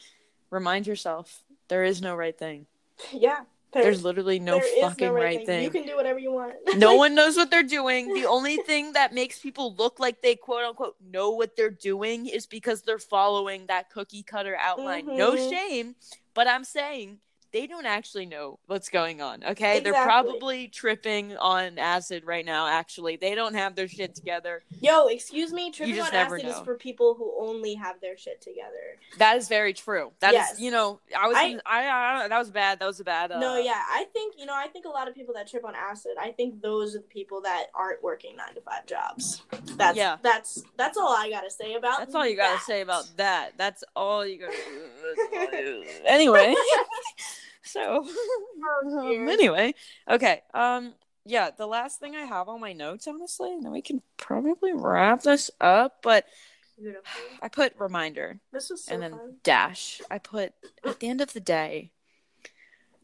remind 0.50 0.86
yourself 0.86 1.42
there 1.68 1.84
is 1.84 2.02
no 2.02 2.14
right 2.14 2.36
thing. 2.38 2.66
yeah. 3.10 3.40
there- 3.72 3.82
There's 3.84 4.04
literally 4.04 4.38
no 4.38 4.58
there 4.60 4.82
fucking 4.82 5.10
right, 5.10 5.44
thing. 5.46 5.64
You 5.64 5.70
can 5.70 5.84
do 5.84 5.96
whatever 5.96 6.18
you 6.20 6.30
want. 6.30 6.54
no 6.76 6.94
one 6.94 7.14
knows 7.18 7.36
what 7.36 7.50
they're 7.50 7.62
doing. 7.64 8.12
The 8.14 8.26
only 8.26 8.56
thing 8.58 8.92
that 8.92 9.12
makes 9.14 9.40
people 9.40 9.74
look 9.74 9.98
like 9.98 10.20
they 10.22 10.36
quote 10.36 10.62
unquote 10.64 10.94
know 11.02 11.30
what 11.30 11.56
they're 11.56 11.70
doing 11.70 12.26
is 12.26 12.46
because 12.46 12.82
they're 12.82 12.98
following 13.00 13.66
that 13.66 13.90
cookie 13.90 14.22
cutter 14.22 14.56
outline. 14.60 15.06
No 15.16 15.32
Mhm. 15.32 15.50
shame, 15.50 15.96
but 16.34 16.46
I'm 16.46 16.62
saying 16.64 17.18
they 17.54 17.68
don't 17.68 17.86
actually 17.86 18.26
know 18.26 18.58
what's 18.66 18.88
going 18.88 19.22
on. 19.22 19.44
Okay, 19.44 19.78
they're 19.78 19.92
probably 20.04 20.66
tripping 20.66 21.36
on 21.36 21.78
acid 21.78 22.24
right 22.24 22.44
now. 22.44 22.66
Actually, 22.66 23.14
they 23.16 23.36
don't 23.36 23.54
have 23.54 23.76
their 23.76 23.86
shit 23.86 24.12
together. 24.16 24.64
Yo, 24.80 25.06
excuse 25.06 25.52
me, 25.52 25.70
tripping 25.70 26.00
on 26.00 26.12
acid 26.12 26.44
is 26.44 26.58
for 26.58 26.74
people 26.74 27.14
who 27.14 27.32
only 27.38 27.74
have 27.74 28.00
their 28.00 28.18
shit 28.18 28.40
together. 28.42 28.98
That 29.18 29.36
is 29.36 29.46
very 29.46 29.72
true. 29.72 30.10
That 30.18 30.30
is, 30.30 30.34
Yes. 30.34 30.60
you 30.60 30.72
know, 30.72 30.98
I 31.16 31.28
was, 31.28 31.36
I- 31.38 31.60
I, 31.64 32.24
I, 32.24 32.28
that 32.28 32.38
was 32.38 32.50
bad. 32.50 32.80
That 32.80 32.86
was 32.86 32.98
a 32.98 33.04
bad. 33.04 33.30
Uh, 33.30 33.38
no, 33.38 33.56
yeah, 33.56 33.80
I 33.88 34.04
think 34.12 34.34
you 34.36 34.46
know, 34.46 34.54
I 34.54 34.66
think 34.66 34.84
a 34.84 34.88
lot 34.90 35.06
of 35.06 35.14
people 35.14 35.32
that 35.34 35.48
trip 35.48 35.64
on 35.64 35.74
acid, 35.76 36.12
I 36.20 36.32
think 36.32 36.60
those 36.60 36.96
are 36.96 36.98
the 36.98 37.04
people 37.04 37.40
that 37.42 37.66
aren't 37.72 38.02
working 38.02 38.34
nine 38.34 38.54
to 38.56 38.60
five 38.62 38.84
jobs. 38.86 39.42
That's 39.76 39.96
Yeah. 39.96 40.16
that's 40.22 40.64
that's 40.76 40.98
all 40.98 41.14
I 41.14 41.30
gotta 41.30 41.50
say 41.52 41.74
about. 41.74 41.98
That. 41.98 42.06
That's 42.06 42.14
all 42.16 42.26
you 42.26 42.36
gotta 42.36 42.60
say 42.64 42.80
about 42.80 43.08
that. 43.16 43.52
That's 43.56 43.84
all 43.94 44.26
you 44.26 44.44
all 44.44 44.52
you- 45.52 45.84
anyway, 46.06 46.54
so 47.64 48.06
um, 48.92 49.28
anyway, 49.28 49.74
okay. 50.08 50.42
Um, 50.52 50.94
yeah, 51.26 51.50
the 51.56 51.66
last 51.66 52.00
thing 52.00 52.14
I 52.14 52.24
have 52.24 52.48
on 52.48 52.60
my 52.60 52.72
notes, 52.72 53.06
honestly, 53.08 53.52
and 53.52 53.64
then 53.64 53.72
we 53.72 53.82
can 53.82 54.02
probably 54.16 54.72
wrap 54.74 55.22
this 55.22 55.50
up. 55.60 55.98
But 56.02 56.26
Beautiful. 56.78 57.02
I 57.42 57.48
put 57.48 57.72
reminder 57.78 58.40
This 58.52 58.68
was 58.70 58.84
so 58.84 58.92
and 58.94 59.02
then 59.02 59.12
fun. 59.12 59.36
dash. 59.42 60.02
I 60.10 60.18
put 60.18 60.52
at 60.84 61.00
the 61.00 61.08
end 61.08 61.20
of 61.20 61.32
the 61.32 61.40
day, 61.40 61.92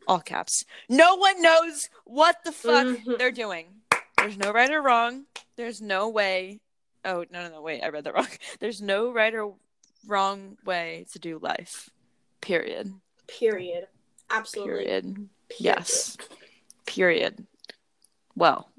all 0.06 0.20
caps. 0.20 0.64
No 0.88 1.14
one 1.16 1.40
knows 1.40 1.88
what 2.04 2.38
the 2.44 2.52
fuck 2.52 2.86
Mhm. 2.86 3.18
they're 3.18 3.30
doing. 3.32 3.66
There's 4.18 4.36
no 4.36 4.52
right 4.52 4.70
or 4.70 4.82
wrong. 4.82 5.24
There's 5.56 5.80
no 5.80 6.08
way. 6.08 6.60
Oh 7.04 7.24
no 7.30 7.44
no 7.48 7.54
no! 7.54 7.62
Wait, 7.62 7.82
I 7.82 7.88
read 7.88 8.04
that 8.04 8.14
wrong. 8.14 8.26
There's 8.60 8.82
no 8.82 9.10
right 9.12 9.34
or 9.34 9.54
wrong 10.06 10.58
way 10.64 11.06
to 11.12 11.18
do 11.18 11.38
life. 11.38 11.88
Period. 12.42 12.92
Period. 13.26 13.86
Absolutely. 14.30 14.72
Period. 14.84 15.04
Period. 15.14 15.28
Yes. 15.58 16.16
Period. 16.86 17.46
Well, 18.36 18.70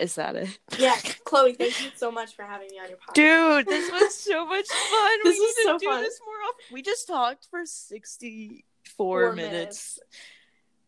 is 0.00 0.14
that 0.16 0.36
it? 0.36 0.58
Yeah, 0.78 0.96
Chloe, 1.24 1.54
thank 1.54 1.82
you 1.82 1.90
so 1.96 2.10
much 2.10 2.34
for 2.34 2.44
having 2.44 2.68
me 2.70 2.78
on 2.78 2.88
your 2.88 2.98
podcast. 2.98 3.14
Dude, 3.14 3.66
this 3.66 3.90
was 3.90 4.14
so 4.18 4.46
much 4.46 4.66
fun. 4.68 5.18
This 5.24 5.38
we 5.38 5.44
was 5.46 5.54
need 5.58 5.64
so 5.64 5.78
do 5.78 5.86
fun. 5.86 6.02
this 6.02 6.20
more 6.24 6.34
often. 6.48 6.74
We 6.74 6.82
just 6.82 7.06
talked 7.06 7.46
for 7.50 7.64
64 7.64 8.62
Four 8.96 9.32
minutes, 9.32 10.00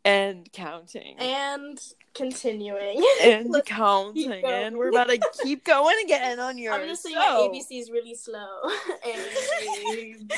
and 0.04 0.50
counting. 0.52 1.16
And 1.18 1.78
continuing. 2.12 3.02
And 3.22 3.54
counting. 3.64 4.44
And 4.44 4.76
we're 4.76 4.90
about 4.90 5.08
to 5.08 5.20
keep 5.42 5.64
going 5.64 5.96
again 6.04 6.38
on 6.38 6.58
yours. 6.58 6.80
I'm 6.80 6.88
just 6.88 7.02
saying 7.02 7.16
so, 7.16 7.48
my 7.50 7.58
ABC 7.58 7.80
is 7.80 7.90
really 7.90 8.14
slow. 8.14 8.46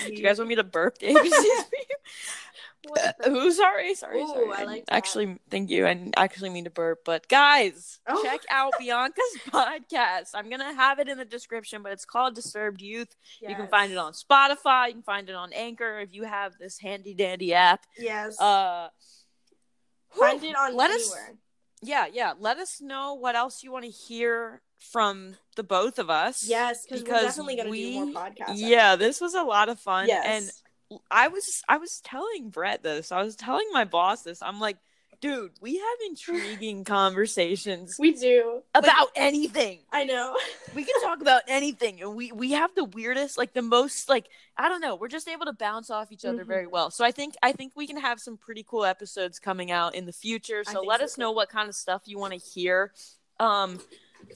Do 0.05 0.13
you 0.13 0.23
guys 0.23 0.39
want 0.39 0.49
me 0.49 0.55
to 0.57 0.65
burp 0.65 0.99
the 0.99 1.09
ABCs 1.09 1.15
for 1.15 1.77
you? 1.77 1.97
What 2.89 3.17
the- 3.21 3.31
Ooh, 3.31 3.51
sorry, 3.53 3.95
sorry, 3.95 4.21
Ooh, 4.23 4.27
sorry. 4.29 4.45
I 4.53 4.57
didn't 4.57 4.67
like 4.69 4.87
that. 4.87 4.95
Actually, 4.95 5.39
thank 5.51 5.71
you. 5.71 5.87
I 5.87 6.11
actually 6.17 6.51
mean 6.51 6.65
to 6.65 6.71
burp, 6.71 7.01
but 7.05 7.29
guys, 7.29 7.99
Oh. 8.07 8.23
check 8.23 8.41
out 8.51 8.73
Bianca's 8.81 9.37
podcast. 9.49 10.31
I'm 10.35 10.49
gonna 10.51 10.75
have 10.75 10.99
it 10.99 11.09
in 11.09 11.19
the 11.19 11.25
description, 11.25 11.83
but 11.83 11.93
it's 11.93 12.05
called 12.05 12.35
Disturbed 12.35 12.81
Youth. 12.81 13.15
You 13.41 13.55
can 13.55 13.69
find 13.69 13.93
it 13.93 13.99
on 13.99 14.13
Spotify. 14.13 14.89
You 14.89 14.95
can 14.95 15.03
find 15.03 15.29
it 15.29 15.35
on 15.35 15.53
Anchor 15.53 16.01
if 16.01 16.13
you 16.15 16.25
have 16.25 16.53
this 16.59 16.79
handy 16.79 17.15
dandy 17.15 17.53
app. 17.55 17.85
Yes. 17.99 18.41
Uh, 18.41 18.89
find 20.11 20.41
whew, 20.41 20.51
it 20.51 20.57
on 20.57 20.75
let 20.77 20.91
us 20.91 21.15
yeah 21.83 22.07
yeah 22.11 22.33
let 22.39 22.57
us 22.59 22.81
know 22.81 23.13
what 23.15 23.35
else 23.37 23.63
you 23.63 23.71
want 23.71 23.85
to 23.85 23.91
hear 23.91 24.63
from 24.79 25.37
the 25.57 25.63
both 25.63 25.99
of 25.99 26.09
us 26.09 26.47
Yes, 26.49 26.87
because 26.87 27.03
we're 27.03 27.21
definitely 27.21 27.57
gonna 27.57 27.69
we- 27.71 27.93
do 27.95 28.07
more 28.13 28.23
podcasts. 28.25 28.53
yeah 28.55 28.97
this 28.97 29.21
was 29.21 29.35
a 29.35 29.43
lot 29.43 29.69
of 29.69 29.79
fun 29.79 30.09
Yes. 30.09 30.25
and 30.27 30.51
i 31.11 31.29
was 31.29 31.63
i 31.69 31.77
was 31.77 32.01
telling 32.01 32.51
brett 32.51 32.83
this. 32.83 33.11
I 33.13 33.23
was 33.23 33.37
telling 33.37 33.67
my 33.73 33.85
boss 33.85 34.23
this. 34.23 34.43
I'm 34.43 34.61
like 34.61 34.77
dude 35.23 35.53
we 35.63 35.77
have 35.77 35.99
intriguing 36.07 36.85
conversations 37.31 37.97
we 37.99 38.13
do. 38.13 38.61
Like, 38.75 38.85
about 38.85 39.09
anything. 39.17 39.79
I 39.91 40.05
know. 40.05 40.37
we 40.75 40.85
can 40.85 41.01
talk 41.03 41.23
about 41.23 41.41
anything 41.49 42.03
and 42.03 42.15
we 42.15 42.33
we 42.33 42.53
have 42.53 42.75
the 42.75 42.85
weirdest 42.85 43.39
like 43.39 43.55
the 43.55 43.63
most 43.63 44.09
like 44.11 44.27
i 44.59 44.69
don't 44.69 44.81
know. 44.83 44.95
We're 44.95 45.09
just 45.09 45.27
able 45.27 45.47
to 45.47 45.55
bounce 45.55 45.91
off 45.91 46.13
each 46.13 46.25
other 46.27 46.45
Mhm. 46.45 46.49
very 46.49 46.67
well. 46.67 46.91
So 46.91 47.05
i 47.05 47.11
think 47.13 47.35
i 47.43 47.53
think 47.53 47.73
we 47.75 47.87
can 47.87 47.97
have 47.99 48.21
some 48.21 48.37
pretty 48.37 48.63
cool 48.63 48.85
episodes 48.85 49.39
coming 49.39 49.71
out 49.71 49.95
in 49.95 50.05
the 50.07 50.13
future. 50.13 50.63
So 50.65 50.83
let 50.83 51.01
so, 51.01 51.05
us 51.07 51.15
too. 51.15 51.23
know 51.23 51.33
what 51.33 51.49
kind 51.49 51.69
of 51.69 51.75
stuff 51.75 52.03
you 52.05 52.19
want 52.19 52.35
to 52.35 52.39
hear. 52.39 52.93
Um 53.41 53.81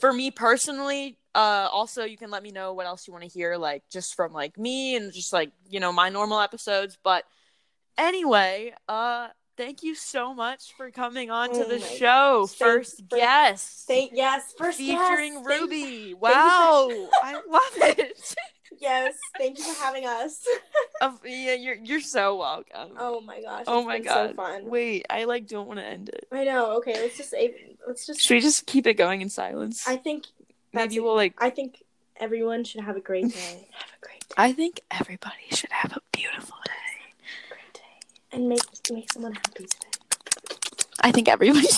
for 0.01 0.13
me 0.13 0.31
personally 0.31 1.19
uh 1.35 1.69
also 1.71 2.05
you 2.05 2.17
can 2.17 2.31
let 2.31 2.43
me 2.43 2.51
know 2.51 2.73
what 2.73 2.87
else 2.87 3.07
you 3.07 3.13
want 3.13 3.23
to 3.23 3.31
hear 3.31 3.57
like 3.57 3.83
just 3.91 4.15
from 4.17 4.33
like 4.33 4.59
me 4.59 4.97
and 4.97 5.13
just 5.13 5.33
like 5.33 5.53
you 5.69 5.79
know 5.81 5.93
my 5.93 6.09
normal 6.09 6.41
episodes 6.41 6.99
but 7.05 7.25
anyway 7.99 8.73
uh 8.89 9.29
thank 9.57 9.83
you 9.83 9.95
so 9.95 10.33
much 10.35 10.73
for 10.77 10.91
coming 10.91 11.31
on 11.31 11.51
to 11.51 11.65
Oh 11.65 11.69
the 11.69 11.79
show 11.81 12.47
Thank- 12.47 12.59
first 12.59 13.09
guest 13.09 13.87
Thank 13.87 14.13
yes, 14.15 14.55
first 14.57 14.79
featuring 14.79 15.35
thank- 15.45 15.47
Ruby. 15.49 16.15
Wow, 16.15 16.89
I 17.23 17.35
love 17.49 17.97
it. 17.99 18.35
yes, 18.81 19.15
thank 19.37 19.59
you 19.59 19.65
for 19.65 19.83
having 19.83 20.07
us. 20.07 20.43
Of- 21.03 21.21
yeah, 21.25 21.55
you're 21.55 21.75
you're 21.77 22.01
so 22.01 22.37
welcome. 22.37 22.93
Oh 22.99 23.21
my 23.21 23.41
gosh. 23.43 23.65
Oh 23.67 23.85
my 23.85 23.99
god. 23.99 24.31
So 24.31 24.35
fun. 24.37 24.67
Wait, 24.67 25.07
I 25.11 25.25
like 25.25 25.47
don't 25.47 25.67
want 25.67 25.81
to 25.81 25.87
end 25.87 26.09
it. 26.11 26.27
I 26.33 26.45
know. 26.45 26.73
Okay, 26.79 26.95
let's 26.95 27.17
just 27.17 27.35
let's 27.87 28.07
just. 28.07 28.21
Should 28.21 28.35
we 28.35 28.41
just 28.41 28.67
keep 28.67 28.87
it 28.87 28.95
going 28.95 29.21
in 29.23 29.29
silence? 29.29 29.87
I 29.89 29.97
think 29.97 30.27
Maybe 30.73 31.01
we'll 31.01 31.17
like. 31.17 31.35
I 31.39 31.51
think 31.51 31.83
everyone 32.17 32.65
should 32.65 32.83
have 32.83 32.97
a 32.97 33.01
great 33.01 33.33
day. 33.33 33.69
have 33.73 33.91
a 34.01 34.05
great 34.07 34.21
day. 34.21 34.35
I 34.37 34.53
think 34.53 34.81
everybody 34.91 35.49
should 35.51 35.73
have 35.73 35.93
a 35.93 36.01
beautiful 36.13 36.57
day. 36.65 37.15
Great 37.49 37.75
day. 37.75 37.81
And 38.33 38.49
make 38.49 38.61
make 38.93 39.13
someone 39.13 39.33
happy 39.33 39.67
today. 39.67 39.89
I 41.01 41.13
think 41.13 41.29
everybody. 41.29 41.67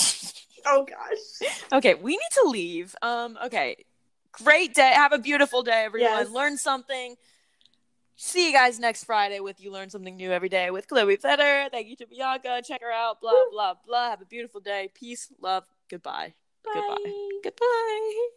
Oh 0.64 0.86
gosh. 0.88 1.50
okay, 1.72 1.94
we 1.94 2.12
need 2.12 2.32
to 2.34 2.48
leave. 2.48 2.94
Um. 3.02 3.36
Okay. 3.46 3.84
Great 4.30 4.74
day. 4.74 4.92
Have 4.94 5.12
a 5.12 5.18
beautiful 5.18 5.64
day, 5.64 5.82
everyone. 5.84 6.12
Yes. 6.12 6.30
Learn 6.30 6.56
something. 6.56 7.16
see 8.14 8.46
you 8.46 8.52
guys 8.52 8.78
next 8.78 9.02
Friday 9.04 9.40
with 9.40 9.60
You 9.60 9.72
Learn 9.72 9.90
Something 9.90 10.16
New 10.16 10.30
Every 10.30 10.48
Day 10.48 10.70
with 10.70 10.86
Chloe 10.86 11.16
Fetter. 11.16 11.68
Thank 11.72 11.88
you 11.88 11.96
to 11.96 12.06
Bianca. 12.06 12.62
Check 12.64 12.80
her 12.80 12.92
out. 12.92 13.20
Blah, 13.20 13.32
blah, 13.50 13.74
blah. 13.84 14.10
Have 14.10 14.22
a 14.22 14.24
beautiful 14.24 14.60
day. 14.60 14.88
Peace, 14.94 15.32
love, 15.40 15.64
goodbye. 15.90 16.32
Bye. 16.64 16.72
Goodbye. 16.74 17.40
Goodbye. 17.42 18.28